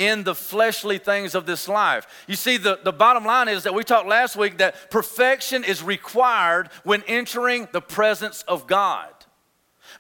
in 0.03 0.25
the 0.25 0.35
fleshly 0.35 0.99
things 0.99 1.35
of 1.35 1.47
this 1.47 1.69
life. 1.69 2.07
You 2.27 2.35
see, 2.35 2.57
the, 2.57 2.81
the 2.83 2.93
bottom 2.93 3.25
line 3.25 3.49
is 3.49 3.63
that 3.63 3.75
we 3.75 3.85
talked 3.85 4.09
last 4.09 4.35
week 4.35 4.59
that 4.59 4.91
perfection 4.91 5.63
is 5.63 5.83
required 5.83 6.69
when 6.83 7.03
entering 7.07 7.69
the 7.73 7.81
presence 7.81 8.43
of 8.49 8.67
God. 8.67 9.11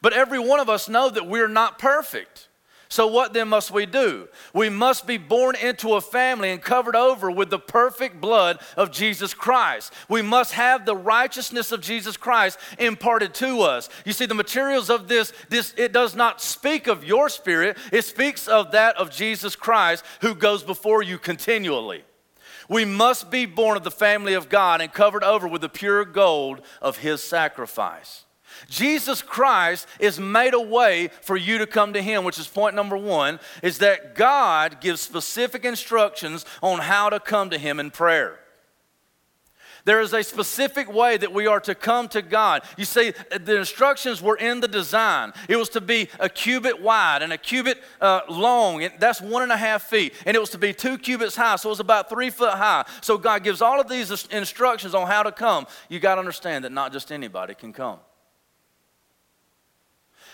But 0.00 0.12
every 0.12 0.40
one 0.40 0.58
of 0.58 0.68
us 0.68 0.88
know 0.88 1.08
that 1.08 1.28
we're 1.28 1.48
not 1.48 1.78
perfect. 1.78 2.48
So, 2.92 3.06
what 3.06 3.32
then 3.32 3.48
must 3.48 3.70
we 3.70 3.86
do? 3.86 4.28
We 4.52 4.68
must 4.68 5.06
be 5.06 5.16
born 5.16 5.56
into 5.56 5.94
a 5.94 6.00
family 6.02 6.50
and 6.50 6.60
covered 6.60 6.94
over 6.94 7.30
with 7.30 7.48
the 7.48 7.58
perfect 7.58 8.20
blood 8.20 8.60
of 8.76 8.90
Jesus 8.90 9.32
Christ. 9.32 9.94
We 10.10 10.20
must 10.20 10.52
have 10.52 10.84
the 10.84 10.94
righteousness 10.94 11.72
of 11.72 11.80
Jesus 11.80 12.18
Christ 12.18 12.58
imparted 12.78 13.32
to 13.36 13.62
us. 13.62 13.88
You 14.04 14.12
see, 14.12 14.26
the 14.26 14.34
materials 14.34 14.90
of 14.90 15.08
this, 15.08 15.32
this 15.48 15.72
it 15.78 15.94
does 15.94 16.14
not 16.14 16.42
speak 16.42 16.86
of 16.86 17.02
your 17.02 17.30
spirit, 17.30 17.78
it 17.90 18.04
speaks 18.04 18.46
of 18.46 18.72
that 18.72 18.94
of 18.96 19.10
Jesus 19.10 19.56
Christ 19.56 20.04
who 20.20 20.34
goes 20.34 20.62
before 20.62 21.02
you 21.02 21.16
continually. 21.16 22.04
We 22.68 22.84
must 22.84 23.30
be 23.30 23.46
born 23.46 23.78
of 23.78 23.84
the 23.84 23.90
family 23.90 24.34
of 24.34 24.50
God 24.50 24.82
and 24.82 24.92
covered 24.92 25.24
over 25.24 25.48
with 25.48 25.62
the 25.62 25.70
pure 25.70 26.04
gold 26.04 26.60
of 26.82 26.98
his 26.98 27.24
sacrifice. 27.24 28.26
Jesus 28.68 29.22
Christ 29.22 29.86
is 29.98 30.18
made 30.18 30.54
a 30.54 30.60
way 30.60 31.10
for 31.22 31.36
you 31.36 31.58
to 31.58 31.66
come 31.66 31.92
to 31.92 32.02
him, 32.02 32.24
which 32.24 32.38
is 32.38 32.46
point 32.46 32.74
number 32.74 32.96
one, 32.96 33.40
is 33.62 33.78
that 33.78 34.14
God 34.14 34.80
gives 34.80 35.00
specific 35.00 35.64
instructions 35.64 36.44
on 36.62 36.80
how 36.80 37.10
to 37.10 37.20
come 37.20 37.50
to 37.50 37.58
him 37.58 37.80
in 37.80 37.90
prayer. 37.90 38.38
There 39.84 40.00
is 40.00 40.12
a 40.12 40.22
specific 40.22 40.92
way 40.92 41.16
that 41.16 41.32
we 41.32 41.46
are 41.46 41.60
to 41.60 41.74
come 41.74 42.08
to 42.08 42.22
God. 42.22 42.62
You 42.76 42.84
see, 42.84 43.12
the 43.30 43.58
instructions 43.58 44.22
were 44.22 44.36
in 44.36 44.60
the 44.60 44.68
design. 44.68 45.32
It 45.48 45.56
was 45.56 45.68
to 45.70 45.80
be 45.80 46.08
a 46.20 46.28
cubit 46.28 46.80
wide 46.80 47.22
and 47.22 47.32
a 47.32 47.38
cubit 47.38 47.82
uh, 48.00 48.20
long. 48.28 48.84
And 48.84 48.94
that's 49.00 49.20
one 49.20 49.42
and 49.42 49.50
a 49.50 49.56
half 49.56 49.84
feet. 49.84 50.14
And 50.24 50.36
it 50.36 50.40
was 50.40 50.50
to 50.50 50.58
be 50.58 50.72
two 50.72 50.98
cubits 50.98 51.34
high, 51.34 51.56
so 51.56 51.68
it 51.68 51.72
was 51.72 51.80
about 51.80 52.08
three 52.08 52.30
foot 52.30 52.54
high. 52.54 52.84
So 53.00 53.18
God 53.18 53.42
gives 53.42 53.60
all 53.60 53.80
of 53.80 53.88
these 53.88 54.10
instructions 54.28 54.94
on 54.94 55.06
how 55.08 55.22
to 55.24 55.32
come. 55.32 55.66
You 55.88 55.98
got 55.98 56.14
to 56.14 56.20
understand 56.20 56.64
that 56.64 56.72
not 56.72 56.92
just 56.92 57.10
anybody 57.10 57.54
can 57.54 57.72
come. 57.72 57.98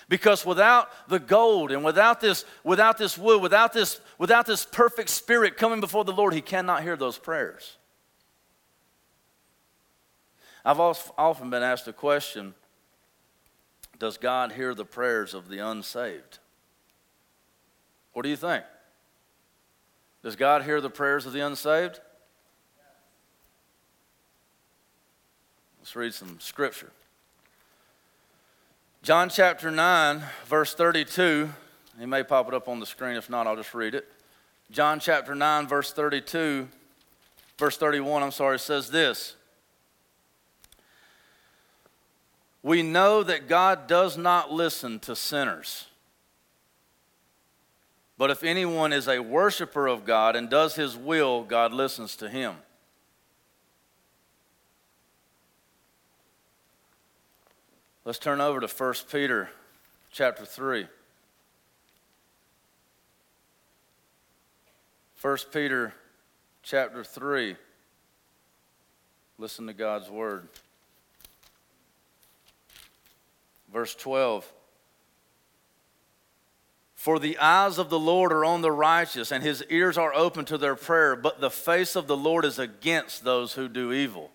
Because 0.08 0.46
without 0.46 0.88
the 1.08 1.18
gold 1.18 1.70
and 1.70 1.84
without 1.84 2.20
this, 2.20 2.44
without 2.64 2.96
this 2.96 3.18
wood, 3.18 3.42
without 3.42 3.72
this, 3.72 4.00
without 4.16 4.46
this 4.46 4.64
perfect 4.64 5.10
spirit 5.10 5.56
coming 5.56 5.80
before 5.80 6.04
the 6.04 6.12
Lord, 6.12 6.32
he 6.32 6.40
cannot 6.40 6.82
hear 6.82 6.96
those 6.96 7.18
prayers. 7.18 7.76
I've 10.64 10.80
often 10.80 11.50
been 11.50 11.62
asked 11.62 11.88
a 11.88 11.92
question 11.92 12.54
Does 13.98 14.16
God 14.16 14.52
hear 14.52 14.74
the 14.74 14.84
prayers 14.84 15.34
of 15.34 15.48
the 15.48 15.58
unsaved? 15.58 16.38
What 18.14 18.22
do 18.22 18.30
you 18.30 18.36
think? 18.36 18.64
Does 20.22 20.36
God 20.36 20.62
hear 20.62 20.80
the 20.80 20.90
prayers 20.90 21.26
of 21.26 21.32
the 21.32 21.40
unsaved? 21.40 22.00
Let's 25.78 25.94
read 25.94 26.12
some 26.12 26.40
scripture. 26.40 26.90
John 29.02 29.28
chapter 29.28 29.70
9, 29.70 30.22
verse 30.46 30.74
32. 30.74 31.48
He 32.00 32.06
may 32.06 32.24
pop 32.24 32.48
it 32.48 32.54
up 32.54 32.68
on 32.68 32.80
the 32.80 32.86
screen. 32.86 33.16
If 33.16 33.30
not, 33.30 33.46
I'll 33.46 33.56
just 33.56 33.72
read 33.72 33.94
it. 33.94 34.06
John 34.70 35.00
chapter 35.00 35.34
9, 35.34 35.66
verse 35.66 35.92
32, 35.92 36.68
verse 37.56 37.76
31, 37.78 38.22
I'm 38.22 38.30
sorry, 38.32 38.58
says 38.58 38.90
this 38.90 39.34
We 42.62 42.82
know 42.82 43.22
that 43.22 43.48
God 43.48 43.86
does 43.86 44.18
not 44.18 44.52
listen 44.52 44.98
to 45.00 45.16
sinners. 45.16 45.86
But 48.18 48.30
if 48.30 48.42
anyone 48.42 48.92
is 48.92 49.06
a 49.06 49.20
worshiper 49.20 49.86
of 49.86 50.04
God 50.04 50.34
and 50.34 50.50
does 50.50 50.74
his 50.74 50.96
will, 50.96 51.44
God 51.44 51.72
listens 51.72 52.16
to 52.16 52.28
him. 52.28 52.56
Let's 58.08 58.18
turn 58.18 58.40
over 58.40 58.58
to 58.58 58.66
1 58.66 58.94
Peter 59.12 59.50
chapter 60.10 60.46
3. 60.46 60.86
1 65.20 65.36
Peter 65.52 65.92
chapter 66.62 67.04
3. 67.04 67.54
Listen 69.36 69.66
to 69.66 69.74
God's 69.74 70.08
word. 70.08 70.48
Verse 73.70 73.94
12. 73.94 74.50
For 76.94 77.18
the 77.18 77.36
eyes 77.36 77.76
of 77.76 77.90
the 77.90 78.00
Lord 78.00 78.32
are 78.32 78.46
on 78.46 78.62
the 78.62 78.72
righteous, 78.72 79.30
and 79.30 79.44
his 79.44 79.62
ears 79.68 79.98
are 79.98 80.14
open 80.14 80.46
to 80.46 80.56
their 80.56 80.76
prayer, 80.76 81.14
but 81.14 81.42
the 81.42 81.50
face 81.50 81.94
of 81.94 82.06
the 82.06 82.16
Lord 82.16 82.46
is 82.46 82.58
against 82.58 83.24
those 83.24 83.52
who 83.52 83.68
do 83.68 83.92
evil. 83.92 84.30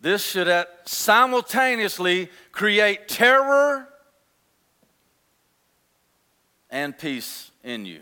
This 0.00 0.24
should 0.24 0.66
simultaneously 0.84 2.30
create 2.52 3.08
terror 3.08 3.88
and 6.70 6.96
peace 6.96 7.50
in 7.64 7.84
you. 7.84 8.00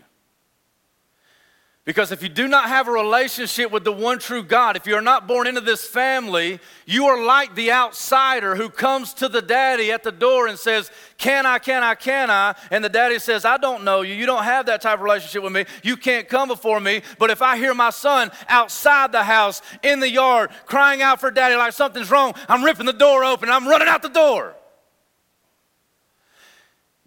Because 1.87 2.11
if 2.11 2.21
you 2.21 2.27
do 2.27 2.49
not 2.49 2.67
have 2.67 2.89
a 2.89 2.91
relationship 2.91 3.71
with 3.71 3.85
the 3.85 3.93
one 3.93 4.19
true 4.19 4.43
God, 4.43 4.75
if 4.75 4.85
you're 4.85 4.99
not 4.99 5.25
born 5.25 5.47
into 5.47 5.61
this 5.61 5.87
family, 5.87 6.59
you 6.85 7.05
are 7.05 7.25
like 7.25 7.55
the 7.55 7.71
outsider 7.71 8.57
who 8.57 8.67
comes 8.67 9.13
to 9.13 9.29
the 9.29 9.41
daddy 9.41 9.89
at 9.93 10.03
the 10.03 10.11
door 10.11 10.47
and 10.47 10.59
says, 10.59 10.91
Can 11.17 11.45
I, 11.45 11.59
can 11.59 11.83
I, 11.83 11.95
can 11.95 12.29
I? 12.29 12.55
And 12.71 12.83
the 12.83 12.89
daddy 12.89 13.19
says, 13.19 13.45
I 13.45 13.55
don't 13.55 13.85
know 13.85 14.01
you. 14.01 14.15
You 14.15 14.25
don't 14.25 14.43
have 14.43 14.65
that 14.65 14.81
type 14.81 14.95
of 14.95 15.01
relationship 15.01 15.43
with 15.43 15.53
me. 15.53 15.63
You 15.81 15.95
can't 15.95 16.27
come 16.27 16.49
before 16.49 16.81
me. 16.81 17.03
But 17.19 17.29
if 17.29 17.41
I 17.41 17.55
hear 17.55 17.73
my 17.73 17.91
son 17.91 18.31
outside 18.49 19.13
the 19.13 19.23
house, 19.23 19.61
in 19.81 20.01
the 20.01 20.09
yard, 20.09 20.49
crying 20.65 21.01
out 21.01 21.21
for 21.21 21.31
daddy 21.31 21.55
like 21.55 21.71
something's 21.71 22.11
wrong, 22.11 22.35
I'm 22.49 22.65
ripping 22.65 22.85
the 22.85 22.91
door 22.91 23.23
open. 23.23 23.49
I'm 23.49 23.65
running 23.65 23.87
out 23.87 24.01
the 24.01 24.09
door. 24.09 24.57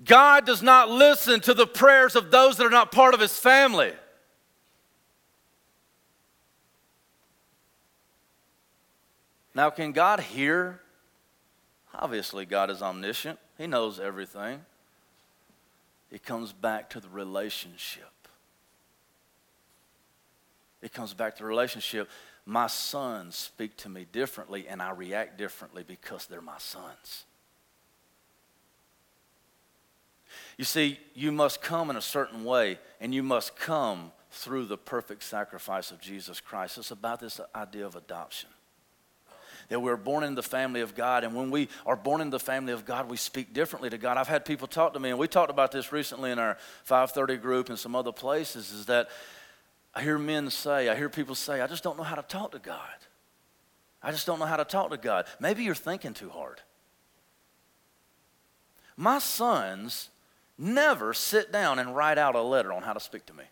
God 0.02 0.46
does 0.46 0.62
not 0.62 0.88
listen 0.88 1.40
to 1.40 1.52
the 1.52 1.66
prayers 1.66 2.16
of 2.16 2.30
those 2.30 2.56
that 2.56 2.66
are 2.66 2.70
not 2.70 2.92
part 2.92 3.12
of 3.12 3.20
his 3.20 3.38
family. 3.38 3.92
Now, 9.60 9.68
can 9.68 9.92
God 9.92 10.20
hear? 10.20 10.80
Obviously, 11.94 12.46
God 12.46 12.70
is 12.70 12.80
omniscient, 12.80 13.38
He 13.58 13.66
knows 13.66 14.00
everything. 14.00 14.64
It 16.10 16.24
comes 16.24 16.50
back 16.50 16.88
to 16.90 16.98
the 16.98 17.10
relationship. 17.10 18.10
It 20.80 20.94
comes 20.94 21.12
back 21.12 21.36
to 21.36 21.42
the 21.42 21.46
relationship. 21.46 22.08
My 22.46 22.68
sons 22.68 23.36
speak 23.36 23.76
to 23.76 23.90
me 23.90 24.06
differently, 24.10 24.66
and 24.66 24.80
I 24.80 24.92
react 24.92 25.36
differently 25.36 25.84
because 25.86 26.24
they're 26.24 26.40
my 26.40 26.56
sons. 26.56 27.26
You 30.56 30.64
see, 30.64 30.98
you 31.14 31.32
must 31.32 31.60
come 31.60 31.90
in 31.90 31.96
a 31.96 32.00
certain 32.00 32.44
way, 32.44 32.78
and 32.98 33.14
you 33.14 33.22
must 33.22 33.56
come 33.56 34.12
through 34.30 34.64
the 34.64 34.78
perfect 34.78 35.22
sacrifice 35.22 35.90
of 35.90 36.00
Jesus 36.00 36.40
Christ. 36.40 36.78
It's 36.78 36.92
about 36.92 37.20
this 37.20 37.42
idea 37.54 37.84
of 37.84 37.94
adoption 37.94 38.48
that 39.70 39.80
we're 39.80 39.96
born 39.96 40.24
in 40.24 40.34
the 40.34 40.42
family 40.42 40.82
of 40.82 40.94
God. 40.94 41.24
And 41.24 41.34
when 41.34 41.50
we 41.50 41.68
are 41.86 41.96
born 41.96 42.20
in 42.20 42.28
the 42.28 42.40
family 42.40 42.72
of 42.72 42.84
God, 42.84 43.08
we 43.08 43.16
speak 43.16 43.54
differently 43.54 43.88
to 43.88 43.98
God. 43.98 44.18
I've 44.18 44.28
had 44.28 44.44
people 44.44 44.66
talk 44.66 44.92
to 44.92 45.00
me, 45.00 45.10
and 45.10 45.18
we 45.18 45.26
talked 45.26 45.50
about 45.50 45.72
this 45.72 45.92
recently 45.92 46.32
in 46.32 46.38
our 46.38 46.58
530 46.84 47.40
group 47.40 47.68
and 47.70 47.78
some 47.78 47.96
other 47.96 48.12
places, 48.12 48.72
is 48.72 48.86
that 48.86 49.08
I 49.94 50.02
hear 50.02 50.18
men 50.18 50.50
say, 50.50 50.88
I 50.88 50.96
hear 50.96 51.08
people 51.08 51.36
say, 51.36 51.60
I 51.60 51.68
just 51.68 51.84
don't 51.84 51.96
know 51.96 52.02
how 52.02 52.16
to 52.16 52.22
talk 52.22 52.52
to 52.52 52.58
God. 52.58 52.80
I 54.02 54.10
just 54.10 54.26
don't 54.26 54.40
know 54.40 54.46
how 54.46 54.56
to 54.56 54.64
talk 54.64 54.90
to 54.90 54.96
God. 54.96 55.26
Maybe 55.38 55.62
you're 55.62 55.74
thinking 55.74 56.14
too 56.14 56.30
hard. 56.30 56.60
My 58.96 59.20
sons 59.20 60.10
never 60.58 61.14
sit 61.14 61.52
down 61.52 61.78
and 61.78 61.94
write 61.94 62.18
out 62.18 62.34
a 62.34 62.42
letter 62.42 62.72
on 62.72 62.82
how 62.82 62.92
to 62.92 63.00
speak 63.00 63.24
to 63.26 63.34
me. 63.34 63.44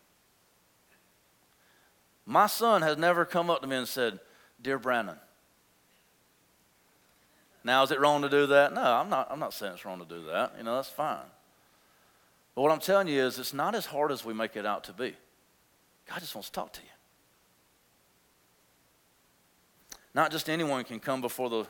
My 2.26 2.46
son 2.46 2.82
has 2.82 2.98
never 2.98 3.24
come 3.24 3.50
up 3.50 3.62
to 3.62 3.68
me 3.68 3.76
and 3.76 3.88
said, 3.88 4.18
Dear 4.60 4.78
Brandon, 4.78 5.16
now, 7.68 7.82
is 7.82 7.90
it 7.90 8.00
wrong 8.00 8.22
to 8.22 8.28
do 8.28 8.46
that? 8.46 8.72
No, 8.72 8.82
I'm 8.82 9.08
not, 9.08 9.28
I'm 9.30 9.38
not 9.38 9.52
saying 9.52 9.74
it's 9.74 9.84
wrong 9.84 9.98
to 9.98 10.04
do 10.04 10.24
that. 10.24 10.54
You 10.56 10.64
know, 10.64 10.76
that's 10.76 10.88
fine. 10.88 11.26
But 12.54 12.62
what 12.62 12.72
I'm 12.72 12.80
telling 12.80 13.08
you 13.08 13.22
is 13.22 13.38
it's 13.38 13.54
not 13.54 13.74
as 13.74 13.86
hard 13.86 14.10
as 14.10 14.24
we 14.24 14.34
make 14.34 14.56
it 14.56 14.66
out 14.66 14.84
to 14.84 14.92
be. 14.92 15.14
God 16.08 16.18
just 16.20 16.34
wants 16.34 16.48
to 16.48 16.52
talk 16.54 16.72
to 16.72 16.80
you. 16.80 16.88
Not 20.14 20.32
just 20.32 20.48
anyone 20.48 20.82
can 20.82 20.98
come 20.98 21.20
before 21.20 21.50
the, 21.50 21.66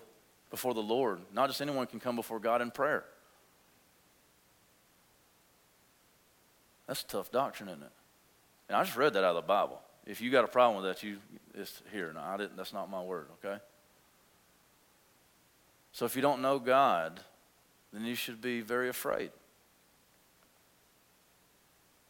before 0.51 0.73
the 0.73 0.81
Lord. 0.81 1.21
Not 1.35 1.49
just 1.49 1.61
anyone 1.61 1.87
can 1.87 2.01
come 2.01 2.17
before 2.17 2.39
God 2.39 2.63
in 2.63 2.71
prayer. 2.71 3.05
That's 6.87 7.03
tough 7.03 7.31
doctrine, 7.31 7.69
isn't 7.69 7.83
it? 7.83 7.93
And 8.69 8.77
I 8.77 8.85
just 8.85 8.97
read 8.97 9.13
that 9.15 9.25
out 9.25 9.37
of 9.37 9.43
the 9.43 9.49
Bible. 9.49 9.81
If 10.07 10.21
you 10.21 10.31
got 10.31 10.45
a 10.45 10.49
problem 10.49 10.83
with 10.83 10.95
that, 10.95 11.03
you 11.03 11.19
it's 11.55 11.83
here. 11.93 12.13
No, 12.15 12.21
I 12.21 12.37
didn't. 12.37 12.57
That's 12.57 12.73
not 12.73 12.89
my 12.89 13.03
word. 13.03 13.27
Okay. 13.45 13.59
So 15.93 16.05
if 16.05 16.17
you 16.17 16.23
don't 16.23 16.43
know 16.43 16.59
God, 16.59 17.21
then 17.93 18.05
you 18.05 18.15
should 18.15 18.41
be 18.41 18.61
very 18.61 18.89
afraid. 18.89 19.31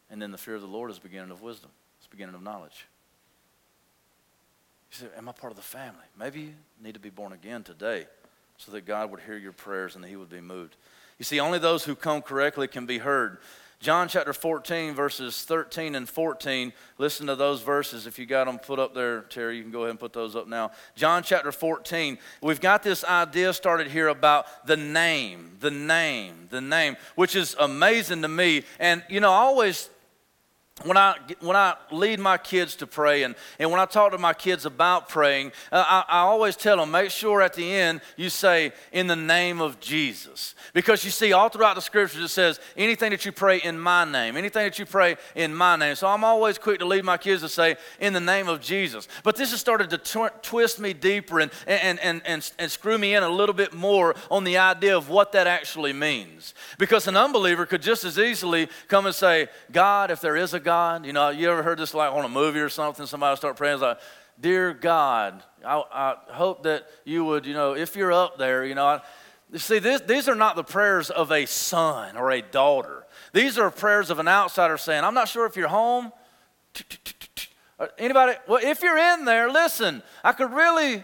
And 0.09 0.21
then 0.21 0.31
the 0.31 0.37
fear 0.37 0.55
of 0.55 0.61
the 0.61 0.67
Lord 0.67 0.89
is 0.89 0.97
the 0.97 1.03
beginning 1.03 1.31
of 1.31 1.41
wisdom, 1.41 1.69
it's 1.97 2.07
the 2.07 2.15
beginning 2.15 2.35
of 2.35 2.43
knowledge. 2.43 2.85
You 4.91 4.97
say, 4.97 5.17
Am 5.17 5.29
I 5.29 5.31
part 5.31 5.51
of 5.51 5.57
the 5.57 5.63
family? 5.63 6.05
Maybe 6.17 6.41
you 6.41 6.53
need 6.83 6.95
to 6.95 6.99
be 6.99 7.09
born 7.09 7.31
again 7.31 7.63
today 7.63 8.07
so 8.57 8.71
that 8.71 8.85
God 8.85 9.11
would 9.11 9.21
hear 9.21 9.37
your 9.37 9.53
prayers 9.53 9.95
and 9.95 10.03
that 10.03 10.09
He 10.09 10.15
would 10.15 10.29
be 10.29 10.41
moved. 10.41 10.75
You 11.17 11.25
see, 11.25 11.39
only 11.39 11.59
those 11.59 11.83
who 11.83 11.95
come 11.95 12.21
correctly 12.21 12.67
can 12.67 12.85
be 12.85 12.97
heard. 12.97 13.37
John 13.79 14.09
chapter 14.09 14.33
14, 14.33 14.93
verses 14.93 15.41
13 15.43 15.95
and 15.95 16.07
14. 16.07 16.73
Listen 16.97 17.27
to 17.27 17.35
those 17.37 17.61
verses. 17.61 18.05
If 18.07 18.19
you 18.19 18.25
got 18.25 18.45
them 18.45 18.59
put 18.59 18.77
up 18.77 18.93
there, 18.93 19.21
Terry, 19.21 19.55
you 19.55 19.63
can 19.63 19.71
go 19.71 19.79
ahead 19.79 19.91
and 19.91 19.99
put 19.99 20.11
those 20.11 20.35
up 20.35 20.49
now. 20.49 20.71
John 20.95 21.23
chapter 21.23 21.53
14. 21.53 22.17
We've 22.41 22.59
got 22.59 22.83
this 22.83 23.05
idea 23.05 23.53
started 23.53 23.87
here 23.87 24.09
about 24.09 24.67
the 24.67 24.75
name, 24.75 25.55
the 25.61 25.71
name, 25.71 26.47
the 26.49 26.59
name, 26.59 26.97
which 27.15 27.37
is 27.37 27.55
amazing 27.57 28.21
to 28.23 28.27
me. 28.27 28.63
And, 28.79 29.01
you 29.07 29.21
know, 29.21 29.31
I 29.31 29.37
always 29.37 29.89
when 30.83 30.97
I, 30.97 31.15
when 31.41 31.55
I 31.55 31.75
lead 31.91 32.19
my 32.19 32.37
kids 32.37 32.75
to 32.77 32.87
pray 32.87 33.23
and, 33.23 33.35
and 33.57 33.69
when 33.69 33.79
I 33.79 33.85
talk 33.85 34.11
to 34.11 34.17
my 34.17 34.33
kids 34.33 34.65
about 34.65 35.09
praying, 35.09 35.51
uh, 35.71 35.83
I, 35.87 36.03
I 36.07 36.19
always 36.19 36.55
tell 36.55 36.77
them 36.77 36.91
make 36.91 37.11
sure 37.11 37.41
at 37.41 37.53
the 37.53 37.71
end 37.71 38.01
you 38.15 38.29
say, 38.29 38.71
in 38.91 39.07
the 39.07 39.15
name 39.15 39.61
of 39.61 39.79
Jesus. 39.79 40.55
Because 40.73 41.03
you 41.03 41.11
see, 41.11 41.33
all 41.33 41.49
throughout 41.49 41.75
the 41.75 41.81
scriptures 41.81 42.23
it 42.23 42.29
says, 42.29 42.59
anything 42.77 43.11
that 43.11 43.25
you 43.25 43.31
pray 43.31 43.57
in 43.57 43.79
my 43.79 44.05
name, 44.05 44.37
anything 44.37 44.63
that 44.63 44.79
you 44.79 44.85
pray 44.85 45.17
in 45.35 45.53
my 45.53 45.75
name. 45.75 45.95
So 45.95 46.07
I'm 46.07 46.23
always 46.23 46.57
quick 46.57 46.79
to 46.79 46.85
lead 46.85 47.03
my 47.03 47.17
kids 47.17 47.41
to 47.41 47.49
say, 47.49 47.75
in 47.99 48.13
the 48.13 48.21
name 48.21 48.47
of 48.47 48.61
Jesus. 48.61 49.07
But 49.23 49.35
this 49.35 49.51
has 49.51 49.59
started 49.59 49.89
to 49.89 49.97
tw- 49.97 50.43
twist 50.43 50.79
me 50.79 50.93
deeper 50.93 51.39
and, 51.39 51.51
and, 51.67 51.99
and, 51.99 52.21
and, 52.25 52.51
and 52.57 52.71
screw 52.71 52.97
me 52.97 53.15
in 53.15 53.23
a 53.23 53.29
little 53.29 53.55
bit 53.55 53.73
more 53.73 54.15
on 54.31 54.43
the 54.43 54.57
idea 54.57 54.95
of 54.95 55.09
what 55.09 55.33
that 55.33 55.47
actually 55.47 55.93
means. 55.93 56.53
Because 56.77 57.07
an 57.07 57.17
unbeliever 57.17 57.65
could 57.65 57.81
just 57.81 58.03
as 58.05 58.17
easily 58.17 58.69
come 58.87 59.05
and 59.05 59.15
say, 59.15 59.47
God, 59.71 60.09
if 60.11 60.21
there 60.21 60.37
is 60.37 60.53
a 60.53 60.59
God, 60.59 60.68
God. 60.69 61.03
You 61.03 61.13
know, 61.13 61.29
you 61.29 61.49
ever 61.49 61.63
heard 61.63 61.79
this 61.79 61.95
like 61.95 62.13
on 62.13 62.25
a 62.25 62.29
movie 62.29 62.59
or 62.59 62.69
something? 62.69 63.07
Somebody 63.07 63.35
start 63.37 63.57
praying 63.57 63.73
it's 63.73 63.81
like, 63.81 63.97
Dear 64.39 64.71
God, 64.71 65.41
I, 65.65 65.81
I, 65.91 66.15
hope 66.31 66.61
that 66.61 66.85
you 67.05 67.25
would, 67.25 67.47
you 67.47 67.55
know, 67.55 67.73
if 67.75 67.95
you're 67.95 68.13
up 68.13 68.37
there, 68.37 68.63
you 68.63 68.75
know, 68.75 68.85
I, 68.85 69.01
see, 69.55 69.79
this, 69.79 70.01
these 70.01 70.29
are 70.29 70.35
not 70.35 70.55
the 70.55 70.63
prayers 70.63 71.09
of 71.09 71.31
a 71.31 71.47
son 71.47 72.15
or 72.15 72.29
a 72.29 72.43
daughter. 72.43 73.07
These 73.33 73.57
are 73.57 73.71
prayers 73.71 74.11
of 74.11 74.19
an 74.19 74.27
outsider 74.27 74.77
saying, 74.77 75.03
I'm 75.03 75.15
not 75.15 75.27
sure 75.27 75.47
if 75.47 75.55
you're 75.55 75.69
home. 75.69 76.11
Uh, 77.79 77.87
anybody? 77.97 78.37
Well, 78.47 78.59
if 78.61 78.83
you're 78.83 78.99
in 79.15 79.25
there, 79.25 79.49
listen, 79.49 80.03
I 80.23 80.33
could 80.33 80.53
really 80.53 81.03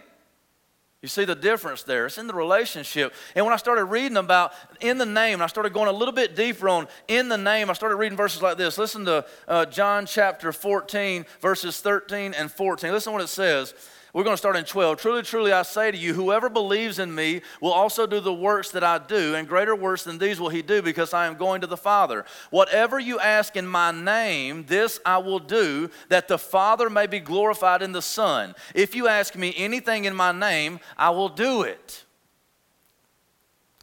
you 1.05 1.09
see 1.09 1.23
the 1.23 1.35
difference 1.35 1.83
there. 1.83 2.07
It's 2.07 2.17
in 2.17 2.25
the 2.25 2.33
relationship. 2.33 3.13
And 3.35 3.45
when 3.45 3.53
I 3.53 3.57
started 3.57 3.85
reading 3.85 4.17
about 4.17 4.53
in 4.81 4.97
the 4.97 5.05
name, 5.05 5.35
and 5.35 5.43
I 5.43 5.45
started 5.45 5.71
going 5.71 5.87
a 5.87 5.91
little 5.91 6.15
bit 6.15 6.35
deeper 6.35 6.67
on 6.67 6.87
in 7.07 7.29
the 7.29 7.37
name, 7.37 7.69
I 7.69 7.73
started 7.73 7.97
reading 7.97 8.17
verses 8.17 8.41
like 8.41 8.57
this. 8.57 8.79
Listen 8.79 9.05
to 9.05 9.23
uh, 9.47 9.67
John 9.67 10.07
chapter 10.07 10.51
14, 10.51 11.27
verses 11.41 11.79
13 11.79 12.33
and 12.33 12.51
14. 12.51 12.91
Listen 12.91 13.11
to 13.11 13.13
what 13.13 13.23
it 13.23 13.27
says. 13.27 13.75
We're 14.15 14.23
going 14.23 14.35
to 14.35 14.37
start 14.37 14.55
in 14.55 14.63
12. 14.63 14.97
Truly, 14.97 15.23
truly, 15.23 15.51
I 15.51 15.63
say 15.63 15.91
to 15.91 15.97
you, 15.97 16.13
whoever 16.13 16.47
believes 16.47 16.99
in 16.99 17.13
me 17.13 17.41
will 17.59 17.73
also 17.73 18.07
do 18.07 18.21
the 18.21 18.33
works 18.33 18.71
that 18.71 18.81
I 18.81 18.97
do, 18.97 19.35
and 19.35 19.45
greater 19.45 19.75
works 19.75 20.05
than 20.05 20.19
these 20.19 20.39
will 20.39 20.47
he 20.47 20.61
do, 20.61 20.81
because 20.81 21.13
I 21.13 21.27
am 21.27 21.35
going 21.35 21.59
to 21.59 21.67
the 21.67 21.75
Father. 21.75 22.23
Whatever 22.49 22.97
you 22.97 23.19
ask 23.19 23.57
in 23.57 23.67
my 23.67 23.91
name, 23.91 24.63
this 24.67 25.01
I 25.05 25.17
will 25.17 25.39
do, 25.39 25.89
that 26.07 26.29
the 26.29 26.37
Father 26.37 26.89
may 26.89 27.07
be 27.07 27.19
glorified 27.19 27.81
in 27.81 27.91
the 27.91 28.01
Son. 28.01 28.55
If 28.73 28.95
you 28.95 29.09
ask 29.09 29.35
me 29.35 29.53
anything 29.57 30.05
in 30.05 30.15
my 30.15 30.31
name, 30.31 30.79
I 30.97 31.09
will 31.09 31.27
do 31.27 31.63
it. 31.63 32.05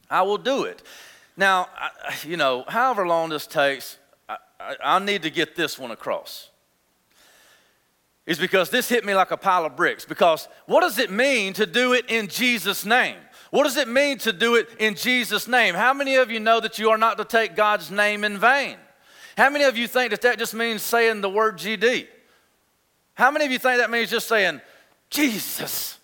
I 0.08 0.22
will 0.22 0.38
do 0.38 0.64
it. 0.64 0.82
Now, 1.36 1.68
you 2.24 2.38
know, 2.38 2.64
however 2.68 3.06
long 3.06 3.28
this 3.28 3.46
takes, 3.46 3.98
I, 4.30 4.38
I, 4.58 4.76
I 4.82 4.98
need 4.98 5.20
to 5.24 5.30
get 5.30 5.56
this 5.56 5.78
one 5.78 5.90
across 5.90 6.48
is 8.32 8.38
because 8.38 8.70
this 8.70 8.88
hit 8.88 9.04
me 9.04 9.14
like 9.14 9.30
a 9.30 9.36
pile 9.36 9.64
of 9.64 9.76
bricks. 9.76 10.04
Because 10.04 10.48
what 10.66 10.80
does 10.80 10.98
it 10.98 11.10
mean 11.10 11.52
to 11.54 11.66
do 11.66 11.92
it 11.92 12.10
in 12.10 12.28
Jesus' 12.28 12.84
name? 12.84 13.16
What 13.50 13.64
does 13.64 13.76
it 13.76 13.86
mean 13.86 14.18
to 14.18 14.32
do 14.32 14.56
it 14.56 14.68
in 14.78 14.94
Jesus' 14.94 15.46
name? 15.46 15.74
How 15.74 15.92
many 15.92 16.16
of 16.16 16.30
you 16.30 16.40
know 16.40 16.58
that 16.60 16.78
you 16.78 16.90
are 16.90 16.98
not 16.98 17.18
to 17.18 17.24
take 17.24 17.54
God's 17.54 17.90
name 17.90 18.24
in 18.24 18.38
vain? 18.38 18.76
How 19.36 19.50
many 19.50 19.64
of 19.64 19.76
you 19.76 19.86
think 19.86 20.10
that 20.10 20.22
that 20.22 20.38
just 20.38 20.54
means 20.54 20.82
saying 20.82 21.20
the 21.20 21.28
word 21.28 21.58
GD? 21.58 22.06
How 23.14 23.30
many 23.30 23.44
of 23.44 23.52
you 23.52 23.58
think 23.58 23.78
that 23.78 23.90
means 23.90 24.10
just 24.10 24.28
saying 24.28 24.60
Jesus 25.10 25.98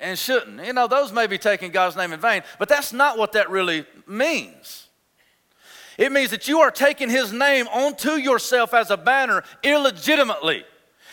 and 0.00 0.18
shouldn't? 0.18 0.64
You 0.64 0.72
know, 0.72 0.86
those 0.86 1.12
may 1.12 1.26
be 1.26 1.38
taking 1.38 1.70
God's 1.70 1.96
name 1.96 2.12
in 2.12 2.20
vain, 2.20 2.42
but 2.58 2.68
that's 2.68 2.92
not 2.92 3.18
what 3.18 3.32
that 3.32 3.50
really 3.50 3.84
means. 4.06 4.88
It 5.98 6.10
means 6.10 6.30
that 6.30 6.48
you 6.48 6.60
are 6.60 6.70
taking 6.70 7.10
his 7.10 7.32
name 7.32 7.68
onto 7.68 8.12
yourself 8.12 8.72
as 8.72 8.90
a 8.90 8.96
banner 8.96 9.44
illegitimately. 9.62 10.64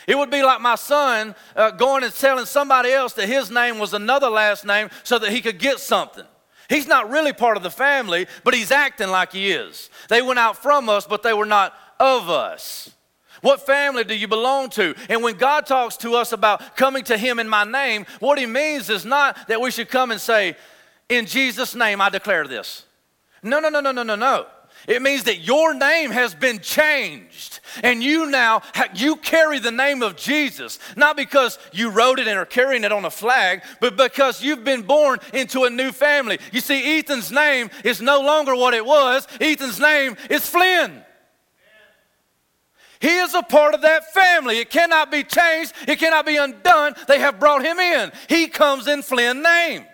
It 0.07 0.17
would 0.17 0.29
be 0.29 0.43
like 0.43 0.61
my 0.61 0.75
son 0.75 1.35
uh, 1.55 1.71
going 1.71 2.03
and 2.03 2.13
telling 2.13 2.45
somebody 2.45 2.91
else 2.91 3.13
that 3.13 3.27
his 3.27 3.51
name 3.51 3.79
was 3.79 3.93
another 3.93 4.29
last 4.29 4.65
name 4.65 4.89
so 5.03 5.19
that 5.19 5.31
he 5.31 5.41
could 5.41 5.59
get 5.59 5.79
something. 5.79 6.25
He's 6.69 6.87
not 6.87 7.09
really 7.09 7.33
part 7.33 7.57
of 7.57 7.63
the 7.63 7.71
family, 7.71 8.27
but 8.43 8.53
he's 8.53 8.71
acting 8.71 9.09
like 9.09 9.31
he 9.31 9.51
is. 9.51 9.89
They 10.07 10.21
went 10.21 10.39
out 10.39 10.57
from 10.57 10.87
us, 10.87 11.07
but 11.07 11.23
they 11.23 11.33
were 11.33 11.45
not 11.45 11.73
of 11.99 12.29
us. 12.29 12.91
What 13.41 13.65
family 13.65 14.03
do 14.03 14.15
you 14.15 14.27
belong 14.27 14.69
to? 14.71 14.95
And 15.07 15.23
when 15.23 15.35
God 15.37 15.65
talks 15.65 15.97
to 15.97 16.15
us 16.15 16.31
about 16.31 16.75
coming 16.75 17.03
to 17.05 17.17
Him 17.17 17.39
in 17.39 17.47
my 17.47 17.63
name, 17.63 18.05
what 18.19 18.37
He 18.37 18.45
means 18.45 18.89
is 18.89 19.05
not 19.05 19.47
that 19.47 19.61
we 19.61 19.71
should 19.71 19.89
come 19.89 20.11
and 20.11 20.19
say, 20.19 20.55
In 21.07 21.25
Jesus' 21.25 21.75
name, 21.75 22.01
I 22.01 22.09
declare 22.09 22.47
this. 22.47 22.85
No, 23.41 23.59
no, 23.59 23.69
no, 23.69 23.79
no, 23.79 23.91
no, 23.91 24.03
no, 24.03 24.15
no. 24.15 24.45
It 24.87 25.01
means 25.01 25.23
that 25.25 25.39
your 25.39 25.73
name 25.73 26.11
has 26.11 26.33
been 26.33 26.59
changed 26.59 27.59
and 27.83 28.03
you 28.03 28.29
now 28.29 28.61
you 28.95 29.15
carry 29.17 29.59
the 29.59 29.71
name 29.71 30.01
of 30.01 30.15
Jesus 30.15 30.79
not 30.95 31.15
because 31.15 31.59
you 31.71 31.89
wrote 31.89 32.19
it 32.19 32.27
and 32.27 32.37
are 32.37 32.45
carrying 32.45 32.83
it 32.83 32.91
on 32.91 33.05
a 33.05 33.11
flag 33.11 33.61
but 33.79 33.97
because 33.97 34.41
you've 34.43 34.63
been 34.63 34.81
born 34.81 35.19
into 35.33 35.63
a 35.63 35.69
new 35.69 35.91
family. 35.91 36.39
You 36.51 36.61
see 36.61 36.99
Ethan's 36.99 37.31
name 37.31 37.69
is 37.83 38.01
no 38.01 38.21
longer 38.21 38.55
what 38.55 38.73
it 38.73 38.85
was. 38.85 39.27
Ethan's 39.39 39.79
name 39.79 40.15
is 40.29 40.47
Flynn. 40.47 41.03
He 42.99 43.15
is 43.15 43.33
a 43.33 43.41
part 43.41 43.73
of 43.73 43.81
that 43.81 44.13
family. 44.13 44.59
It 44.59 44.69
cannot 44.69 45.11
be 45.11 45.23
changed, 45.23 45.73
it 45.87 45.99
cannot 45.99 46.25
be 46.25 46.37
undone. 46.37 46.95
They 47.07 47.19
have 47.19 47.39
brought 47.39 47.63
him 47.63 47.79
in. 47.79 48.11
He 48.27 48.47
comes 48.47 48.87
in 48.87 49.03
Flynn's 49.03 49.43
name. 49.43 49.85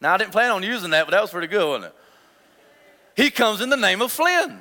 Now, 0.00 0.14
I 0.14 0.16
didn't 0.18 0.32
plan 0.32 0.50
on 0.50 0.62
using 0.62 0.90
that, 0.90 1.06
but 1.06 1.12
that 1.12 1.22
was 1.22 1.30
pretty 1.30 1.46
good, 1.46 1.66
wasn't 1.66 1.86
it? 1.86 1.94
He 3.16 3.30
comes 3.30 3.60
in 3.60 3.70
the 3.70 3.76
name 3.76 4.02
of 4.02 4.12
Flynn. 4.12 4.60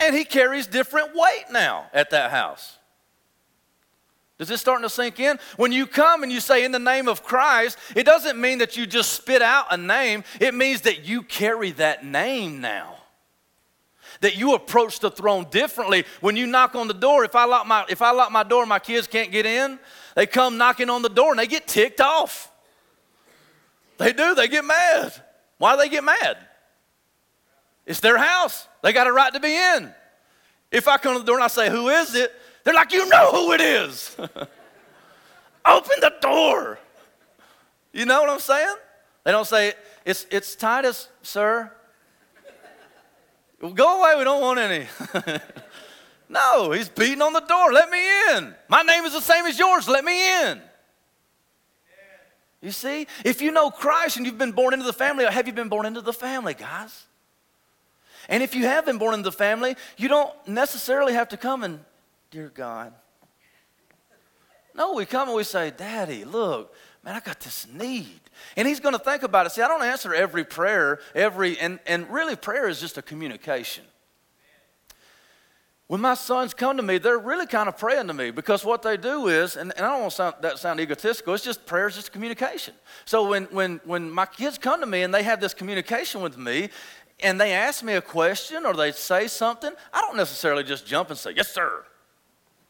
And 0.00 0.14
he 0.14 0.24
carries 0.24 0.66
different 0.66 1.14
weight 1.14 1.44
now 1.50 1.86
at 1.92 2.10
that 2.10 2.30
house. 2.30 2.78
Is 4.38 4.48
this 4.48 4.60
starting 4.60 4.82
to 4.82 4.90
sink 4.90 5.20
in? 5.20 5.38
When 5.56 5.70
you 5.70 5.86
come 5.86 6.24
and 6.24 6.32
you 6.32 6.40
say 6.40 6.64
in 6.64 6.72
the 6.72 6.78
name 6.78 7.08
of 7.08 7.22
Christ, 7.22 7.78
it 7.94 8.04
doesn't 8.04 8.38
mean 8.38 8.58
that 8.58 8.76
you 8.76 8.86
just 8.86 9.12
spit 9.12 9.40
out 9.40 9.66
a 9.70 9.76
name. 9.76 10.24
It 10.40 10.54
means 10.54 10.82
that 10.82 11.06
you 11.06 11.22
carry 11.22 11.70
that 11.72 12.04
name 12.04 12.60
now 12.60 12.96
that 14.20 14.36
you 14.36 14.54
approach 14.54 15.00
the 15.00 15.10
throne 15.10 15.46
differently 15.50 16.04
when 16.20 16.36
you 16.36 16.46
knock 16.46 16.74
on 16.74 16.88
the 16.88 16.94
door. 16.94 17.24
If 17.24 17.34
I 17.34 17.44
lock 17.44 17.66
my, 17.66 17.84
if 17.88 18.02
I 18.02 18.10
lock 18.12 18.30
my 18.30 18.42
door, 18.42 18.66
my 18.66 18.78
kids 18.78 19.06
can't 19.06 19.30
get 19.30 19.46
in. 19.46 19.78
They 20.14 20.26
come 20.26 20.56
knocking 20.56 20.90
on 20.90 21.02
the 21.02 21.08
door 21.08 21.30
and 21.30 21.38
they 21.38 21.46
get 21.46 21.66
ticked 21.66 22.00
off. 22.00 22.50
They 23.98 24.12
do, 24.12 24.34
they 24.34 24.48
get 24.48 24.64
mad. 24.64 25.12
Why 25.58 25.74
do 25.74 25.82
they 25.82 25.88
get 25.88 26.04
mad? 26.04 26.38
It's 27.86 28.00
their 28.00 28.18
house. 28.18 28.66
They 28.82 28.92
got 28.92 29.06
a 29.06 29.12
right 29.12 29.32
to 29.32 29.40
be 29.40 29.54
in. 29.54 29.92
If 30.70 30.88
I 30.88 30.96
come 30.96 31.14
to 31.14 31.20
the 31.20 31.26
door 31.26 31.36
and 31.36 31.44
I 31.44 31.48
say, 31.48 31.70
Who 31.70 31.88
is 31.88 32.14
it? 32.14 32.32
They're 32.64 32.74
like, 32.74 32.92
You 32.92 33.08
know 33.08 33.30
who 33.30 33.52
it 33.52 33.60
is. 33.60 34.16
Open 35.66 35.96
the 36.00 36.12
door. 36.20 36.78
You 37.92 38.06
know 38.06 38.20
what 38.20 38.30
I'm 38.30 38.40
saying? 38.40 38.76
They 39.24 39.30
don't 39.30 39.46
say, 39.46 39.74
It's, 40.04 40.26
it's 40.30 40.54
Titus, 40.56 41.08
sir. 41.22 41.70
Go 43.60 44.00
away, 44.00 44.18
we 44.18 44.24
don't 44.24 44.42
want 44.42 44.58
any. 44.58 44.86
no, 46.28 46.72
he's 46.72 46.88
beating 46.88 47.22
on 47.22 47.32
the 47.32 47.40
door. 47.40 47.72
Let 47.72 47.88
me 47.88 47.98
in. 48.32 48.54
My 48.68 48.82
name 48.82 49.04
is 49.04 49.14
the 49.14 49.20
same 49.20 49.46
as 49.46 49.58
yours. 49.58 49.88
Let 49.88 50.04
me 50.04 50.42
in. 50.42 50.60
You 52.60 52.70
see, 52.72 53.06
if 53.24 53.40
you 53.40 53.52
know 53.52 53.70
Christ 53.70 54.16
and 54.16 54.26
you've 54.26 54.38
been 54.38 54.52
born 54.52 54.74
into 54.74 54.84
the 54.84 54.92
family, 54.92 55.24
have 55.24 55.46
you 55.46 55.52
been 55.52 55.68
born 55.68 55.86
into 55.86 56.00
the 56.00 56.12
family, 56.12 56.54
guys? 56.54 57.04
And 58.28 58.42
if 58.42 58.54
you 58.54 58.64
have 58.64 58.86
been 58.86 58.98
born 58.98 59.14
into 59.14 59.24
the 59.24 59.32
family, 59.36 59.76
you 59.96 60.08
don't 60.08 60.32
necessarily 60.46 61.12
have 61.12 61.28
to 61.30 61.36
come 61.36 61.62
and, 61.62 61.80
dear 62.30 62.50
God. 62.54 62.92
No, 64.74 64.94
we 64.94 65.06
come 65.06 65.28
and 65.28 65.36
we 65.36 65.44
say, 65.44 65.70
Daddy, 65.70 66.24
look, 66.24 66.74
man, 67.04 67.14
I 67.14 67.20
got 67.20 67.40
this 67.40 67.66
need. 67.72 68.20
And 68.56 68.66
he's 68.66 68.80
going 68.80 68.94
to 68.94 68.98
think 68.98 69.22
about 69.22 69.46
it. 69.46 69.52
See, 69.52 69.62
I 69.62 69.68
don't 69.68 69.84
answer 69.84 70.12
every 70.12 70.44
prayer, 70.44 70.98
every, 71.14 71.58
and, 71.58 71.78
and 71.86 72.10
really 72.10 72.34
prayer 72.34 72.68
is 72.68 72.80
just 72.80 72.98
a 72.98 73.02
communication. 73.02 73.84
When 75.86 76.00
my 76.00 76.14
sons 76.14 76.54
come 76.54 76.78
to 76.78 76.82
me, 76.82 76.96
they're 76.96 77.18
really 77.18 77.46
kind 77.46 77.68
of 77.68 77.76
praying 77.76 78.06
to 78.06 78.14
me 78.14 78.30
because 78.30 78.64
what 78.64 78.82
they 78.82 78.96
do 78.96 79.28
is, 79.28 79.56
and, 79.56 79.70
and 79.76 79.84
I 79.84 79.90
don't 79.90 80.00
want 80.00 80.12
to 80.12 80.16
sound, 80.16 80.34
that 80.40 80.58
sound 80.58 80.80
egotistical, 80.80 81.34
it's 81.34 81.44
just 81.44 81.66
prayer 81.66 81.86
is 81.86 81.94
just 81.94 82.10
communication. 82.10 82.74
So 83.04 83.28
when, 83.28 83.44
when, 83.44 83.80
when 83.84 84.10
my 84.10 84.24
kids 84.24 84.56
come 84.56 84.80
to 84.80 84.86
me 84.86 85.02
and 85.02 85.14
they 85.14 85.22
have 85.22 85.40
this 85.40 85.52
communication 85.52 86.22
with 86.22 86.38
me, 86.38 86.70
and 87.20 87.40
they 87.40 87.52
ask 87.52 87.82
me 87.82 87.94
a 87.94 88.02
question 88.02 88.66
or 88.66 88.74
they 88.74 88.92
say 88.92 89.28
something, 89.28 89.72
I 89.92 90.00
don't 90.00 90.16
necessarily 90.16 90.64
just 90.64 90.86
jump 90.86 91.10
and 91.10 91.18
say, 91.18 91.32
Yes, 91.34 91.52
sir. 91.52 91.84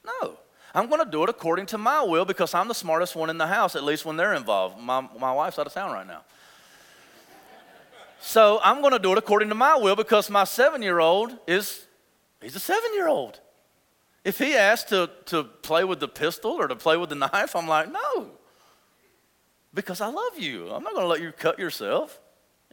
No. 0.05 0.39
I'm 0.75 0.89
going 0.89 1.05
to 1.05 1.11
do 1.11 1.23
it 1.23 1.29
according 1.29 1.67
to 1.67 1.79
my 1.79 2.03
will 2.03 2.25
because 2.25 2.53
I'm 2.53 2.67
the 2.67 2.75
smartest 2.75 3.15
one 3.15 3.31
in 3.31 3.39
the 3.39 3.47
house, 3.47 3.77
at 3.77 3.85
least 3.85 4.05
when 4.05 4.17
they're 4.17 4.35
involved. 4.35 4.79
My, 4.79 5.07
my 5.21 5.33
wife's 5.33 5.59
out 5.59 5.69
of 5.69 5.73
town 5.73 5.93
right 5.93 6.07
now. 6.07 6.23
So 8.21 8.59
I'm 8.65 8.81
going 8.81 8.93
to 8.93 8.99
do 8.99 9.13
it 9.13 9.19
according 9.19 9.51
to 9.51 9.55
my 9.55 9.77
will 9.77 9.95
because 9.95 10.29
my 10.31 10.45
seven 10.45 10.83
year 10.83 10.99
old 10.99 11.37
is, 11.47 11.87
he's 12.43 12.57
a 12.57 12.61
seven 12.61 12.93
year 12.95 13.07
old. 13.07 13.39
If 14.25 14.39
he 14.39 14.55
asks 14.57 14.89
to, 14.91 15.11
to 15.27 15.45
play 15.45 15.85
with 15.85 16.01
the 16.01 16.09
pistol 16.09 16.53
or 16.53 16.67
to 16.67 16.75
play 16.75 16.97
with 16.97 17.11
the 17.11 17.15
knife, 17.17 17.55
I'm 17.55 17.69
like, 17.69 17.93
no, 17.93 18.31
because 19.75 20.01
I 20.01 20.09
love 20.09 20.39
you. 20.39 20.71
I'm 20.71 20.83
not 20.83 20.95
going 20.95 21.05
to 21.05 21.09
let 21.09 21.21
you 21.21 21.33
cut 21.33 21.59
yourself. 21.59 22.19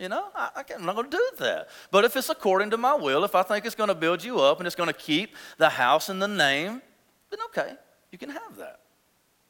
You 0.02 0.10
know, 0.10 0.30
I, 0.36 0.64
am 0.74 0.84
not 0.84 0.96
going 0.96 1.12
to 1.12 1.16
do 1.16 1.30
that. 1.42 1.70
But 1.92 2.06
if 2.06 2.16
it's 2.16 2.32
according 2.32 2.72
to 2.72 2.78
my 2.78 2.96
will, 2.96 3.24
if 3.24 3.36
I 3.36 3.44
think 3.44 3.68
it's 3.68 3.76
going 3.76 3.90
to 3.90 3.96
build 3.96 4.24
you 4.24 4.40
up 4.40 4.60
and 4.60 4.66
it's 4.66 4.76
going 4.76 4.88
to 4.88 4.94
keep 4.94 5.36
the 5.60 5.70
house 5.70 6.10
and 6.10 6.20
the 6.20 6.28
name, 6.28 6.82
then 7.30 7.40
okay. 7.46 7.76
You 8.12 8.18
can 8.18 8.32
have 8.32 8.58
that. 8.58 8.80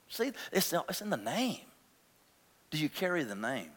See, 0.10 0.34
it's, 0.52 0.74
it's 0.90 1.02
in 1.02 1.10
the 1.10 1.16
name. 1.16 1.62
Do 2.70 2.78
you 2.78 2.90
carry 2.90 3.24
the 3.24 3.34
name? 3.34 3.70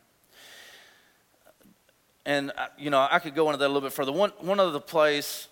And, 2.26 2.50
uh, 2.58 2.66
you 2.76 2.90
know, 2.90 3.06
I 3.08 3.20
could 3.20 3.36
go 3.36 3.46
into 3.50 3.58
that 3.58 3.66
a 3.66 3.68
little 3.68 3.80
bit 3.80 3.92
further. 3.92 4.10
One, 4.10 4.32
one 4.40 4.58
other 4.58 4.80
place, 4.80 5.46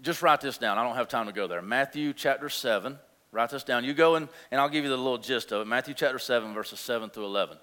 just 0.00 0.22
write 0.22 0.40
this 0.40 0.58
down. 0.58 0.76
I 0.76 0.82
don't 0.82 0.96
have 0.96 1.06
time 1.06 1.26
to 1.26 1.32
go 1.32 1.46
there. 1.46 1.62
Matthew 1.62 2.14
chapter 2.14 2.48
7. 2.48 2.98
Write 3.32 3.50
this 3.50 3.64
down. 3.64 3.84
You 3.84 3.94
go 3.94 4.14
and, 4.14 4.28
and 4.50 4.60
I'll 4.60 4.68
give 4.68 4.84
you 4.84 4.90
the 4.90 4.96
little 4.96 5.18
gist 5.18 5.52
of 5.52 5.62
it. 5.62 5.64
Matthew 5.66 5.94
chapter 5.94 6.18
7, 6.18 6.52
verses 6.52 6.78
7 6.78 7.10
through 7.10 7.24
11. 7.24 7.56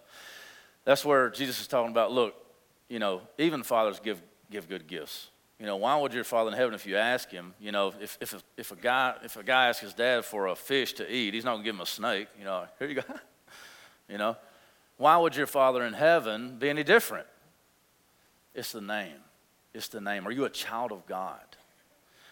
That's 0.83 1.05
where 1.05 1.29
Jesus 1.29 1.61
is 1.61 1.67
talking 1.67 1.91
about 1.91 2.11
look, 2.11 2.35
you 2.89 2.97
know, 2.97 3.21
even 3.37 3.61
fathers 3.61 3.99
give, 3.99 4.19
give 4.49 4.67
good 4.67 4.87
gifts. 4.87 5.27
You 5.59 5.65
know, 5.65 5.75
why 5.75 5.99
would 5.99 6.13
your 6.13 6.23
Father 6.23 6.49
in 6.49 6.55
heaven, 6.55 6.73
if 6.73 6.87
you 6.87 6.95
ask 6.95 7.29
him, 7.29 7.53
you 7.59 7.71
know, 7.71 7.93
if, 8.01 8.17
if, 8.21 8.33
a, 8.33 8.39
if, 8.57 8.71
a 8.71 8.77
guy, 8.77 9.15
if 9.23 9.35
a 9.35 9.43
guy 9.43 9.67
asks 9.67 9.81
his 9.81 9.93
dad 9.93 10.23
for 10.23 10.47
a 10.47 10.55
fish 10.55 10.93
to 10.93 11.13
eat, 11.13 11.33
he's 11.33 11.43
not 11.43 11.51
going 11.51 11.63
to 11.63 11.65
give 11.65 11.75
him 11.75 11.81
a 11.81 11.85
snake. 11.85 12.29
You 12.37 12.45
know, 12.45 12.65
here 12.79 12.87
you 12.87 12.95
go. 12.95 13.03
you 14.07 14.17
know, 14.17 14.37
why 14.97 15.17
would 15.17 15.35
your 15.35 15.47
Father 15.47 15.83
in 15.83 15.93
heaven 15.93 16.57
be 16.57 16.69
any 16.69 16.83
different? 16.83 17.27
It's 18.55 18.71
the 18.71 18.81
name. 18.81 19.17
It's 19.73 19.89
the 19.89 20.01
name. 20.01 20.27
Are 20.27 20.31
you 20.31 20.45
a 20.45 20.49
child 20.49 20.91
of 20.91 21.05
God? 21.05 21.39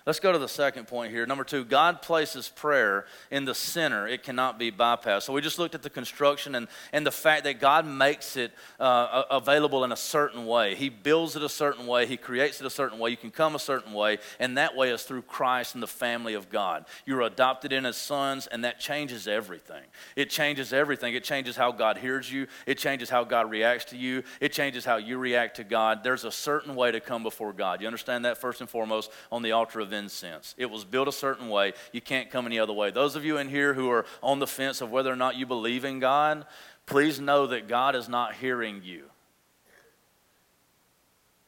Let's 0.07 0.21
go 0.21 0.31
to 0.31 0.39
the 0.39 0.47
second 0.47 0.87
point 0.87 1.11
here. 1.11 1.25
Number 1.25 1.43
two, 1.43 1.65
God 1.65 2.01
places 2.01 2.47
prayer 2.47 3.05
in 3.29 3.43
the 3.43 3.53
center. 3.53 4.07
It 4.07 4.23
cannot 4.23 4.57
be 4.57 4.71
bypassed. 4.71 5.23
So 5.23 5.33
we 5.33 5.41
just 5.41 5.59
looked 5.59 5.75
at 5.75 5.83
the 5.83 5.89
construction 5.89 6.55
and, 6.55 6.69
and 6.93 7.05
the 7.05 7.11
fact 7.11 7.43
that 7.43 7.59
God 7.59 7.85
makes 7.85 8.37
it 8.37 8.53
uh, 8.79 9.23
available 9.29 9.83
in 9.83 9.91
a 9.91 9.97
certain 9.97 10.45
way. 10.45 10.75
He 10.75 10.87
builds 10.87 11.35
it 11.35 11.43
a 11.43 11.49
certain 11.49 11.87
way, 11.87 12.05
He 12.05 12.15
creates 12.15 12.61
it 12.61 12.65
a 12.65 12.69
certain 12.69 12.99
way. 12.99 13.09
You 13.09 13.17
can 13.17 13.31
come 13.31 13.53
a 13.53 13.59
certain 13.59 13.91
way, 13.91 14.19
and 14.39 14.57
that 14.57 14.77
way 14.77 14.91
is 14.91 15.03
through 15.03 15.23
Christ 15.23 15.73
and 15.73 15.83
the 15.83 15.87
family 15.87 16.35
of 16.35 16.49
God. 16.49 16.85
You're 17.05 17.23
adopted 17.23 17.73
in 17.73 17.85
as 17.85 17.97
sons, 17.97 18.47
and 18.47 18.63
that 18.63 18.79
changes 18.79 19.27
everything. 19.27 19.83
It 20.15 20.29
changes 20.29 20.71
everything. 20.71 21.15
It 21.15 21.25
changes 21.25 21.57
how 21.57 21.73
God 21.73 21.97
hears 21.97 22.31
you, 22.31 22.47
it 22.65 22.77
changes 22.77 23.09
how 23.09 23.25
God 23.25 23.51
reacts 23.51 23.83
to 23.91 23.97
you, 23.97 24.23
it 24.39 24.53
changes 24.53 24.85
how 24.85 24.95
you 24.95 25.17
react 25.17 25.57
to 25.57 25.65
God. 25.65 26.01
There's 26.01 26.23
a 26.23 26.31
certain 26.31 26.75
way 26.75 26.91
to 26.91 27.01
come 27.01 27.23
before 27.23 27.51
God. 27.51 27.81
You 27.81 27.87
understand 27.87 28.23
that 28.23 28.37
first 28.37 28.61
and 28.61 28.69
foremost 28.69 29.11
on 29.33 29.41
the 29.41 29.51
altar 29.51 29.81
of 29.81 29.96
incense. 29.97 30.55
It 30.57 30.67
was 30.67 30.85
built 30.85 31.07
a 31.07 31.11
certain 31.11 31.49
way. 31.49 31.73
You 31.91 32.01
can't 32.01 32.29
come 32.29 32.45
any 32.45 32.59
other 32.59 32.73
way. 32.73 32.91
Those 32.91 33.15
of 33.15 33.25
you 33.25 33.37
in 33.37 33.49
here 33.49 33.73
who 33.73 33.89
are 33.89 34.05
on 34.23 34.39
the 34.39 34.47
fence 34.47 34.79
of 34.79 34.91
whether 34.91 35.11
or 35.11 35.15
not 35.15 35.35
you 35.35 35.45
believe 35.45 35.83
in 35.83 35.99
God, 35.99 36.45
please 36.85 37.19
know 37.19 37.47
that 37.47 37.67
God 37.67 37.95
is 37.95 38.07
not 38.07 38.35
hearing 38.35 38.81
you. 38.83 39.03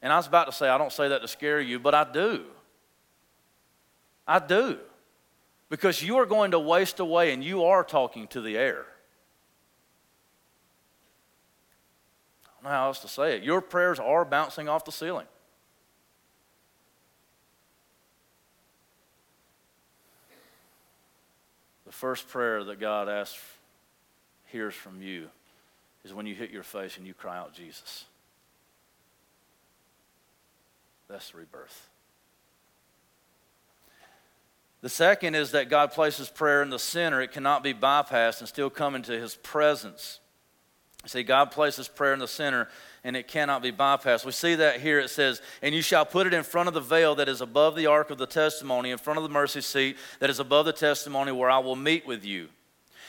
And 0.02 0.12
I 0.12 0.18
was 0.18 0.28
about 0.28 0.46
to 0.46 0.52
say, 0.52 0.68
I 0.70 0.78
don't 0.78 0.92
say 0.92 1.10
that 1.10 1.22
to 1.22 1.28
scare 1.28 1.60
you, 1.60 1.80
but 1.80 1.94
I 1.94 2.10
do. 2.12 2.46
I 4.28 4.40
do. 4.40 4.80
Because 5.70 6.02
you 6.02 6.18
are 6.18 6.26
going 6.26 6.52
to 6.52 6.60
waste 6.60 7.00
away 7.00 7.32
and 7.32 7.44
you 7.44 7.66
are 7.66 7.84
talking 7.84 8.28
to 8.30 8.42
the 8.42 8.58
air. 8.58 8.86
I 12.44 12.50
don't 12.56 12.64
know 12.64 12.70
how 12.70 12.88
else 12.88 13.00
to 13.00 13.08
say 13.08 13.36
it. 13.36 13.44
Your 13.44 13.62
prayers 13.62 14.00
are 14.00 14.26
bouncing 14.26 14.68
off 14.68 14.86
the 14.86 14.92
ceiling. 14.92 15.28
First 22.00 22.30
prayer 22.30 22.64
that 22.64 22.80
God 22.80 23.10
asks, 23.10 23.38
hears 24.46 24.74
from 24.74 25.02
you 25.02 25.28
is 26.06 26.14
when 26.14 26.26
you 26.26 26.34
hit 26.34 26.50
your 26.50 26.64
face 26.64 26.96
and 26.96 27.06
you 27.06 27.14
cry 27.14 27.38
out, 27.38 27.54
Jesus. 27.54 28.06
That's 31.10 31.36
rebirth. 31.36 31.90
The 34.80 34.88
second 34.88 35.36
is 35.36 35.52
that 35.52 35.70
God 35.70 35.92
places 35.92 36.30
prayer 36.30 36.62
in 36.62 36.70
the 36.70 36.80
center. 36.80 37.20
It 37.20 37.34
cannot 37.34 37.64
be 37.64 37.74
bypassed 37.74 38.40
and 38.40 38.48
still 38.48 38.70
come 38.70 38.96
into 38.96 39.20
his 39.20 39.36
presence. 39.36 40.22
See, 41.06 41.24
God 41.24 41.52
places 41.52 41.90
prayer 41.90 42.14
in 42.14 42.20
the 42.20 42.30
center. 42.30 42.70
And 43.04 43.16
it 43.16 43.28
cannot 43.28 43.62
be 43.62 43.72
bypassed. 43.72 44.26
We 44.26 44.32
see 44.32 44.56
that 44.56 44.82
here. 44.82 45.00
It 45.00 45.10
says, 45.10 45.42
And 45.62 45.74
you 45.74 45.82
shall 45.82 46.06
put 46.06 46.28
it 46.28 46.34
in 46.34 46.44
front 46.44 46.68
of 46.68 46.74
the 46.74 46.82
veil 46.82 47.16
that 47.16 47.30
is 47.30 47.42
above 47.42 47.76
the 47.76 47.88
ark 47.88 48.10
of 48.10 48.18
the 48.18 48.26
testimony, 48.26 48.92
in 48.92 48.98
front 48.98 49.18
of 49.18 49.24
the 49.24 49.30
mercy 49.30 49.62
seat 49.62 49.98
that 50.20 50.30
is 50.30 50.40
above 50.40 50.66
the 50.66 50.74
testimony, 50.74 51.32
where 51.32 51.50
I 51.50 51.60
will 51.60 51.76
meet 51.76 52.06
with 52.06 52.26
you. 52.26 52.50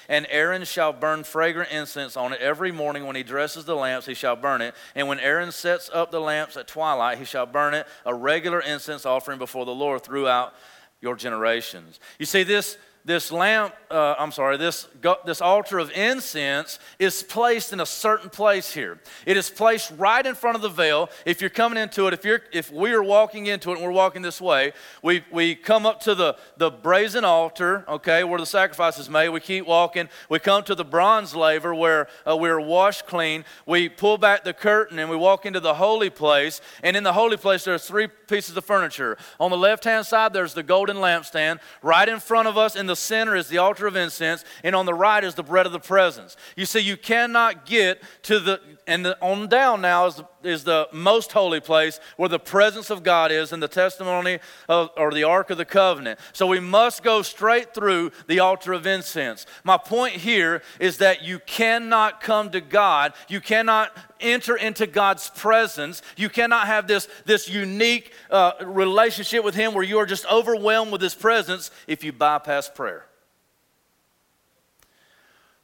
And 0.09 0.27
Aaron 0.29 0.65
shall 0.65 0.93
burn 0.93 1.23
fragrant 1.23 1.71
incense 1.71 2.17
on 2.17 2.33
it 2.33 2.41
every 2.41 2.73
morning 2.73 3.07
when 3.07 3.15
he 3.15 3.23
dresses 3.23 3.65
the 3.65 3.77
lamps, 3.77 4.07
he 4.07 4.15
shall 4.15 4.35
burn 4.35 4.61
it. 4.61 4.75
And 4.97 5.07
when 5.07 5.21
Aaron 5.21 5.53
sets 5.53 5.89
up 5.93 6.11
the 6.11 6.21
lamps 6.21 6.57
at 6.57 6.67
twilight, 6.67 7.19
he 7.19 7.25
shall 7.25 7.47
burn 7.47 7.75
it, 7.75 7.87
a 8.05 8.13
regular 8.13 8.61
incense 8.61 9.07
offering 9.07 9.39
before 9.39 9.65
the 9.65 9.75
Lord 9.75 10.03
throughout 10.03 10.53
your 11.01 11.15
generations. 11.15 12.01
You 12.19 12.27
see, 12.27 12.43
this 12.43 12.77
this 13.05 13.33
lamp, 13.33 13.75
uh, 13.91 14.15
I'm 14.19 14.31
sorry, 14.31 14.57
this, 14.57 14.87
this 15.25 15.41
altar 15.41 15.79
of 15.79 15.91
incense 15.93 16.79
is 16.99 17.23
placed 17.23 17.73
in 17.73 17.81
a 17.81 17.87
certain 17.87 18.29
place 18.29 18.73
here. 18.73 19.01
It 19.27 19.37
is 19.37 19.49
placed 19.49 19.93
right 19.97 20.25
in 20.25 20.35
front 20.35 20.57
of 20.57 20.63
the 20.63 20.69
veil. 20.69 21.09
If 21.25 21.41
you're 21.41 21.51
coming 21.51 21.83
into 21.83 22.07
it, 22.07 22.15
if, 22.15 22.25
you're, 22.25 22.43
if 22.53 22.71
we 22.71 22.93
are 22.93 23.03
walking 23.03 23.47
into 23.47 23.71
it 23.71 23.79
and 23.79 23.83
we're 23.83 23.93
walking 23.93 24.23
this 24.23 24.41
way, 24.41 24.73
we, 25.03 25.25
we 25.33 25.55
come 25.55 25.87
up 25.87 26.01
to 26.01 26.15
the, 26.15 26.37
the 26.59 26.71
brazen 26.71 27.25
altar, 27.25 27.85
okay, 27.89 28.23
where 28.23 28.39
the 28.39 28.47
sacrifice 28.47 28.99
is 28.99 29.09
made. 29.09 29.31
We 29.31 29.41
keep 29.41 29.67
walking. 29.67 30.09
We 30.29 30.39
come 30.39 30.63
to 30.65 30.75
the 30.75 30.85
bronze 30.85 31.35
laver 31.35 31.75
where 31.75 32.09
uh, 32.29 32.37
we're 32.37 32.61
washed 32.61 33.07
clean. 33.07 33.45
We 33.67 33.89
pull 33.89 34.19
back 34.19 34.45
the 34.45 34.53
curtain 34.53 34.99
and 34.99 35.09
we 35.09 35.17
walk 35.17 35.47
into 35.47 35.61
the 35.61 35.75
holy 35.75 36.11
place. 36.11 36.61
And 36.83 36.97
in 36.97 37.03
the 37.03 37.15
holy 37.15 37.39
place, 37.39 37.65
there's 37.65 37.87
three 37.87 38.09
pieces 38.09 38.57
of 38.57 38.65
furniture. 38.65 39.17
On 39.39 39.51
the 39.51 39.57
left 39.57 39.85
hand 39.85 40.05
side, 40.07 40.33
there's 40.33 40.55
the 40.55 40.63
golden 40.63 40.99
lampstand. 40.99 41.61
Right 41.83 42.09
in 42.09 42.21
front 42.21 42.47
of 42.47 42.59
us, 42.59 42.77
in 42.77 42.87
the 42.87 43.00
center 43.01 43.35
is 43.35 43.49
the 43.49 43.59
altar 43.59 43.87
of 43.87 43.97
incense, 43.97 44.45
and 44.63 44.75
on 44.75 44.87
the 44.87 44.95
right 44.95 45.25
is 45.25 45.35
the 45.35 45.43
bread 45.43 45.67
of 45.67 45.73
the 45.73 45.81
presence. 45.81 46.37
You 46.57 46.67
see, 46.67 46.81
you 46.81 46.97
cannot 46.97 47.67
get 47.67 48.03
to 48.25 48.39
the, 48.39 48.61
and 48.91 49.07
the, 49.07 49.17
on 49.21 49.47
down 49.47 49.83
now 49.83 50.07
is 50.07 50.17
the, 50.17 50.27
is 50.43 50.65
the 50.65 50.89
most 50.93 51.31
holy 51.31 51.61
place 51.61 52.01
where 52.17 52.29
the 52.29 52.41
presence 52.41 52.91
of 52.91 53.05
God 53.05 53.31
is 53.31 53.53
in 53.53 53.61
the 53.61 53.69
testimony 53.69 54.41
of, 54.69 54.91
or 54.97 55.13
the 55.13 55.23
Ark 55.23 55.51
of 55.51 55.59
the 55.59 55.65
Covenant. 55.65 56.19
So 56.33 56.49
we 56.49 56.59
must 56.59 57.05
go 57.05 57.23
straight 57.23 57.73
through 57.73 58.11
the 58.27 58.41
altar 58.41 58.73
of 58.73 58.89
incense. 58.89 59.47
My 59.63 59.77
point 59.77 60.15
here 60.15 60.61
is 60.81 60.99
that 60.99 61.23
you 61.23 61.39
cannot 61.39 62.21
come 62.21 62.51
to 62.51 62.61
God, 62.61 63.13
you 63.29 63.41
cannot 63.41 63.97
enter 64.19 64.57
into 64.57 64.89
God's 64.89 65.31
presence. 65.31 66.03
You 66.17 66.29
cannot 66.29 66.67
have 66.67 66.89
this, 66.89 67.09
this 67.25 67.49
unique 67.49 68.13
uh, 68.29 68.53
relationship 68.61 69.45
with 69.45 69.55
Him 69.55 69.73
where 69.73 69.85
you 69.85 69.99
are 69.99 70.05
just 70.05 70.27
overwhelmed 70.27 70.91
with 70.91 71.01
His 71.01 71.15
presence 71.15 71.71
if 71.87 72.03
you 72.03 72.13
bypass 72.13 72.69
prayer. 72.69 73.07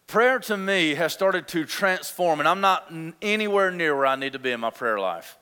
Prayer 0.07 0.39
to 0.39 0.57
me 0.57 0.95
has 0.95 1.13
started 1.13 1.49
to 1.49 1.65
transform, 1.65 2.39
and 2.39 2.49
I'm 2.49 2.61
not 2.61 2.93
anywhere 3.21 3.73
near 3.73 3.97
where 3.97 4.07
I 4.07 4.15
need 4.15 4.35
to 4.35 4.39
be 4.39 4.53
in 4.53 4.61
my 4.61 4.71
prayer 4.71 5.01
life. 5.01 5.37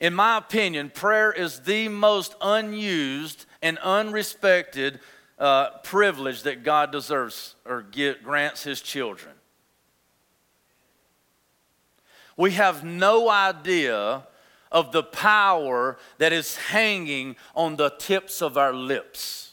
In 0.00 0.14
my 0.14 0.38
opinion, 0.38 0.90
prayer 0.90 1.32
is 1.32 1.60
the 1.60 1.88
most 1.88 2.34
unused 2.40 3.44
and 3.62 3.78
unrespected 3.78 5.00
uh, 5.38 5.70
privilege 5.82 6.44
that 6.44 6.62
God 6.62 6.92
deserves 6.92 7.56
or 7.66 7.82
get, 7.82 8.22
grants 8.22 8.62
His 8.62 8.80
children. 8.80 9.34
We 12.38 12.52
have 12.52 12.84
no 12.84 13.28
idea 13.28 14.26
of 14.72 14.92
the 14.92 15.02
power 15.02 15.98
that 16.18 16.32
is 16.32 16.56
hanging 16.56 17.36
on 17.54 17.76
the 17.76 17.90
tips 17.90 18.42
of 18.42 18.56
our 18.56 18.72
lips. 18.72 19.45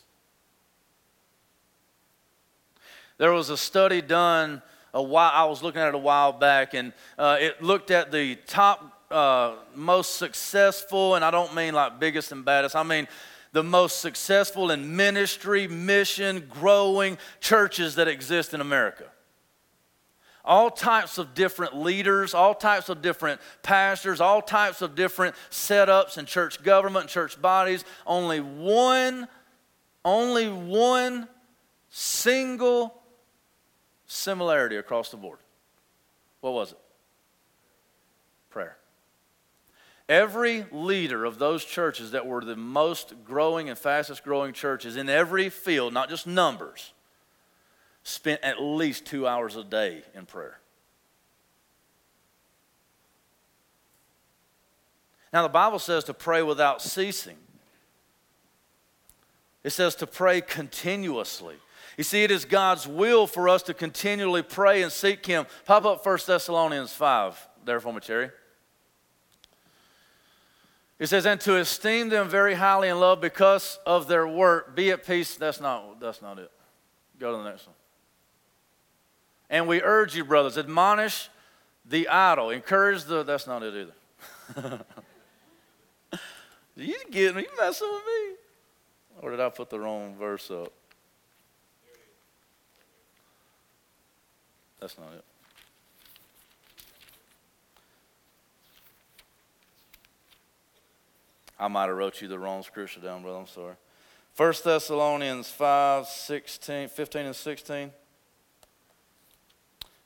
There 3.17 3.32
was 3.32 3.49
a 3.49 3.58
study 3.58 4.02
done 4.02 4.62
a 4.93 5.02
while, 5.02 5.32
I 5.34 5.45
was 5.45 5.63
looking 5.63 5.82
at 5.82 5.89
it 5.89 5.95
a 5.95 5.99
while 5.99 6.32
back, 6.32 6.73
and 6.73 6.93
uh, 7.17 7.38
it 7.39 7.62
looked 7.62 7.91
at 7.91 8.12
the 8.12 8.36
top, 8.47 9.04
uh, 9.10 9.56
most 9.76 10.17
successful, 10.17 11.15
and 11.15 11.26
I 11.26 11.32
don't 11.32 11.54
mean 11.56 11.73
like 11.73 11.99
biggest 11.99 12.32
and 12.32 12.45
baddest, 12.45 12.76
I 12.76 12.84
mean 12.84 13.08
the 13.52 13.63
most 13.63 14.02
successful 14.02 14.71
in 14.71 14.95
ministry, 14.95 15.67
mission, 15.67 16.47
growing 16.49 17.19
churches 17.39 17.95
that 17.95 18.08
exist 18.08 18.54
in 18.54 18.62
America 18.62 19.06
all 20.45 20.69
types 20.69 21.17
of 21.17 21.34
different 21.34 21.76
leaders, 21.76 22.34
all 22.34 22.54
types 22.54 22.89
of 22.89 23.02
different 23.02 23.39
pastors, 23.62 24.19
all 24.19 24.41
types 24.41 24.82
of 24.82 24.95
different 24.95 25.36
setups 25.49 26.17
in 26.17 26.26
church 26.26 26.62
government 26.63 27.08
church 27.08 27.41
bodies. 27.41 27.86
Only 28.06 28.41
one, 28.41 29.28
only 30.04 30.49
one 30.49 31.30
single 31.89 33.03
similarity 34.13 34.76
across 34.78 35.10
the 35.10 35.17
board. 35.17 35.39
What 36.41 36.54
was 36.54 36.71
it? 36.71 36.78
Prayer. 38.49 38.78
Every 40.08 40.65
leader 40.71 41.26
of 41.26 41.39
those 41.39 41.63
churches 41.63 42.12
that 42.12 42.28
were 42.28 42.43
the 42.43 42.56
most 42.56 43.13
growing 43.26 43.69
and 43.69 43.78
fastest 43.78 44.23
growing 44.23 44.54
churches 44.54 44.97
in 44.97 45.10
every 45.10 45.49
field, 45.49 45.93
not 45.93 46.10
just 46.10 46.28
numbers, 46.28 46.93
spent 48.04 48.41
at 48.43 48.62
least 48.62 49.06
two 49.06 49.26
hours 49.26 49.56
a 49.56 49.63
day 49.63 50.04
in 50.13 50.26
prayer. 50.26 50.60
Now, 55.32 55.41
the 55.41 55.49
Bible 55.49 55.80
says 55.80 56.04
to 56.04 56.13
pray 56.13 56.43
without 56.43 56.82
ceasing. 56.82 57.38
It 59.63 59.71
says 59.71 59.95
to 59.95 60.06
pray 60.06 60.41
continuously. 60.41 61.56
You 61.97 62.03
see, 62.03 62.23
it 62.23 62.32
is 62.32 62.45
God's 62.45 62.88
will 62.88 63.27
for 63.27 63.47
us 63.49 63.62
to 63.63 63.73
continually 63.73 64.41
pray 64.41 64.82
and 64.82 64.91
seek 64.91 65.25
Him. 65.25 65.45
Pop 65.65 65.86
up 65.86 66.06
1 66.06 66.19
Thessalonians 66.25 66.91
5 66.93 67.47
there 67.65 67.79
for 67.79 67.93
me, 67.93 67.99
Cherry. 67.99 68.32
It 70.99 71.08
says, 71.08 71.25
and 71.25 71.39
to 71.41 71.58
esteem 71.58 72.10
them 72.10 72.29
very 72.29 72.53
highly 72.53 72.88
in 72.88 72.99
love 72.99 73.19
because 73.19 73.79
of 73.86 74.08
their 74.08 74.27
work, 74.27 74.75
be 74.75 74.91
at 74.91 75.06
peace. 75.06 75.36
That's 75.36 75.60
not, 75.60 75.99
that's 75.99 76.21
not 76.21 76.39
it. 76.39 76.51
Go 77.19 77.32
to 77.32 77.43
the 77.43 77.49
next 77.49 77.67
one. 77.67 77.75
And 79.49 79.67
we 79.67 79.82
urge 79.82 80.15
you, 80.15 80.23
brothers, 80.23 80.58
admonish 80.58 81.29
the 81.86 82.08
idle, 82.08 82.49
encourage 82.49 83.03
the. 83.03 83.23
That's 83.23 83.45
not 83.45 83.63
it 83.63 83.73
either. 84.56 84.86
you 86.75 86.95
getting 87.12 87.36
me? 87.36 87.43
You 87.43 87.49
messing 87.60 87.89
with 87.91 88.03
me? 88.06 88.36
Or 89.21 89.32
did 89.32 89.39
I 89.39 89.49
put 89.49 89.69
the 89.69 89.79
wrong 89.79 90.15
verse 90.15 90.49
up? 90.49 90.71
That's 94.84 94.98
not 94.98 95.13
it. 95.13 95.24
I 101.58 101.69
might 101.69 101.86
have 101.86 101.96
wrote 101.96 102.22
you 102.22 102.28
the 102.28 102.38
wrong 102.38 102.63
scripture 102.63 103.00
down, 103.00 103.22
brother. 103.22 103.38
I'm 103.38 103.48
sorry. 103.48 103.76
1 104.36 104.54
Thessalonians 104.62 105.48
5, 105.48 106.06
16, 106.06 106.89
15 106.89 107.26
and 107.28 107.34
16. 107.34 107.91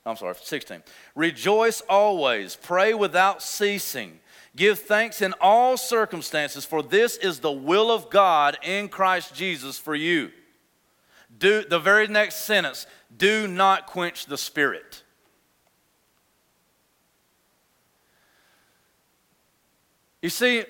I'm 0.06 0.16
sorry, 0.16 0.36
16. 0.40 0.84
Rejoice 1.16 1.80
always, 1.88 2.54
pray 2.54 2.94
without 2.94 3.42
ceasing. 3.42 4.20
Give 4.54 4.78
thanks 4.78 5.20
in 5.20 5.34
all 5.40 5.76
circumstances, 5.76 6.64
for 6.64 6.84
this 6.84 7.16
is 7.16 7.40
the 7.40 7.50
will 7.50 7.90
of 7.90 8.10
God 8.10 8.56
in 8.62 8.88
Christ 8.88 9.34
Jesus 9.34 9.76
for 9.76 9.96
you. 9.96 10.30
Do 11.38 11.62
the 11.62 11.78
very 11.78 12.08
next 12.08 12.44
sentence, 12.44 12.86
do 13.16 13.46
not 13.46 13.86
quench 13.86 14.26
the 14.26 14.36
spirit. 14.36 15.02
You 20.20 20.30
see, 20.30 20.64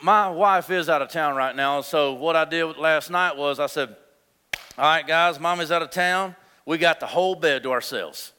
my 0.00 0.30
wife 0.30 0.70
is 0.70 0.88
out 0.88 1.02
of 1.02 1.08
town 1.08 1.34
right 1.34 1.54
now, 1.54 1.80
so 1.80 2.12
what 2.14 2.36
I 2.36 2.44
did 2.44 2.76
last 2.76 3.10
night 3.10 3.36
was 3.36 3.58
I 3.58 3.66
said, 3.66 3.96
All 4.76 4.84
right, 4.84 5.04
guys, 5.04 5.40
mommy's 5.40 5.72
out 5.72 5.82
of 5.82 5.90
town. 5.90 6.36
We 6.64 6.78
got 6.78 7.00
the 7.00 7.06
whole 7.06 7.34
bed 7.34 7.64
to 7.64 7.72
ourselves. 7.72 8.32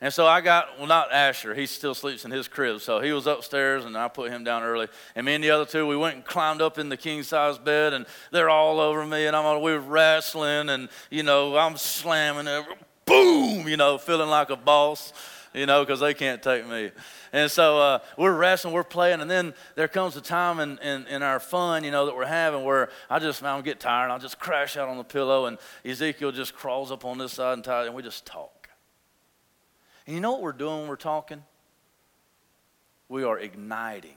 And 0.00 0.12
so 0.12 0.26
I 0.26 0.42
got, 0.42 0.76
well, 0.76 0.86
not 0.86 1.10
Asher, 1.10 1.54
he 1.54 1.64
still 1.64 1.94
sleeps 1.94 2.26
in 2.26 2.30
his 2.30 2.48
crib. 2.48 2.82
So 2.82 3.00
he 3.00 3.12
was 3.12 3.26
upstairs 3.26 3.86
and 3.86 3.96
I 3.96 4.08
put 4.08 4.30
him 4.30 4.44
down 4.44 4.62
early. 4.62 4.88
And 5.14 5.24
me 5.24 5.34
and 5.34 5.42
the 5.42 5.50
other 5.50 5.64
two, 5.64 5.86
we 5.86 5.96
went 5.96 6.16
and 6.16 6.24
climbed 6.24 6.60
up 6.60 6.78
in 6.78 6.90
the 6.90 6.98
king 6.98 7.22
size 7.22 7.56
bed 7.56 7.94
and 7.94 8.04
they're 8.30 8.50
all 8.50 8.78
over 8.78 9.06
me. 9.06 9.26
And 9.26 9.34
I'm, 9.34 9.62
we 9.62 9.72
were 9.72 9.80
wrestling 9.80 10.68
and, 10.68 10.90
you 11.10 11.22
know, 11.22 11.56
I'm 11.56 11.78
slamming 11.78 12.46
it, 12.46 12.66
boom, 13.06 13.66
you 13.66 13.78
know, 13.78 13.96
feeling 13.96 14.28
like 14.28 14.50
a 14.50 14.56
boss, 14.56 15.14
you 15.54 15.64
know, 15.64 15.82
because 15.82 16.00
they 16.00 16.12
can't 16.12 16.42
take 16.42 16.68
me. 16.68 16.90
And 17.32 17.50
so 17.50 17.80
uh, 17.80 17.98
we're 18.18 18.36
wrestling, 18.36 18.74
we're 18.74 18.84
playing. 18.84 19.22
And 19.22 19.30
then 19.30 19.54
there 19.76 19.88
comes 19.88 20.14
a 20.16 20.20
time 20.20 20.60
in, 20.60 20.78
in, 20.80 21.06
in 21.06 21.22
our 21.22 21.40
fun, 21.40 21.84
you 21.84 21.90
know, 21.90 22.04
that 22.04 22.14
we're 22.14 22.26
having 22.26 22.64
where 22.64 22.90
I 23.08 23.18
just, 23.18 23.40
man, 23.40 23.58
I 23.58 23.60
get 23.62 23.80
tired. 23.80 24.04
and 24.04 24.12
I'll 24.12 24.18
just 24.18 24.38
crash 24.38 24.76
out 24.76 24.90
on 24.90 24.98
the 24.98 25.04
pillow 25.04 25.46
and 25.46 25.56
Ezekiel 25.86 26.32
just 26.32 26.54
crawls 26.54 26.92
up 26.92 27.06
on 27.06 27.16
this 27.16 27.32
side 27.32 27.54
and, 27.54 27.64
tired, 27.64 27.86
and 27.86 27.94
we 27.94 28.02
just 28.02 28.26
talk. 28.26 28.55
And 30.06 30.14
you 30.14 30.20
know 30.20 30.32
what 30.32 30.42
we're 30.42 30.52
doing 30.52 30.80
when 30.80 30.88
we're 30.88 30.96
talking? 30.96 31.42
We 33.08 33.24
are 33.24 33.38
igniting 33.38 34.16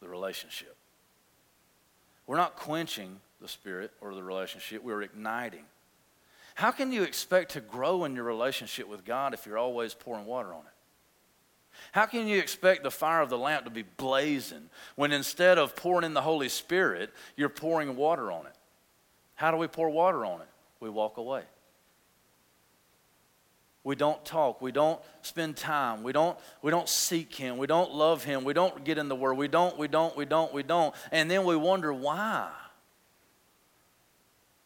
the 0.00 0.08
relationship. 0.08 0.76
We're 2.26 2.36
not 2.36 2.56
quenching 2.56 3.20
the 3.40 3.48
spirit 3.48 3.92
or 4.00 4.14
the 4.14 4.22
relationship, 4.22 4.82
we're 4.82 5.02
igniting. 5.02 5.64
How 6.54 6.72
can 6.72 6.90
you 6.90 7.04
expect 7.04 7.52
to 7.52 7.60
grow 7.60 8.04
in 8.04 8.16
your 8.16 8.24
relationship 8.24 8.88
with 8.88 9.04
God 9.04 9.32
if 9.32 9.46
you're 9.46 9.58
always 9.58 9.94
pouring 9.94 10.26
water 10.26 10.52
on 10.52 10.60
it? 10.60 10.72
How 11.92 12.06
can 12.06 12.26
you 12.26 12.38
expect 12.38 12.82
the 12.82 12.90
fire 12.90 13.20
of 13.20 13.30
the 13.30 13.38
lamp 13.38 13.64
to 13.64 13.70
be 13.70 13.84
blazing 13.84 14.68
when 14.96 15.12
instead 15.12 15.58
of 15.58 15.76
pouring 15.76 16.04
in 16.04 16.14
the 16.14 16.20
Holy 16.20 16.48
Spirit, 16.48 17.10
you're 17.36 17.48
pouring 17.48 17.94
water 17.94 18.32
on 18.32 18.46
it? 18.46 18.54
How 19.36 19.52
do 19.52 19.56
we 19.56 19.68
pour 19.68 19.88
water 19.88 20.24
on 20.24 20.40
it? 20.40 20.48
We 20.80 20.90
walk 20.90 21.16
away. 21.16 21.42
We 23.88 23.96
don't 23.96 24.22
talk. 24.22 24.60
We 24.60 24.70
don't 24.70 25.00
spend 25.22 25.56
time. 25.56 26.02
We 26.02 26.12
don't, 26.12 26.38
we 26.60 26.70
don't 26.70 26.86
seek 26.86 27.34
Him. 27.34 27.56
We 27.56 27.66
don't 27.66 27.90
love 27.90 28.22
Him. 28.22 28.44
We 28.44 28.52
don't 28.52 28.84
get 28.84 28.98
in 28.98 29.08
the 29.08 29.16
Word. 29.16 29.38
We 29.38 29.48
don't, 29.48 29.78
we 29.78 29.88
don't, 29.88 30.14
we 30.14 30.26
don't, 30.26 30.52
we 30.52 30.62
don't. 30.62 30.94
And 31.10 31.30
then 31.30 31.44
we 31.44 31.56
wonder 31.56 31.90
why. 31.90 32.50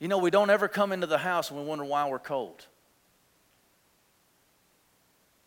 You 0.00 0.08
know, 0.08 0.18
we 0.18 0.30
don't 0.32 0.50
ever 0.50 0.66
come 0.66 0.90
into 0.90 1.06
the 1.06 1.18
house 1.18 1.52
and 1.52 1.60
we 1.60 1.64
wonder 1.64 1.84
why 1.84 2.08
we're 2.08 2.18
cold. 2.18 2.66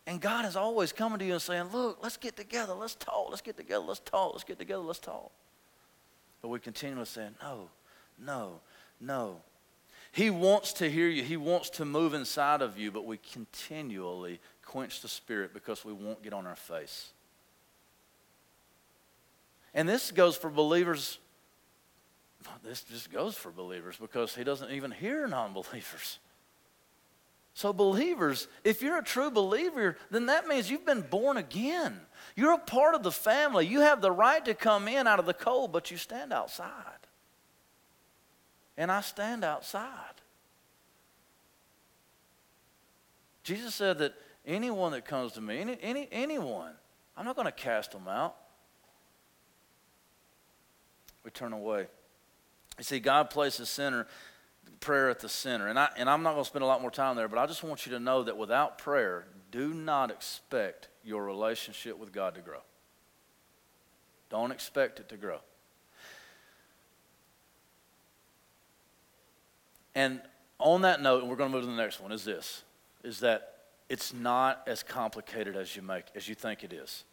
And 0.07 0.21
God 0.21 0.45
is 0.45 0.55
always 0.55 0.93
coming 0.93 1.19
to 1.19 1.25
you 1.25 1.33
and 1.33 1.41
saying, 1.41 1.67
Look, 1.73 1.99
let's 2.01 2.15
get 2.15 2.37
together, 2.37 2.71
let's 2.71 2.95
talk, 2.95 3.27
let's 3.29 3.41
get 3.41 3.57
together, 3.57 3.83
let's 3.83 3.99
talk, 3.99 4.31
let's 4.31 4.45
get 4.45 4.57
together, 4.57 4.83
let's 4.83 4.99
talk. 4.99 5.33
But 6.41 6.47
we 6.47 6.59
continually 6.61 7.07
say, 7.07 7.27
No, 7.41 7.67
no, 8.17 8.61
no. 9.01 9.41
He 10.15 10.29
wants 10.29 10.71
to 10.73 10.89
hear 10.89 11.09
you, 11.09 11.23
He 11.23 11.35
wants 11.35 11.69
to 11.71 11.83
move 11.83 12.13
inside 12.13 12.61
of 12.61 12.77
you, 12.77 12.89
but 12.89 13.05
we 13.05 13.17
continually 13.17 14.39
quench 14.63 15.01
the 15.01 15.09
Spirit 15.09 15.53
because 15.53 15.83
we 15.83 15.91
won't 15.91 16.23
get 16.23 16.31
on 16.31 16.47
our 16.47 16.55
face. 16.55 17.09
And 19.73 19.89
this 19.89 20.11
goes 20.11 20.37
for 20.37 20.49
believers. 20.49 21.19
This 22.63 22.83
just 22.83 23.11
goes 23.11 23.35
for 23.35 23.51
believers 23.51 23.97
because 23.99 24.33
He 24.33 24.45
doesn't 24.45 24.71
even 24.71 24.89
hear 24.89 25.27
non 25.27 25.51
believers. 25.51 26.19
So, 27.53 27.73
believers, 27.73 28.47
if 28.63 28.81
you're 28.81 28.99
a 28.99 29.03
true 29.03 29.31
believer, 29.31 29.97
then 30.11 30.27
that 30.27 30.47
means 30.47 30.71
you've 30.71 30.85
been 30.85 31.01
born 31.01 31.35
again. 31.35 31.99
You're 32.37 32.53
a 32.53 32.57
part 32.57 32.95
of 32.95 33.03
the 33.03 33.11
family. 33.11 33.67
You 33.67 33.81
have 33.81 33.99
the 33.99 34.11
right 34.11 34.43
to 34.45 34.53
come 34.53 34.87
in 34.87 35.07
out 35.07 35.19
of 35.19 35.25
the 35.25 35.33
cold, 35.33 35.73
but 35.73 35.91
you 35.91 35.97
stand 35.97 36.31
outside. 36.31 37.04
And 38.77 38.91
I 38.91 39.01
stand 39.01 39.43
outside. 39.43 40.21
Jesus 43.43 43.75
said 43.75 43.99
that 43.99 44.13
anyone 44.45 44.91
that 44.91 45.05
comes 45.05 45.33
to 45.33 45.41
me, 45.41 45.59
any, 45.59 45.77
any, 45.81 46.07
anyone, 46.11 46.71
I'm 47.15 47.25
not 47.25 47.35
going 47.35 47.45
to 47.45 47.51
cast 47.51 47.91
them 47.91 48.07
out. 48.07 48.35
We 51.23 51.31
turn 51.31 51.53
away. 51.53 51.87
You 52.77 52.83
see, 52.83 52.99
God 52.99 53.29
places 53.29 53.69
sinner 53.69 54.07
prayer 54.79 55.09
at 55.09 55.19
the 55.19 55.29
center. 55.29 55.67
And, 55.67 55.79
I, 55.79 55.89
and 55.97 56.09
I'm 56.09 56.23
not 56.23 56.33
going 56.33 56.43
to 56.43 56.49
spend 56.49 56.63
a 56.63 56.67
lot 56.67 56.81
more 56.81 56.91
time 56.91 57.15
there, 57.15 57.27
but 57.27 57.39
I 57.39 57.45
just 57.45 57.63
want 57.63 57.85
you 57.85 57.91
to 57.93 57.99
know 57.99 58.23
that 58.23 58.37
without 58.37 58.77
prayer, 58.77 59.25
do 59.51 59.73
not 59.73 60.11
expect 60.11 60.89
your 61.03 61.23
relationship 61.23 61.97
with 61.97 62.11
God 62.11 62.35
to 62.35 62.41
grow. 62.41 62.59
Don't 64.29 64.51
expect 64.51 64.99
it 64.99 65.09
to 65.09 65.17
grow. 65.17 65.39
And 69.95 70.21
on 70.59 70.81
that 70.81 71.01
note, 71.01 71.21
and 71.21 71.29
we're 71.29 71.37
going 71.37 71.49
to 71.49 71.55
move 71.55 71.65
to 71.65 71.71
the 71.71 71.77
next 71.77 71.99
one, 71.99 72.11
is 72.11 72.23
this 72.23 72.63
is 73.03 73.19
that 73.19 73.53
it's 73.87 74.13
not 74.13 74.63
as 74.65 74.81
complicated 74.81 75.55
as 75.55 75.75
you 75.75 75.81
make 75.81 76.05
as 76.15 76.27
you 76.27 76.35
think 76.35 76.63
it 76.63 76.73
is. 76.73 77.03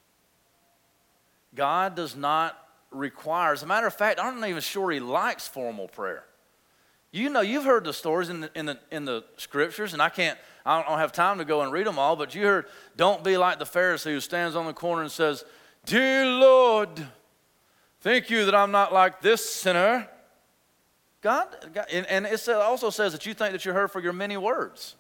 God 1.55 1.95
does 1.95 2.17
not 2.17 2.59
require, 2.91 3.53
as 3.53 3.63
a 3.63 3.67
matter 3.67 3.87
of 3.87 3.95
fact, 3.95 4.19
I'm 4.21 4.41
not 4.41 4.49
even 4.49 4.63
sure 4.63 4.91
he 4.91 5.01
likes 5.01 5.49
formal 5.49 5.89
prayer. 5.89 6.25
You 7.11 7.29
know, 7.29 7.43
you've 7.43 7.65
heard 7.65 7.85
the 7.85 7.93
stories 7.93 8.31
in 8.31 8.41
the, 8.41 8.51
in 8.55 8.67
the, 8.67 8.79
in 8.91 9.05
the 9.05 9.25
scriptures, 9.37 9.93
and 9.93 10.01
I 10.01 10.09
can't, 10.09 10.39
I 10.65 10.83
don't 10.83 10.99
have 10.99 11.13
time 11.13 11.39
to 11.39 11.45
go 11.45 11.61
and 11.61 11.71
read 11.71 11.87
them 11.87 11.99
all, 11.99 12.17
but 12.17 12.35
you 12.35 12.43
heard, 12.47 12.67
don't 12.97 13.23
be 13.23 13.37
like 13.37 13.59
the 13.59 13.67
Pharisee 13.67 14.13
who 14.13 14.21
stands 14.21 14.57
on 14.57 14.65
the 14.65 14.73
corner 14.73 15.03
and 15.03 15.11
says, 15.11 15.45
Dear 15.85 16.25
Lord, 16.25 17.07
thank 18.01 18.31
you 18.31 18.47
that 18.47 18.55
I'm 18.55 18.71
not 18.71 18.95
like 18.95 19.21
this 19.21 19.45
sinner. 19.45 20.09
God, 21.23 21.47
God 21.73 21.87
and, 21.91 22.05
and 22.07 22.27
it 22.27 22.49
also 22.49 22.91
says 22.91 23.13
that 23.13 23.25
you 23.25 23.33
think 23.33 23.53
that 23.53 23.65
you're 23.65 23.75
heard 23.75 23.91
for 23.91 24.01
your 24.01 24.13
many 24.13 24.37
words, 24.37 24.97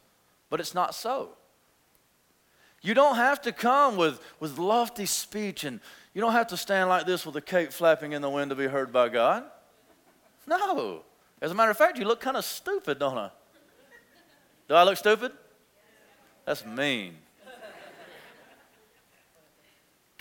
but 0.49 0.61
it's 0.61 0.75
not 0.75 0.95
so. 0.95 1.31
You 2.81 2.95
don't 2.95 3.17
have 3.17 3.41
to 3.43 3.53
come 3.53 3.97
with, 3.97 4.21
with 4.41 4.59
lofty 4.59 5.07
speech, 5.07 5.65
and 5.65 5.81
you 6.15 6.21
don't 6.21 6.33
have 6.33 6.49
to 6.49 6.57
stand 6.57 6.89
like 6.89 7.07
this 7.07 7.27
with 7.27 7.37
a 7.37 7.41
cape 7.41 7.73
flapping 7.73 8.13
in 8.13 8.23
the 8.23 8.31
wind 8.31 8.51
to 8.51 8.57
be 8.57 8.67
heard 8.67 8.93
by 8.93 9.09
God. 9.09 9.45
No. 10.47 11.03
As 11.41 11.51
a 11.51 11.55
matter 11.55 11.71
of 11.71 11.77
fact, 11.77 11.99
you 11.99 12.05
look 12.05 12.21
kind 12.21 12.37
of 12.37 12.45
stupid, 12.45 12.99
don't 12.99 13.19
I? 13.19 13.31
Do 14.69 14.75
I 14.75 14.85
look 14.85 14.97
stupid? 14.97 15.33
That's 16.45 16.65
mean. 16.65 17.17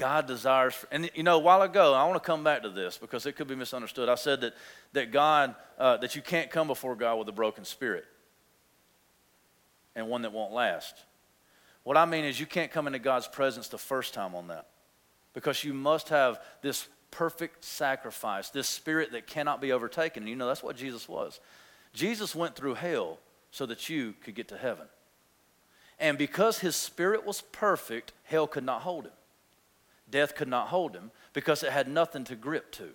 God 0.02 0.26
desires, 0.26 0.74
for, 0.74 0.88
and 0.90 1.12
you 1.14 1.22
know, 1.22 1.36
a 1.36 1.40
while 1.40 1.62
ago, 1.62 1.94
I 1.94 2.04
want 2.06 2.16
to 2.16 2.26
come 2.26 2.44
back 2.44 2.64
to 2.64 2.72
this 2.72 2.98
because 2.98 3.28
it 3.28 3.34
could 3.34 3.48
be 3.48 3.54
misunderstood. 3.54 4.10
I 4.10 4.16
said 4.16 4.42
that, 4.42 4.56
that 4.94 5.12
God, 5.12 5.54
uh, 5.78 5.98
that 5.98 6.16
you 6.16 6.24
can't 6.24 6.50
come 6.50 6.66
before 6.66 6.96
God 6.96 7.20
with 7.20 7.30
a 7.30 7.32
broken 7.32 7.66
spirit 7.66 8.06
and 9.96 10.08
one 10.08 10.24
that 10.24 10.34
won't 10.34 10.54
last. 10.54 10.96
What 11.84 11.98
I 11.98 12.06
mean 12.06 12.26
is, 12.26 12.40
you 12.40 12.48
can't 12.48 12.72
come 12.72 12.88
into 12.88 12.98
God's 12.98 13.28
presence 13.28 13.68
the 13.68 13.78
first 13.78 14.16
time 14.16 14.34
on 14.34 14.48
that 14.48 14.70
because 15.36 15.64
you 15.64 15.72
must 15.72 16.10
have 16.10 16.42
this 16.64 16.88
perfect 17.12 17.64
sacrifice, 17.64 18.50
this 18.50 18.68
spirit 18.68 19.12
that 19.12 19.28
cannot 19.28 19.62
be 19.62 19.72
overtaken. 19.72 20.24
And 20.24 20.30
you 20.32 20.36
know, 20.36 20.48
that's 20.48 20.64
what 20.64 20.78
Jesus 20.78 21.08
was. 21.08 21.40
Jesus 21.94 22.34
went 22.34 22.56
through 22.56 22.74
hell 22.74 23.20
so 23.52 23.68
that 23.68 23.88
you 23.88 24.16
could 24.24 24.34
get 24.34 24.48
to 24.48 24.58
heaven. 24.58 24.88
And 26.00 26.18
because 26.18 26.58
his 26.58 26.76
spirit 26.76 27.24
was 27.24 27.42
perfect, 27.52 28.14
hell 28.24 28.48
could 28.48 28.64
not 28.64 28.82
hold 28.82 29.06
him. 29.06 29.12
Death 30.12 30.36
could 30.36 30.48
not 30.48 30.68
hold 30.68 30.96
him 30.96 31.12
because 31.34 31.64
it 31.64 31.72
had 31.72 31.88
nothing 31.88 32.24
to 32.26 32.36
grip 32.36 32.72
to. 32.74 32.90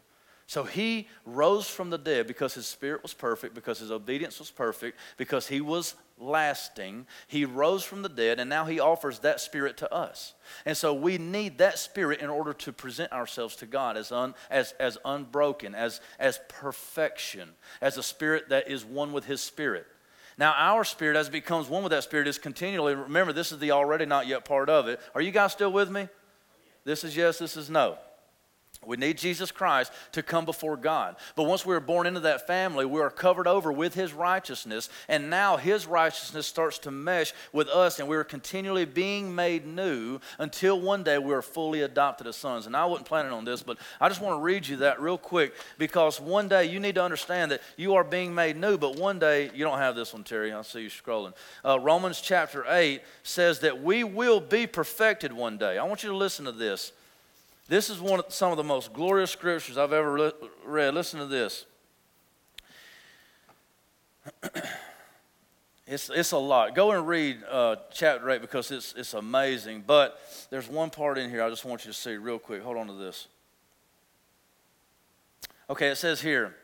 So 0.48 0.62
he 0.62 1.08
rose 1.24 1.68
from 1.68 1.90
the 1.90 1.98
dead 1.98 2.28
because 2.28 2.54
his 2.54 2.66
spirit 2.66 3.02
was 3.02 3.12
perfect, 3.12 3.52
because 3.54 3.80
his 3.80 3.90
obedience 3.90 4.38
was 4.38 4.50
perfect, 4.50 4.96
because 5.16 5.48
he 5.48 5.60
was 5.60 5.96
lasting. 6.18 7.06
He 7.26 7.44
rose 7.44 7.82
from 7.82 8.02
the 8.02 8.08
dead, 8.08 8.38
and 8.38 8.48
now 8.48 8.64
he 8.64 8.78
offers 8.78 9.18
that 9.20 9.40
spirit 9.40 9.76
to 9.78 9.92
us. 9.92 10.34
And 10.64 10.76
so 10.76 10.94
we 10.94 11.18
need 11.18 11.58
that 11.58 11.80
spirit 11.80 12.20
in 12.20 12.30
order 12.30 12.52
to 12.52 12.72
present 12.72 13.10
ourselves 13.12 13.56
to 13.56 13.66
God 13.66 13.96
as, 13.96 14.12
un, 14.12 14.34
as, 14.48 14.72
as 14.78 14.98
unbroken, 15.04 15.74
as, 15.74 16.00
as 16.20 16.38
perfection, 16.48 17.50
as 17.80 17.98
a 17.98 18.02
spirit 18.02 18.50
that 18.50 18.70
is 18.70 18.84
one 18.84 19.12
with 19.12 19.24
his 19.24 19.40
spirit. 19.40 19.86
Now, 20.38 20.54
our 20.56 20.84
spirit, 20.84 21.16
as 21.16 21.26
it 21.26 21.32
becomes 21.32 21.68
one 21.68 21.82
with 21.82 21.90
that 21.90 22.04
spirit, 22.04 22.28
is 22.28 22.38
continually, 22.38 22.94
remember, 22.94 23.32
this 23.32 23.50
is 23.50 23.58
the 23.58 23.72
already 23.72 24.06
not 24.06 24.28
yet 24.28 24.44
part 24.44 24.70
of 24.70 24.86
it. 24.86 25.00
Are 25.14 25.20
you 25.20 25.32
guys 25.32 25.50
still 25.50 25.72
with 25.72 25.90
me? 25.90 26.08
This 26.86 27.02
is 27.02 27.16
yes, 27.16 27.38
this 27.38 27.56
is 27.56 27.68
no. 27.68 27.98
We 28.86 28.96
need 28.96 29.18
Jesus 29.18 29.50
Christ 29.50 29.92
to 30.12 30.22
come 30.22 30.44
before 30.44 30.76
God. 30.76 31.16
But 31.34 31.44
once 31.44 31.66
we 31.66 31.74
are 31.74 31.80
born 31.80 32.06
into 32.06 32.20
that 32.20 32.46
family, 32.46 32.86
we 32.86 33.00
are 33.00 33.10
covered 33.10 33.48
over 33.48 33.72
with 33.72 33.94
His 33.94 34.12
righteousness. 34.12 34.88
And 35.08 35.28
now 35.28 35.56
His 35.56 35.86
righteousness 35.86 36.46
starts 36.46 36.78
to 36.80 36.90
mesh 36.90 37.32
with 37.52 37.68
us, 37.68 37.98
and 37.98 38.08
we 38.08 38.16
are 38.16 38.24
continually 38.24 38.84
being 38.84 39.34
made 39.34 39.66
new 39.66 40.20
until 40.38 40.80
one 40.80 41.02
day 41.02 41.18
we 41.18 41.34
are 41.34 41.42
fully 41.42 41.82
adopted 41.82 42.28
as 42.28 42.36
sons. 42.36 42.66
And 42.66 42.76
I 42.76 42.86
wasn't 42.86 43.08
planning 43.08 43.32
on 43.32 43.44
this, 43.44 43.62
but 43.62 43.78
I 44.00 44.08
just 44.08 44.20
want 44.20 44.38
to 44.38 44.42
read 44.42 44.66
you 44.68 44.76
that 44.78 45.00
real 45.00 45.18
quick 45.18 45.54
because 45.78 46.20
one 46.20 46.48
day 46.48 46.66
you 46.66 46.78
need 46.78 46.94
to 46.94 47.02
understand 47.02 47.50
that 47.50 47.62
you 47.76 47.94
are 47.94 48.04
being 48.04 48.34
made 48.34 48.56
new, 48.56 48.78
but 48.78 48.96
one 48.96 49.18
day 49.18 49.50
you 49.52 49.64
don't 49.64 49.78
have 49.78 49.96
this 49.96 50.12
one, 50.12 50.22
Terry. 50.22 50.52
I 50.52 50.62
see 50.62 50.82
you 50.82 50.90
scrolling. 50.90 51.34
Uh, 51.64 51.80
Romans 51.80 52.20
chapter 52.20 52.64
8 52.68 53.02
says 53.24 53.58
that 53.60 53.82
we 53.82 54.04
will 54.04 54.40
be 54.40 54.66
perfected 54.66 55.32
one 55.32 55.58
day. 55.58 55.76
I 55.76 55.84
want 55.84 56.04
you 56.04 56.10
to 56.10 56.16
listen 56.16 56.44
to 56.44 56.52
this. 56.52 56.92
This 57.68 57.90
is 57.90 58.00
one 58.00 58.20
of 58.20 58.26
some 58.32 58.52
of 58.52 58.56
the 58.56 58.64
most 58.64 58.92
glorious 58.92 59.32
scriptures 59.32 59.76
I've 59.76 59.92
ever 59.92 60.32
read. 60.64 60.94
Listen 60.94 61.18
to 61.18 61.26
this. 61.26 61.66
it's, 65.86 66.08
it's 66.08 66.30
a 66.32 66.38
lot. 66.38 66.76
Go 66.76 66.92
and 66.92 67.08
read 67.08 67.38
uh, 67.50 67.76
chapter 67.92 68.30
8 68.30 68.40
because 68.40 68.70
it's, 68.70 68.94
it's 68.96 69.14
amazing. 69.14 69.82
But 69.84 70.20
there's 70.50 70.68
one 70.68 70.90
part 70.90 71.18
in 71.18 71.28
here 71.28 71.42
I 71.42 71.50
just 71.50 71.64
want 71.64 71.84
you 71.84 71.90
to 71.90 71.96
see 71.96 72.16
real 72.16 72.38
quick. 72.38 72.62
Hold 72.62 72.76
on 72.76 72.86
to 72.86 72.92
this. 72.92 73.26
Okay, 75.68 75.88
it 75.88 75.96
says 75.96 76.20
here 76.20 76.54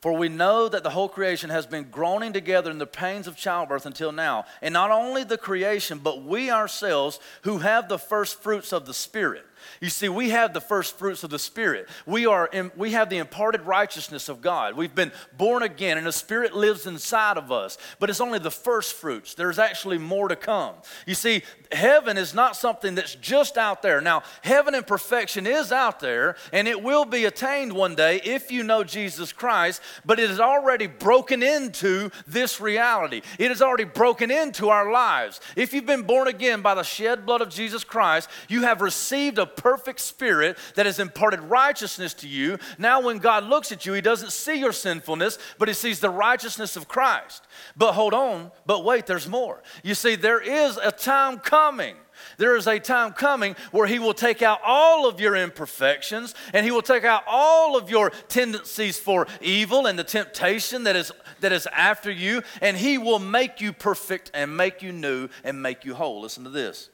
for 0.00 0.12
we 0.12 0.28
know 0.28 0.68
that 0.68 0.84
the 0.84 0.90
whole 0.90 1.08
creation 1.08 1.50
has 1.50 1.66
been 1.66 1.90
groaning 1.90 2.32
together 2.32 2.70
in 2.70 2.78
the 2.78 2.86
pains 2.86 3.26
of 3.26 3.36
childbirth 3.36 3.84
until 3.84 4.12
now. 4.12 4.44
And 4.62 4.72
not 4.72 4.92
only 4.92 5.24
the 5.24 5.38
creation, 5.38 5.98
but 5.98 6.22
we 6.22 6.50
ourselves 6.50 7.18
who 7.42 7.58
have 7.58 7.88
the 7.88 7.98
first 7.98 8.40
fruits 8.40 8.72
of 8.72 8.86
the 8.86 8.94
Spirit. 8.94 9.44
You 9.80 9.90
see, 9.90 10.08
we 10.08 10.30
have 10.30 10.52
the 10.52 10.60
first 10.60 10.98
fruits 10.98 11.24
of 11.24 11.30
the 11.30 11.38
Spirit. 11.38 11.88
We, 12.06 12.26
are 12.26 12.46
in, 12.46 12.70
we 12.76 12.92
have 12.92 13.10
the 13.10 13.18
imparted 13.18 13.62
righteousness 13.62 14.28
of 14.28 14.40
God. 14.40 14.76
We've 14.76 14.94
been 14.94 15.12
born 15.36 15.62
again, 15.62 15.98
and 15.98 16.06
the 16.06 16.12
Spirit 16.12 16.54
lives 16.54 16.86
inside 16.86 17.36
of 17.36 17.52
us. 17.52 17.78
But 17.98 18.10
it's 18.10 18.20
only 18.20 18.38
the 18.38 18.50
first 18.50 18.94
fruits. 18.94 19.34
There's 19.34 19.58
actually 19.58 19.98
more 19.98 20.28
to 20.28 20.36
come. 20.36 20.74
You 21.06 21.14
see, 21.14 21.42
heaven 21.72 22.16
is 22.16 22.34
not 22.34 22.56
something 22.56 22.94
that's 22.94 23.14
just 23.14 23.58
out 23.58 23.82
there. 23.82 24.00
Now, 24.00 24.22
heaven 24.42 24.74
and 24.74 24.86
perfection 24.86 25.46
is 25.46 25.72
out 25.72 26.00
there, 26.00 26.36
and 26.52 26.68
it 26.68 26.82
will 26.82 27.04
be 27.04 27.24
attained 27.24 27.72
one 27.72 27.94
day 27.94 28.20
if 28.24 28.50
you 28.50 28.62
know 28.62 28.84
Jesus 28.84 29.32
Christ, 29.32 29.80
but 30.04 30.18
it 30.18 30.30
is 30.30 30.40
already 30.40 30.86
broken 30.86 31.42
into 31.42 32.10
this 32.26 32.60
reality. 32.60 33.22
It 33.38 33.50
is 33.50 33.62
already 33.62 33.84
broken 33.84 34.30
into 34.30 34.68
our 34.68 34.90
lives. 34.90 35.40
If 35.56 35.72
you've 35.72 35.86
been 35.86 36.02
born 36.02 36.28
again 36.28 36.62
by 36.62 36.74
the 36.74 36.82
shed 36.82 37.26
blood 37.26 37.40
of 37.40 37.48
Jesus 37.48 37.84
Christ, 37.84 38.28
you 38.48 38.62
have 38.62 38.80
received 38.80 39.38
a 39.38 39.46
perfect 39.48 40.00
spirit 40.00 40.58
that 40.74 40.86
has 40.86 40.98
imparted 40.98 41.40
righteousness 41.40 42.14
to 42.14 42.28
you. 42.28 42.58
Now, 42.78 43.00
when 43.00 43.18
God 43.18 43.44
looks 43.44 43.72
at 43.72 43.86
you, 43.86 43.92
He 43.92 44.00
doesn't 44.00 44.32
see 44.32 44.58
your 44.58 44.72
sinfulness, 44.72 45.38
but 45.58 45.68
He 45.68 45.74
sees 45.74 46.00
the 46.00 46.10
righteousness 46.10 46.76
of 46.76 46.88
Christ. 46.88 47.46
But 47.76 47.92
hold 47.92 48.14
on, 48.14 48.52
but 48.66 48.84
wait, 48.84 49.06
there's 49.06 49.28
more. 49.28 49.62
You 49.82 49.94
see, 49.94 50.16
there 50.16 50.40
is 50.40 50.76
a 50.76 50.92
time 50.92 51.38
coming. 51.38 51.96
There 52.36 52.56
is 52.56 52.66
a 52.66 52.78
time 52.78 53.12
coming 53.12 53.56
where 53.70 53.86
He 53.86 53.98
will 53.98 54.14
take 54.14 54.42
out 54.42 54.60
all 54.64 55.08
of 55.08 55.20
your 55.20 55.36
imperfections 55.36 56.34
and 56.52 56.64
He 56.64 56.72
will 56.72 56.82
take 56.82 57.04
out 57.04 57.22
all 57.26 57.76
of 57.76 57.90
your 57.90 58.10
tendencies 58.28 58.98
for 58.98 59.26
evil 59.40 59.86
and 59.86 59.98
the 59.98 60.04
temptation 60.04 60.84
that 60.84 60.96
is, 60.96 61.12
that 61.40 61.52
is 61.52 61.66
after 61.72 62.10
you, 62.10 62.42
and 62.60 62.76
He 62.76 62.98
will 62.98 63.18
make 63.18 63.60
you 63.60 63.72
perfect 63.72 64.30
and 64.34 64.56
make 64.56 64.82
you 64.82 64.92
new 64.92 65.28
and 65.44 65.62
make 65.62 65.84
you 65.84 65.94
whole. 65.94 66.20
Listen 66.20 66.44
to 66.44 66.50
this. 66.50 66.90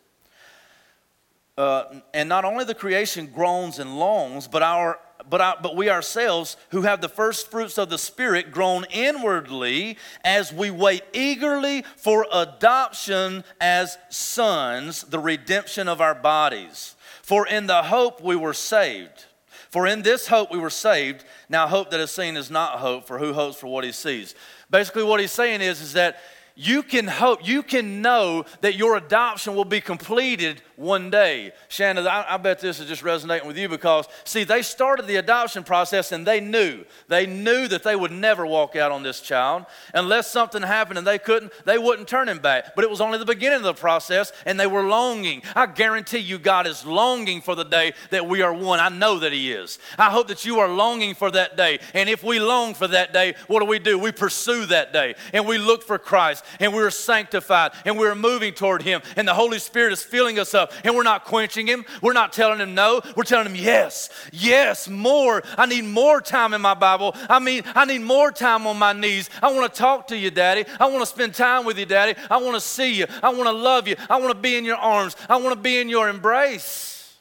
Uh, 1.57 2.01
and 2.13 2.29
not 2.29 2.45
only 2.45 2.65
the 2.65 2.75
creation 2.75 3.27
groans 3.27 3.79
and 3.79 3.99
longs, 3.99 4.49
but 4.49 4.63
our 4.63 4.99
but, 5.31 5.41
our, 5.41 5.57
but 5.63 5.77
we 5.77 5.89
ourselves 5.89 6.57
who 6.71 6.83
have 6.83 7.01
the 7.01 7.09
first 7.09 7.51
fruits 7.51 7.79
of 7.79 7.89
the 7.89 7.99
Spirit 7.99 8.53
groan 8.53 8.85
inwardly 8.91 9.97
as 10.23 10.53
we 10.53 10.71
wait 10.71 11.03
eagerly 11.13 11.83
for 11.97 12.27
adoption 12.33 13.45
as 13.61 13.97
sons, 14.11 15.03
the 15.05 15.19
redemption 15.19 15.89
of 15.89 16.01
our 16.01 16.15
bodies. 16.15 16.95
For 17.23 17.47
in 17.47 17.67
the 17.67 17.85
hope 17.85 18.23
we 18.23 18.37
were 18.37 18.53
saved. 18.53 19.25
For 19.71 19.87
in 19.87 20.03
this 20.03 20.29
hope 20.29 20.53
we 20.53 20.59
were 20.59 20.71
saved. 20.71 21.25
Now, 21.49 21.67
hope 21.67 21.91
that 21.91 22.01
is 22.01 22.11
seen 22.11 22.37
is 22.37 22.51
not 22.51 22.79
hope, 22.79 23.07
for 23.07 23.19
who 23.19 23.33
hopes 23.33 23.57
for 23.57 23.67
what 23.67 23.83
he 23.83 23.93
sees? 23.93 24.35
Basically, 24.71 25.03
what 25.03 25.21
he's 25.21 25.33
saying 25.33 25.63
is, 25.63 25.81
is 25.81 25.95
that 25.95 26.19
you 26.57 26.85
can 26.85 27.09
hope, 27.09 27.47
you 27.47 27.65
can 27.65 28.01
know 28.01 28.45
that 28.61 28.77
your 28.77 28.97
adoption 28.97 29.57
will 29.57 29.65
be 29.65 29.81
completed 29.81 30.63
one 30.77 31.11
day. 31.11 31.53
Shannon, 31.69 32.07
I, 32.07 32.25
I, 32.29 32.37
bet 32.37 32.61
this 32.61 32.79
is 32.79 32.87
just 32.87 33.03
resonating 33.03 33.47
with 33.47 33.59
you 33.59 33.69
because, 33.69 34.07
see, 34.25 34.45
they 34.45 34.63
started 34.63 35.07
the 35.07 35.17
adoption 35.17 35.65
process 35.65 36.13
and 36.13 36.25
they 36.25 36.41
knew. 36.41 36.85
They 37.09 37.27
knew 37.27 37.67
that 37.69 37.83
they 37.83 37.97
would 37.97 38.13
never 38.13 38.47
walk 38.47 38.77
out 38.77 38.93
on 38.93 39.03
this 39.03 39.21
child. 39.21 39.67
Unless 39.95 40.31
something 40.31 40.63
happened 40.63 40.99
and 40.99 41.07
they 41.07 41.19
couldn't, 41.19 41.53
they 41.65 41.79
wouldn't 41.79 42.07
turn 42.07 42.29
him 42.29 42.39
back. 42.39 42.77
But 42.77 42.85
it 42.85 42.91
was 42.91 43.01
only 43.01 43.19
the 43.19 43.25
beginning 43.25 43.59
of 43.59 43.65
the 43.65 43.75
process 43.75 44.33
and 44.47 44.59
they 44.59 44.67
were 44.67 44.83
longing. 44.83 45.43
I 45.57 45.67
guarantee 45.67 46.19
you, 46.19 46.39
God 46.39 46.69
is 46.69 46.85
longing 46.87 47.41
for 47.41 47.57
the 47.57 47.65
day 47.65 47.95
that 48.11 48.29
we 48.29 48.43
are 48.43 48.53
one. 48.53 48.79
I 48.79 48.91
know 48.91 49.19
that 49.21 49.33
He 49.33 49.53
is. 49.53 49.81
I 49.99 50.11
hope 50.11 50.29
that 50.29 50.45
you 50.45 50.61
are 50.61 50.69
longing 50.69 51.15
for 51.15 51.31
that 51.33 51.57
day. 51.57 51.81
And 51.95 52.09
if 52.09 52.23
we 52.23 52.39
long 52.39 52.75
for 52.75 52.89
that 52.89 53.13
day, 53.13 53.35
what 53.49 53.61
do 53.61 53.67
we 53.67 53.81
do? 53.81 53.99
We 53.99 54.13
pursue 54.13 54.67
that 54.67 54.93
day 54.93 55.17
and 55.33 55.47
we 55.47 55.59
look 55.59 55.83
for 55.83 55.99
Christ 55.99 56.44
and 56.61 56.73
we're 56.73 56.91
sanctified 56.91 57.73
and 57.85 57.99
we're 57.99 58.15
moving 58.15 58.55
toward 58.55 58.83
Him. 58.83 59.03
And 59.17 59.27
the 59.27 59.35
Holy 59.35 59.59
Spirit 59.59 59.93
is 59.93 60.03
filling 60.03 60.39
us 60.39 60.55
up. 60.55 60.73
And 60.85 60.95
we're 60.95 61.03
not 61.03 61.25
quenching 61.25 61.67
him. 61.67 61.85
We're 62.03 62.13
not 62.13 62.33
telling 62.33 62.61
him 62.61 62.75
no. 62.75 63.01
We're 63.17 63.25
telling 63.25 63.47
him 63.47 63.57
yes, 63.57 64.11
yes, 64.33 64.89
more. 64.89 65.43
I 65.57 65.67
need 65.67 65.85
more 65.85 66.21
time 66.21 66.55
in 66.55 66.61
my 66.61 66.75
Bible. 66.75 67.15
I 67.29 67.39
mean, 67.39 67.63
I 67.75 67.85
need 67.85 68.01
more 68.01 68.31
time 68.31 68.67
on 68.67 68.79
my 68.79 68.93
knees. 68.93 69.31
I 69.43 69.53
want 69.53 69.73
to 69.73 69.79
talk 69.79 70.09
to 70.09 70.17
you, 70.17 70.31
Daddy. 70.31 70.65
I 70.79 70.87
want 70.87 71.01
to 71.01 71.07
spend 71.07 71.35
time 71.35 71.65
with 71.65 71.79
you, 71.79 71.87
Daddy. 71.87 72.15
I 72.31 72.39
want 72.39 72.55
to 72.55 72.61
see 72.61 72.95
you. 72.95 73.07
I 73.23 73.31
want 73.31 73.45
to 73.45 73.53
love 73.53 73.89
you. 73.89 73.97
I 74.09 74.19
want 74.19 74.33
to 74.33 74.39
be 74.39 74.57
in 74.57 74.65
your 74.65 74.77
arms. 74.77 75.17
I 75.29 75.37
want 75.37 75.55
to 75.55 75.61
be 75.61 75.79
in 75.79 75.89
your 75.89 76.09
embrace. 76.09 77.15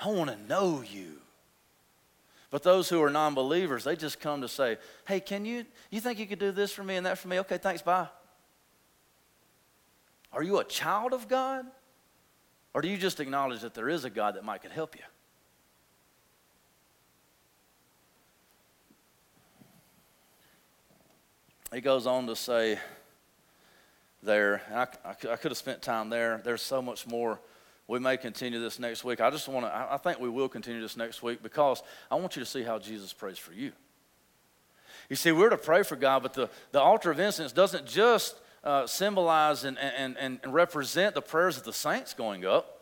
I 0.00 0.08
want 0.08 0.30
to 0.30 0.36
know 0.48 0.82
you. 0.82 1.15
But 2.56 2.62
those 2.62 2.88
who 2.88 3.02
are 3.02 3.10
non 3.10 3.34
believers, 3.34 3.84
they 3.84 3.96
just 3.96 4.18
come 4.18 4.40
to 4.40 4.48
say, 4.48 4.78
hey, 5.06 5.20
can 5.20 5.44
you, 5.44 5.66
you 5.90 6.00
think 6.00 6.18
you 6.18 6.26
could 6.26 6.38
do 6.38 6.52
this 6.52 6.72
for 6.72 6.82
me 6.82 6.96
and 6.96 7.04
that 7.04 7.18
for 7.18 7.28
me? 7.28 7.38
Okay, 7.40 7.58
thanks, 7.58 7.82
bye. 7.82 8.08
Are 10.32 10.42
you 10.42 10.58
a 10.58 10.64
child 10.64 11.12
of 11.12 11.28
God? 11.28 11.66
Or 12.72 12.80
do 12.80 12.88
you 12.88 12.96
just 12.96 13.20
acknowledge 13.20 13.60
that 13.60 13.74
there 13.74 13.90
is 13.90 14.06
a 14.06 14.08
God 14.08 14.36
that 14.36 14.42
might 14.42 14.62
could 14.62 14.70
help 14.70 14.96
you? 14.96 15.02
He 21.74 21.82
goes 21.82 22.06
on 22.06 22.26
to 22.26 22.34
say 22.34 22.78
there, 24.22 24.62
I, 24.72 24.86
I, 25.04 25.10
I 25.10 25.36
could 25.36 25.50
have 25.50 25.58
spent 25.58 25.82
time 25.82 26.08
there. 26.08 26.40
There's 26.42 26.62
so 26.62 26.80
much 26.80 27.06
more. 27.06 27.38
We 27.88 28.00
may 28.00 28.16
continue 28.16 28.60
this 28.60 28.78
next 28.78 29.04
week. 29.04 29.20
I 29.20 29.30
just 29.30 29.48
want 29.48 29.66
to, 29.66 29.72
I, 29.72 29.96
think 29.96 30.18
we 30.18 30.28
will 30.28 30.48
continue 30.48 30.80
this 30.80 30.96
next 30.96 31.22
week 31.22 31.42
because 31.42 31.82
I 32.10 32.16
want 32.16 32.34
you 32.34 32.42
to 32.42 32.48
see 32.48 32.62
how 32.62 32.78
Jesus 32.78 33.12
prays 33.12 33.38
for 33.38 33.52
you. 33.52 33.72
You 35.08 35.14
see, 35.14 35.30
we're 35.30 35.50
to 35.50 35.56
pray 35.56 35.84
for 35.84 35.94
God, 35.94 36.22
but 36.22 36.34
the, 36.34 36.50
the 36.72 36.80
altar 36.80 37.12
of 37.12 37.20
incense 37.20 37.52
doesn't 37.52 37.86
just 37.86 38.36
uh, 38.64 38.88
symbolize 38.88 39.62
and, 39.62 39.78
and, 39.78 40.16
and 40.18 40.40
represent 40.46 41.14
the 41.14 41.22
prayers 41.22 41.56
of 41.56 41.62
the 41.62 41.72
saints 41.72 42.12
going 42.12 42.44
up. 42.44 42.72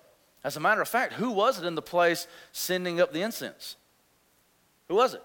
As 0.42 0.56
a 0.56 0.60
matter 0.60 0.80
of 0.80 0.88
fact, 0.88 1.14
who 1.14 1.30
was 1.30 1.60
it 1.60 1.66
in 1.66 1.74
the 1.74 1.82
place 1.82 2.26
sending 2.52 2.98
up 2.98 3.12
the 3.12 3.20
incense? 3.20 3.76
Who 4.88 4.94
was 4.94 5.12
it? 5.12 5.18
It 5.18 5.22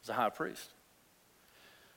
was 0.00 0.06
the 0.08 0.14
high 0.14 0.30
priest. 0.30 0.73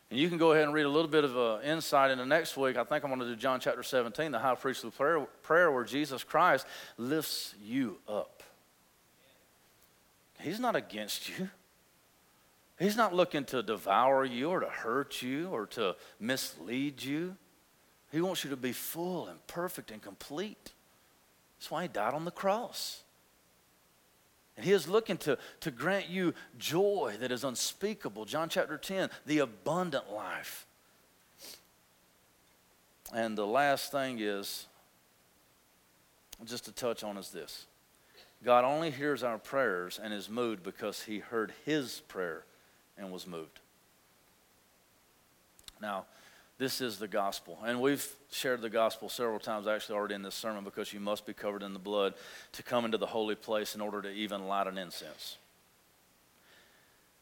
And 0.10 0.20
you 0.20 0.30
can 0.30 0.38
go 0.38 0.54
ahead 0.54 0.64
and 0.64 0.74
read 0.74 0.86
a 0.86 0.90
little 0.90 1.10
bit 1.10 1.26
of 1.26 1.38
uh, 1.38 1.60
insight 1.64 2.12
into 2.12 2.26
next 2.26 2.56
week. 2.56 2.78
I 2.78 2.84
think 2.84 3.04
I'm 3.04 3.10
going 3.10 3.20
to 3.20 3.28
do 3.28 3.36
John 3.36 3.60
chapter 3.60 3.84
17, 3.84 4.32
the 4.32 4.40
high 4.40 4.56
priestly 4.56 4.90
prayer, 4.90 5.20
prayer 5.44 5.72
where 5.72 5.84
Jesus 5.84 6.24
Christ 6.24 6.66
lifts 6.98 7.54
you 7.62 7.98
up. 8.08 8.42
He's 10.40 10.60
not 10.60 10.76
against 10.76 11.28
you. 11.30 11.50
He's 12.80 12.96
not 12.96 13.14
looking 13.14 13.44
to 13.46 13.64
devour 13.64 14.24
you 14.24 14.50
or 14.50 14.60
to 14.60 14.68
hurt 14.68 15.22
you 15.22 15.50
or 15.50 15.66
to 15.68 15.96
mislead 16.20 17.04
you. 17.04 17.36
He 18.12 18.22
wants 18.22 18.44
you 18.44 18.52
to 18.52 18.56
be 18.56 18.72
full 18.72 19.28
and 19.28 19.46
perfect 19.48 19.92
and 19.92 20.02
complete. 20.02 20.72
That's 21.58 21.72
why 21.72 21.82
he 21.84 21.88
died 21.88 22.14
on 22.14 22.24
the 22.24 22.32
cross. 22.32 23.02
And 24.58 24.66
he 24.66 24.72
is 24.72 24.88
looking 24.88 25.18
to, 25.18 25.38
to 25.62 25.72
grant 25.72 26.10
you 26.10 26.34
joy 26.58 27.16
that 27.20 27.32
is 27.32 27.44
unspeakable. 27.44 28.26
John 28.26 28.50
chapter 28.50 28.78
10, 28.78 29.10
the 29.28 29.40
abundant 29.40 30.12
life. 30.12 30.66
And 33.14 33.38
the 33.38 33.46
last 33.46 33.92
thing 33.92 34.18
is, 34.20 34.66
just 36.44 36.66
to 36.66 36.72
touch 36.72 37.04
on, 37.04 37.18
is 37.18 37.30
this 37.30 37.68
God 38.44 38.66
only 38.66 38.92
hears 38.92 39.24
our 39.24 39.38
prayers 39.38 40.00
and 40.02 40.14
is 40.14 40.30
moved 40.30 40.64
because 40.64 41.04
he 41.04 41.20
heard 41.20 41.54
his 41.64 42.02
prayer 42.08 42.44
and 42.98 43.12
was 43.12 43.28
moved. 43.28 43.60
Now, 45.80 46.06
this 46.58 46.82
is 46.82 46.98
the 46.98 47.08
gospel. 47.08 47.60
And 47.66 47.80
we've 47.80 48.08
shared 48.32 48.62
the 48.62 48.70
gospel 48.70 49.10
several 49.10 49.40
times 49.40 49.68
actually 49.68 49.96
already 49.96 50.16
in 50.16 50.24
this 50.24 50.36
sermon 50.36 50.64
because 50.64 50.92
you 50.92 51.00
must 51.00 51.26
be 51.26 51.34
covered 51.34 51.62
in 51.62 51.74
the 51.74 51.80
blood 51.80 52.16
to 52.54 52.64
come 52.64 52.86
into 52.86 52.98
the 52.98 53.06
holy 53.06 53.36
place 53.36 53.76
in 53.76 53.82
order 53.82 54.02
to 54.02 54.10
even 54.10 54.48
light 54.48 54.68
an 54.68 54.78
incense. 54.78 55.38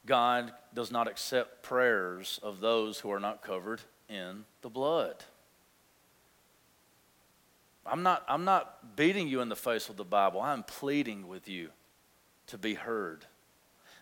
God 0.06 0.54
does 0.74 0.92
not 0.92 1.08
accept 1.08 1.64
prayers 1.64 2.40
of 2.44 2.60
those 2.60 3.00
who 3.00 3.12
are 3.12 3.20
not 3.20 3.42
covered 3.42 3.82
in 4.08 4.46
the 4.62 4.70
blood. 4.70 5.16
I'm 7.86 8.04
not, 8.04 8.24
I'm 8.28 8.46
not 8.46 8.96
beating 8.96 9.28
you 9.28 9.42
in 9.42 9.50
the 9.50 9.56
face 9.56 9.88
with 9.88 9.98
the 9.98 10.04
Bible. 10.04 10.42
I'm 10.42 10.64
pleading 10.64 11.28
with 11.28 11.48
you 11.48 11.70
to 12.48 12.58
be 12.58 12.76
heard. 12.76 13.26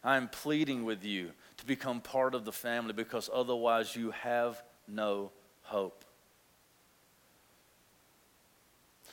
I'm 0.03 0.27
pleading 0.27 0.86
with 0.86 1.03
you 1.03 1.31
to 1.57 1.65
become 1.65 2.01
part 2.01 2.36
of 2.36 2.45
the 2.45 2.51
family 2.51 2.93
because 2.93 3.29
otherwise 3.34 3.95
you 3.95 4.11
have 4.11 4.61
no 4.88 5.31
hope. 5.63 6.03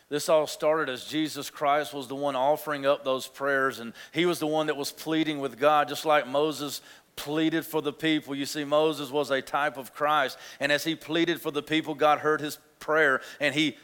This 0.08 0.28
all 0.28 0.48
started 0.48 0.88
as 0.88 1.04
Jesus 1.04 1.50
Christ 1.50 1.94
was 1.94 2.08
the 2.08 2.16
one 2.16 2.34
offering 2.34 2.84
up 2.84 3.04
those 3.04 3.28
prayers, 3.28 3.78
and 3.78 3.92
he 4.12 4.26
was 4.26 4.40
the 4.40 4.46
one 4.46 4.66
that 4.66 4.76
was 4.76 4.90
pleading 4.90 5.38
with 5.38 5.58
God, 5.58 5.88
just 5.88 6.04
like 6.04 6.26
Moses 6.26 6.80
pleaded 7.14 7.64
for 7.64 7.80
the 7.80 7.92
people. 7.92 8.34
You 8.34 8.46
see, 8.46 8.64
Moses 8.64 9.10
was 9.10 9.30
a 9.30 9.40
type 9.40 9.76
of 9.76 9.94
Christ, 9.94 10.36
and 10.58 10.72
as 10.72 10.82
he 10.82 10.96
pleaded 10.96 11.40
for 11.40 11.52
the 11.52 11.62
people, 11.62 11.94
God 11.94 12.18
heard 12.18 12.40
his 12.40 12.58
prayer, 12.80 13.20
and 13.38 13.54
he 13.54 13.76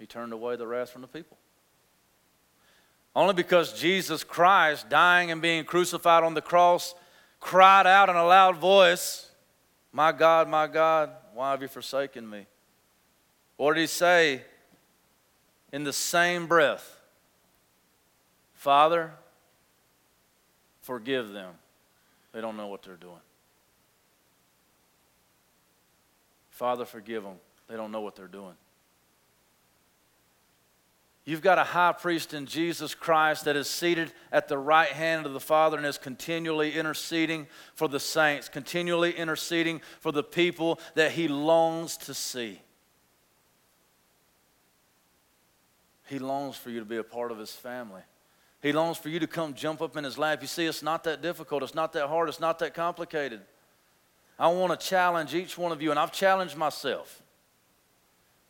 he 0.00 0.06
turned 0.06 0.32
away 0.32 0.56
the 0.56 0.66
wrath 0.66 0.90
from 0.90 1.02
the 1.02 1.08
people. 1.08 1.36
Only 3.14 3.34
because 3.34 3.78
Jesus 3.78 4.24
Christ, 4.24 4.88
dying 4.88 5.30
and 5.30 5.42
being 5.42 5.64
crucified 5.64 6.24
on 6.24 6.34
the 6.34 6.40
cross, 6.40 6.94
cried 7.40 7.86
out 7.86 8.08
in 8.08 8.16
a 8.16 8.24
loud 8.24 8.58
voice, 8.58 9.30
My 9.92 10.12
God, 10.12 10.48
my 10.48 10.66
God, 10.66 11.10
why 11.34 11.50
have 11.50 11.62
you 11.62 11.68
forsaken 11.68 12.28
me? 12.28 12.46
What 13.56 13.74
did 13.74 13.80
he 13.80 13.86
say? 13.86 14.42
in 15.72 15.84
the 15.84 15.92
same 15.92 16.46
breath, 16.46 16.98
Father, 18.54 19.12
forgive 20.82 21.30
them. 21.30 21.54
They 22.32 22.40
don't 22.40 22.56
know 22.56 22.66
what 22.66 22.82
they're 22.82 22.96
doing. 22.96 23.14
Father, 26.50 26.84
forgive 26.84 27.22
them. 27.22 27.36
They 27.68 27.76
don't 27.76 27.92
know 27.92 28.00
what 28.00 28.16
they're 28.16 28.26
doing. 28.26 28.54
You've 31.24 31.42
got 31.42 31.58
a 31.58 31.64
high 31.64 31.92
priest 31.92 32.32
in 32.32 32.46
Jesus 32.46 32.94
Christ 32.94 33.44
that 33.44 33.54
is 33.54 33.68
seated 33.68 34.12
at 34.32 34.48
the 34.48 34.58
right 34.58 34.88
hand 34.88 35.26
of 35.26 35.32
the 35.32 35.40
Father 35.40 35.76
and 35.76 35.86
is 35.86 35.98
continually 35.98 36.72
interceding 36.72 37.46
for 37.74 37.88
the 37.88 38.00
saints, 38.00 38.48
continually 38.48 39.12
interceding 39.12 39.80
for 40.00 40.12
the 40.12 40.22
people 40.22 40.80
that 40.94 41.12
he 41.12 41.28
longs 41.28 41.96
to 41.98 42.14
see. 42.14 42.60
He 46.06 46.18
longs 46.18 46.56
for 46.56 46.70
you 46.70 46.80
to 46.80 46.86
be 46.86 46.96
a 46.96 47.04
part 47.04 47.30
of 47.30 47.38
his 47.38 47.52
family. 47.52 48.02
He 48.62 48.72
longs 48.72 48.98
for 48.98 49.10
you 49.10 49.20
to 49.20 49.26
come 49.26 49.54
jump 49.54 49.80
up 49.80 49.96
in 49.96 50.04
his 50.04 50.18
lap. 50.18 50.40
You 50.42 50.48
see, 50.48 50.66
it's 50.66 50.82
not 50.82 51.04
that 51.04 51.22
difficult, 51.22 51.62
it's 51.62 51.74
not 51.74 51.92
that 51.92 52.08
hard, 52.08 52.28
it's 52.28 52.40
not 52.40 52.58
that 52.58 52.74
complicated. 52.74 53.40
I 54.38 54.48
want 54.48 54.78
to 54.78 54.86
challenge 54.86 55.34
each 55.34 55.56
one 55.56 55.70
of 55.70 55.80
you, 55.82 55.90
and 55.90 56.00
I've 56.00 56.12
challenged 56.12 56.56
myself. 56.56 57.22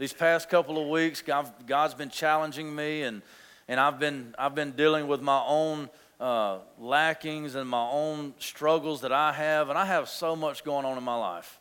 These 0.01 0.15
past 0.15 0.49
couple 0.49 0.83
of 0.83 0.89
weeks, 0.89 1.21
God, 1.21 1.53
God's 1.67 1.93
been 1.93 2.09
challenging 2.09 2.75
me, 2.75 3.03
and, 3.03 3.21
and 3.69 3.79
I've, 3.79 3.99
been, 3.99 4.35
I've 4.39 4.55
been 4.55 4.71
dealing 4.71 5.09
with 5.09 5.21
my 5.21 5.43
own 5.47 5.91
uh, 6.19 6.61
lackings 6.79 7.55
and 7.55 7.69
my 7.69 7.87
own 7.87 8.33
struggles 8.39 9.03
that 9.03 9.13
I 9.13 9.31
have, 9.35 9.69
and 9.69 9.79
I 9.79 9.85
have 9.85 10.09
so 10.09 10.35
much 10.35 10.65
going 10.65 10.87
on 10.87 10.97
in 10.97 11.05
my 11.05 11.17
life. 11.17 11.61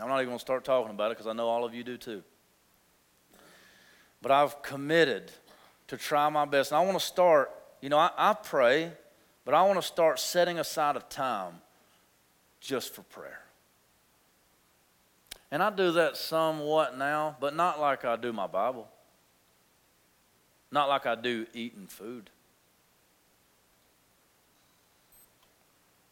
I'm 0.00 0.08
not 0.08 0.16
even 0.16 0.28
going 0.28 0.38
to 0.38 0.40
start 0.40 0.64
talking 0.64 0.92
about 0.92 1.10
it 1.10 1.18
because 1.18 1.26
I 1.26 1.34
know 1.34 1.46
all 1.46 1.62
of 1.62 1.74
you 1.74 1.84
do 1.84 1.98
too. 1.98 2.22
But 4.22 4.30
I've 4.30 4.62
committed 4.62 5.30
to 5.88 5.98
try 5.98 6.26
my 6.30 6.46
best. 6.46 6.72
And 6.72 6.78
I 6.78 6.84
want 6.86 6.98
to 6.98 7.04
start, 7.04 7.50
you 7.82 7.90
know, 7.90 7.98
I, 7.98 8.10
I 8.16 8.32
pray, 8.32 8.92
but 9.44 9.52
I 9.52 9.62
want 9.64 9.78
to 9.78 9.86
start 9.86 10.18
setting 10.18 10.58
aside 10.58 10.96
a 10.96 11.00
time 11.00 11.60
just 12.60 12.94
for 12.94 13.02
prayer. 13.02 13.42
And 15.54 15.62
I 15.62 15.70
do 15.70 15.92
that 15.92 16.16
somewhat 16.16 16.98
now, 16.98 17.36
but 17.38 17.54
not 17.54 17.80
like 17.80 18.04
I 18.04 18.16
do 18.16 18.32
my 18.32 18.48
Bible, 18.48 18.88
not 20.72 20.88
like 20.88 21.06
I 21.06 21.14
do 21.14 21.46
eating 21.54 21.86
food. 21.86 22.28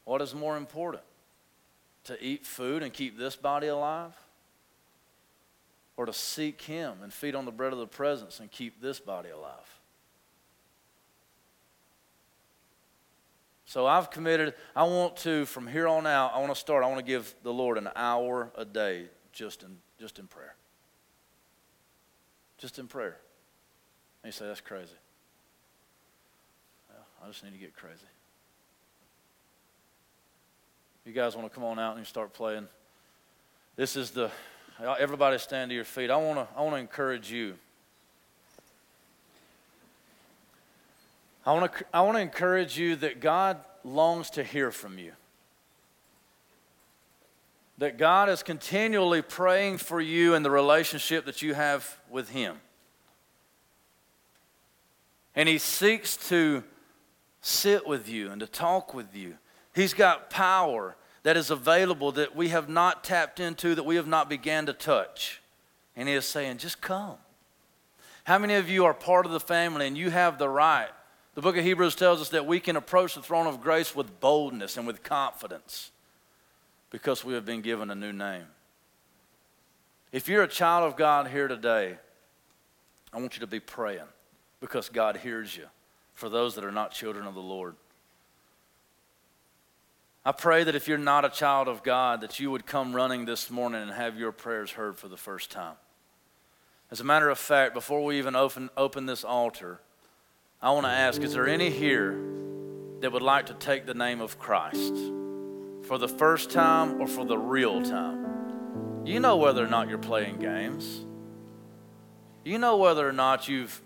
What 0.05 0.22
is 0.22 0.32
more 0.32 0.57
important? 0.57 1.03
To 2.05 2.24
eat 2.24 2.47
food 2.47 2.84
and 2.84 2.93
keep 2.93 3.18
this 3.18 3.34
body 3.34 3.66
alive? 3.66 4.14
Or 5.97 6.07
to 6.07 6.12
seek 6.12 6.62
Him 6.62 6.99
and 7.03 7.12
feed 7.12 7.34
on 7.34 7.45
the 7.45 7.51
bread 7.51 7.72
of 7.72 7.80
the 7.80 7.86
presence 7.88 8.38
and 8.38 8.49
keep 8.49 8.80
this 8.80 9.01
body 9.01 9.30
alive? 9.30 9.80
So 13.64 13.88
I've 13.88 14.09
committed, 14.09 14.55
I 14.76 14.84
want 14.84 15.16
to, 15.16 15.47
from 15.47 15.66
here 15.66 15.88
on 15.88 16.07
out, 16.07 16.30
I 16.32 16.38
want 16.38 16.55
to 16.55 16.61
start, 16.61 16.84
I 16.84 16.86
want 16.86 17.01
to 17.01 17.05
give 17.05 17.34
the 17.43 17.53
Lord 17.53 17.76
an 17.76 17.88
hour 17.97 18.53
a 18.57 18.64
day 18.64 19.09
just 19.33 19.62
in, 19.62 19.78
just 19.99 20.18
in 20.18 20.26
prayer. 20.26 20.55
Just 22.59 22.78
in 22.78 22.87
prayer. 22.87 23.16
And 24.22 24.28
you 24.28 24.33
say, 24.33 24.47
that's 24.47 24.61
crazy. 24.61 24.93
Well, 26.89 27.05
I 27.24 27.28
just 27.28 27.43
need 27.43 27.53
to 27.53 27.59
get 27.59 27.74
crazy. 27.74 28.07
You 31.05 31.12
guys 31.12 31.35
want 31.35 31.49
to 31.49 31.55
come 31.55 31.64
on 31.64 31.78
out 31.78 31.97
and 31.97 32.07
start 32.07 32.33
playing? 32.33 32.68
This 33.74 33.97
is 33.97 34.11
the, 34.11 34.30
everybody 34.80 35.39
stand 35.39 35.70
to 35.70 35.74
your 35.74 35.85
feet. 35.85 36.11
I 36.11 36.16
want 36.16 36.39
to, 36.39 36.47
I 36.57 36.62
want 36.62 36.76
to 36.76 36.80
encourage 36.80 37.33
you. 37.33 37.55
I 41.45 41.53
want 41.53 41.72
to, 41.72 41.85
I 41.93 42.03
want 42.03 42.16
to 42.18 42.20
encourage 42.20 42.78
you 42.78 42.95
that 42.97 43.20
God 43.20 43.59
longs 43.83 44.30
to 44.30 44.45
hear 44.45 44.70
from 44.70 44.99
you 44.99 45.12
that 47.83 47.99
God 47.99 48.28
is 48.28 48.45
continually 48.45 49.22
praying 49.22 49.78
for 49.78 50.01
you 50.01 50.35
in 50.35 50.45
the 50.45 50.51
relationship 50.53 51.24
that 51.24 51.43
you 51.43 51.53
have 51.55 51.99
with 52.09 52.28
Him. 52.28 52.61
And 55.35 55.49
He 55.49 55.59
seeks 55.59 56.16
to 56.28 56.62
sit 57.41 57.85
with 57.85 58.09
you 58.09 58.30
and 58.30 58.39
to 58.39 58.47
talk 58.47 58.95
with 58.95 59.16
you. 59.16 59.35
He's 59.74 59.95
got 59.95 60.30
power 60.30 60.95
that 61.24 61.37
is 61.37 61.51
available 61.51 62.12
that 62.12 62.37
we 62.37 62.51
have 62.51 62.68
not 62.68 63.03
tapped 63.03 63.41
into, 63.41 63.74
that 63.74 63.83
we 63.83 63.97
have 63.97 64.07
not 64.07 64.30
began 64.30 64.64
to 64.66 64.72
touch. 64.72 65.43
And 65.97 66.09
He 66.09 66.14
is 66.14 66.24
saying, 66.24 66.59
just 66.59 66.80
come. 66.80 67.16
How 68.22 68.39
many 68.39 68.55
of 68.55 68.70
you 68.70 68.85
are 68.85 68.95
part 68.95 69.26
of 69.26 69.33
the 69.33 69.41
family 69.41 69.89
and 69.89 69.99
you 69.99 70.11
have 70.11 70.39
the 70.39 70.49
right? 70.49 70.91
The 71.35 71.43
book 71.43 71.57
of 71.57 71.64
Hebrews 71.64 71.97
tells 71.97 72.20
us 72.20 72.28
that 72.28 72.47
we 72.47 72.61
can 72.61 72.76
approach 72.76 73.16
the 73.16 73.22
throne 73.22 73.49
of 73.49 73.61
grace 73.61 73.97
with 73.97 74.20
boldness 74.20 74.76
and 74.76 74.87
with 74.87 75.03
confidence 75.03 75.91
because 76.93 77.24
we 77.24 77.32
have 77.34 77.47
been 77.47 77.62
given 77.62 77.90
a 77.90 77.95
new 77.95 78.12
name. 78.12 78.45
If 80.12 80.28
you're 80.28 80.43
a 80.43 80.49
child 80.49 80.84
of 80.84 80.97
God 80.97 81.26
here 81.26 81.49
today, 81.49 81.97
I 83.12 83.18
want 83.18 83.34
you 83.34 83.40
to 83.40 83.47
be 83.47 83.61
praying 83.61 84.01
because 84.61 84.90
God 84.90 85.16
hears 85.16 85.57
you 85.57 85.64
for 86.12 86.28
those 86.28 86.55
that 86.55 86.64
are 86.64 86.70
not 86.70 86.93
children 86.93 87.26
of 87.26 87.34
the 87.34 87.40
Lord. 87.40 87.74
I 90.24 90.32
pray 90.32 90.64
that 90.64 90.76
if 90.76 90.86
you're 90.86 90.99
not 90.99 91.24
a 91.24 91.30
child 91.30 91.66
of 91.66 91.82
God, 91.82 92.20
that 92.20 92.38
you 92.38 92.51
would 92.51 92.66
come 92.66 92.95
running 92.95 93.24
this 93.24 93.51
morning 93.51 93.82
and 93.82 93.90
have 93.90 94.18
your 94.18 94.30
prayers 94.30 94.70
heard 94.70 94.97
for 94.97 95.09
the 95.09 95.16
first 95.16 95.51
time. 95.51 95.74
As 96.90 97.01
a 97.01 97.05
matter 97.05 97.30
of 97.30 97.38
fact, 97.38 97.72
before 97.72 98.05
we 98.05 98.18
even 98.18 98.36
open, 98.36 98.68
open 98.76 99.07
this 99.07 99.24
altar, 99.24 99.80
I 100.61 100.70
want 100.72 100.84
to 100.84 100.93
ask 100.93 101.22
is 101.22 101.32
there 101.32 101.49
any 101.49 101.70
here 101.70 102.12
that 103.01 103.11
would 103.11 103.22
like 103.22 103.47
to 103.47 103.55
take 103.55 103.86
the 103.86 103.95
name 103.95 104.20
of 104.20 104.38
Christ? 104.38 104.95
For 105.93 105.99
the 105.99 106.09
first 106.09 106.51
time 106.51 107.03
or 107.03 107.07
for 107.07 107.22
the 107.22 107.36
real 107.36 107.82
time. 107.82 109.05
You 109.05 109.20
know 109.20 109.36
whether 109.36 109.62
or 109.62 109.66
not 109.66 109.90
you're 109.90 109.99
playing 109.99 110.38
games. 110.38 111.05
You 112.47 112.57
know 112.57 112.78
whether 112.78 113.07
or 113.07 113.12
not 113.12 113.47
you've 113.47 113.82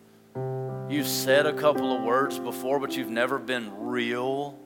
you've 0.88 1.08
said 1.08 1.46
a 1.46 1.52
couple 1.52 1.96
of 1.96 2.04
words 2.04 2.38
before 2.38 2.78
but 2.78 2.96
you've 2.96 3.10
never 3.10 3.40
been 3.40 3.72
real. 3.88 4.56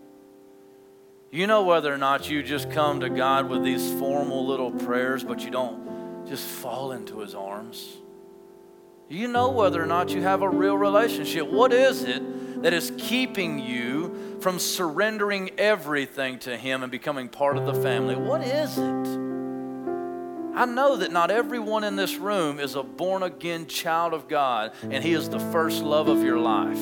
You 1.30 1.46
know 1.46 1.62
whether 1.62 1.90
or 1.90 1.96
not 1.96 2.28
you 2.28 2.42
just 2.42 2.70
come 2.70 3.00
to 3.00 3.08
God 3.08 3.48
with 3.48 3.64
these 3.64 3.90
formal 3.94 4.46
little 4.46 4.72
prayers 4.72 5.24
but 5.24 5.42
you 5.42 5.50
don't 5.50 6.26
just 6.26 6.46
fall 6.46 6.92
into 6.92 7.20
his 7.20 7.34
arms. 7.34 7.96
You 9.08 9.28
know 9.28 9.48
whether 9.48 9.82
or 9.82 9.86
not 9.86 10.10
you 10.10 10.20
have 10.20 10.42
a 10.42 10.48
real 10.50 10.76
relationship. 10.76 11.50
What 11.50 11.72
is 11.72 12.04
it 12.04 12.62
that 12.62 12.74
is 12.74 12.92
keeping 12.98 13.58
you 13.58 14.29
from 14.40 14.58
surrendering 14.58 15.50
everything 15.58 16.38
to 16.40 16.56
Him 16.56 16.82
and 16.82 16.90
becoming 16.90 17.28
part 17.28 17.56
of 17.56 17.66
the 17.66 17.74
family. 17.74 18.16
What 18.16 18.42
is 18.42 18.78
it? 18.78 19.30
I 20.54 20.64
know 20.64 20.96
that 20.96 21.12
not 21.12 21.30
everyone 21.30 21.84
in 21.84 21.96
this 21.96 22.16
room 22.16 22.58
is 22.58 22.74
a 22.74 22.82
born 22.82 23.22
again 23.22 23.66
child 23.66 24.12
of 24.12 24.28
God 24.28 24.72
and 24.82 25.04
He 25.04 25.12
is 25.12 25.28
the 25.28 25.38
first 25.38 25.82
love 25.82 26.08
of 26.08 26.22
your 26.22 26.38
life. 26.38 26.80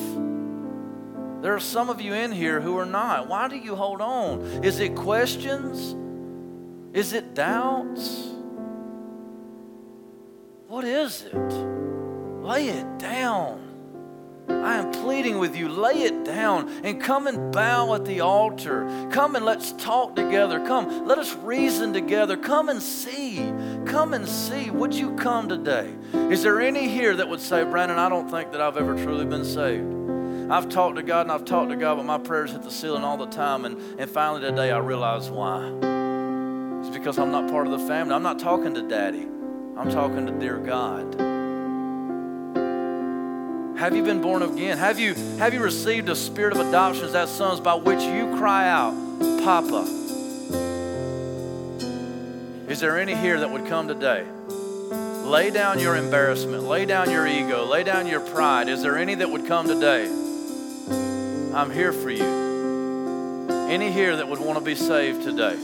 There 1.41 1.55
are 1.55 1.59
some 1.59 1.89
of 1.89 2.01
you 2.01 2.13
in 2.13 2.31
here 2.31 2.59
who 2.59 2.77
are 2.77 2.85
not. 2.85 3.29
Why 3.29 3.47
do 3.47 3.55
you 3.55 3.75
hold 3.75 4.01
on? 4.01 4.41
Is 4.63 4.79
it 4.79 4.95
questions? 4.95 5.95
Is 6.93 7.13
it 7.13 7.33
doubts? 7.33 8.27
What 10.67 10.83
is 10.83 11.23
it? 11.23 11.33
Lay 12.43 12.69
it 12.69 12.99
down. 12.99 13.68
I 14.49 14.75
am 14.77 14.91
pleading 14.91 15.39
with 15.39 15.55
you, 15.55 15.69
lay 15.69 16.03
it 16.03 16.25
down 16.25 16.69
and 16.83 17.01
come 17.01 17.27
and 17.27 17.51
bow 17.51 17.93
at 17.93 18.05
the 18.05 18.21
altar. 18.21 18.85
Come 19.11 19.35
and 19.35 19.45
let's 19.45 19.71
talk 19.73 20.15
together. 20.15 20.59
Come, 20.65 21.05
let 21.07 21.17
us 21.17 21.33
reason 21.35 21.93
together. 21.93 22.35
Come 22.35 22.69
and 22.69 22.81
see. 22.81 23.37
Come 23.85 24.13
and 24.13 24.27
see. 24.27 24.69
Would 24.69 24.93
you 24.93 25.15
come 25.15 25.49
today? 25.49 25.93
Is 26.13 26.43
there 26.43 26.59
any 26.61 26.87
here 26.87 27.15
that 27.15 27.27
would 27.27 27.41
say, 27.41 27.63
Brandon, 27.63 27.97
I 27.97 28.09
don't 28.09 28.29
think 28.29 28.51
that 28.51 28.61
I've 28.61 28.77
ever 28.77 28.95
truly 28.95 29.25
been 29.25 29.45
saved? 29.45 30.51
I've 30.51 30.67
talked 30.67 30.95
to 30.95 31.03
God 31.03 31.21
and 31.21 31.31
I've 31.31 31.45
talked 31.45 31.69
to 31.69 31.75
God, 31.75 31.97
but 31.97 32.05
my 32.05 32.17
prayers 32.17 32.51
hit 32.51 32.63
the 32.63 32.71
ceiling 32.71 33.03
all 33.03 33.17
the 33.17 33.27
time. 33.27 33.65
And, 33.65 33.99
and 33.99 34.09
finally 34.09 34.41
today 34.41 34.71
I 34.71 34.79
realize 34.79 35.29
why. 35.29 35.67
It's 36.79 36.89
because 36.89 37.19
I'm 37.19 37.31
not 37.31 37.49
part 37.51 37.67
of 37.67 37.79
the 37.79 37.87
family. 37.87 38.15
I'm 38.15 38.23
not 38.23 38.39
talking 38.39 38.73
to 38.73 38.81
daddy, 38.81 39.27
I'm 39.77 39.91
talking 39.91 40.25
to 40.25 40.31
dear 40.31 40.57
God. 40.57 41.28
Have 43.79 43.95
you 43.95 44.03
been 44.03 44.21
born 44.21 44.43
again? 44.43 44.77
Have 44.77 44.99
you, 44.99 45.13
have 45.37 45.53
you 45.53 45.61
received 45.61 46.09
a 46.09 46.15
spirit 46.15 46.51
of 46.51 46.59
adoption 46.67 47.05
as 47.05 47.13
that 47.13 47.29
sons 47.29 47.61
by 47.61 47.75
which 47.75 48.01
you 48.01 48.35
cry 48.35 48.67
out, 48.67 48.93
Papa? 49.41 49.83
Is 52.67 52.81
there 52.81 52.99
any 52.99 53.15
here 53.15 53.39
that 53.39 53.49
would 53.49 53.65
come 53.67 53.87
today? 53.87 54.25
Lay 55.23 55.49
down 55.49 55.79
your 55.79 55.95
embarrassment, 55.95 56.63
lay 56.63 56.85
down 56.85 57.09
your 57.09 57.25
ego, 57.25 57.63
lay 57.63 57.85
down 57.85 58.05
your 58.05 58.19
pride. 58.19 58.67
Is 58.67 58.81
there 58.81 58.97
any 58.97 59.15
that 59.15 59.29
would 59.29 59.47
come 59.47 59.65
today? 59.65 60.07
I'm 61.53 61.71
here 61.71 61.93
for 61.93 62.09
you. 62.09 63.47
Any 63.69 63.93
here 63.93 64.17
that 64.17 64.27
would 64.27 64.41
want 64.41 64.59
to 64.59 64.65
be 64.65 64.75
saved 64.75 65.23
today? 65.23 65.55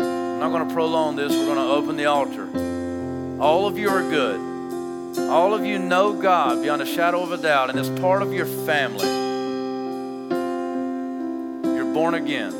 I'm 0.00 0.40
not 0.40 0.48
going 0.48 0.66
to 0.66 0.72
prolong 0.74 1.14
this. 1.14 1.30
We're 1.30 1.44
going 1.44 1.58
to 1.58 1.74
open 1.74 1.98
the 1.98 2.06
altar. 2.06 2.48
All 3.38 3.66
of 3.66 3.76
you 3.76 3.90
are 3.90 4.00
good. 4.00 4.53
All 5.18 5.54
of 5.54 5.64
you 5.64 5.78
know 5.78 6.12
God 6.12 6.62
beyond 6.62 6.82
a 6.82 6.86
shadow 6.86 7.22
of 7.22 7.32
a 7.32 7.36
doubt 7.36 7.70
and 7.70 7.78
is 7.78 7.88
part 8.00 8.22
of 8.22 8.32
your 8.32 8.46
family, 8.46 9.06
you're 11.74 11.92
born 11.92 12.14
again. 12.14 12.52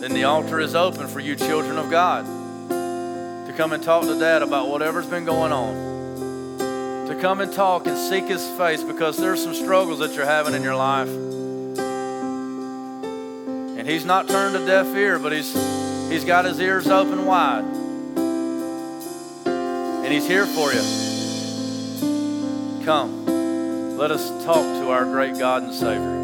Then 0.00 0.12
the 0.12 0.24
altar 0.24 0.60
is 0.60 0.74
open 0.74 1.08
for 1.08 1.20
you, 1.20 1.34
children 1.36 1.78
of 1.78 1.90
God, 1.90 2.26
to 2.26 3.54
come 3.56 3.72
and 3.72 3.82
talk 3.82 4.04
to 4.04 4.18
Dad 4.18 4.42
about 4.42 4.68
whatever's 4.68 5.06
been 5.06 5.24
going 5.24 5.52
on. 5.52 5.94
To 7.08 7.18
come 7.20 7.40
and 7.40 7.52
talk 7.52 7.86
and 7.86 7.96
seek 7.96 8.24
His 8.24 8.46
face 8.58 8.82
because 8.82 9.16
there's 9.16 9.42
some 9.42 9.54
struggles 9.54 10.00
that 10.00 10.14
you're 10.14 10.26
having 10.26 10.54
in 10.54 10.62
your 10.62 10.76
life. 10.76 11.08
And 13.78 13.88
He's 13.88 14.04
not 14.04 14.28
turned 14.28 14.56
a 14.56 14.66
deaf 14.66 14.94
ear, 14.94 15.18
but 15.18 15.32
He's 15.32 15.54
He's 16.10 16.24
got 16.24 16.44
his 16.44 16.60
ears 16.60 16.86
open 16.86 17.26
wide. 17.26 17.64
And 19.46 20.12
he's 20.12 20.26
here 20.26 20.46
for 20.46 20.72
you. 20.72 20.82
Come, 22.84 23.96
let 23.96 24.10
us 24.10 24.28
talk 24.44 24.62
to 24.82 24.90
our 24.90 25.04
great 25.04 25.38
God 25.38 25.62
and 25.62 25.72
Savior. 25.72 26.23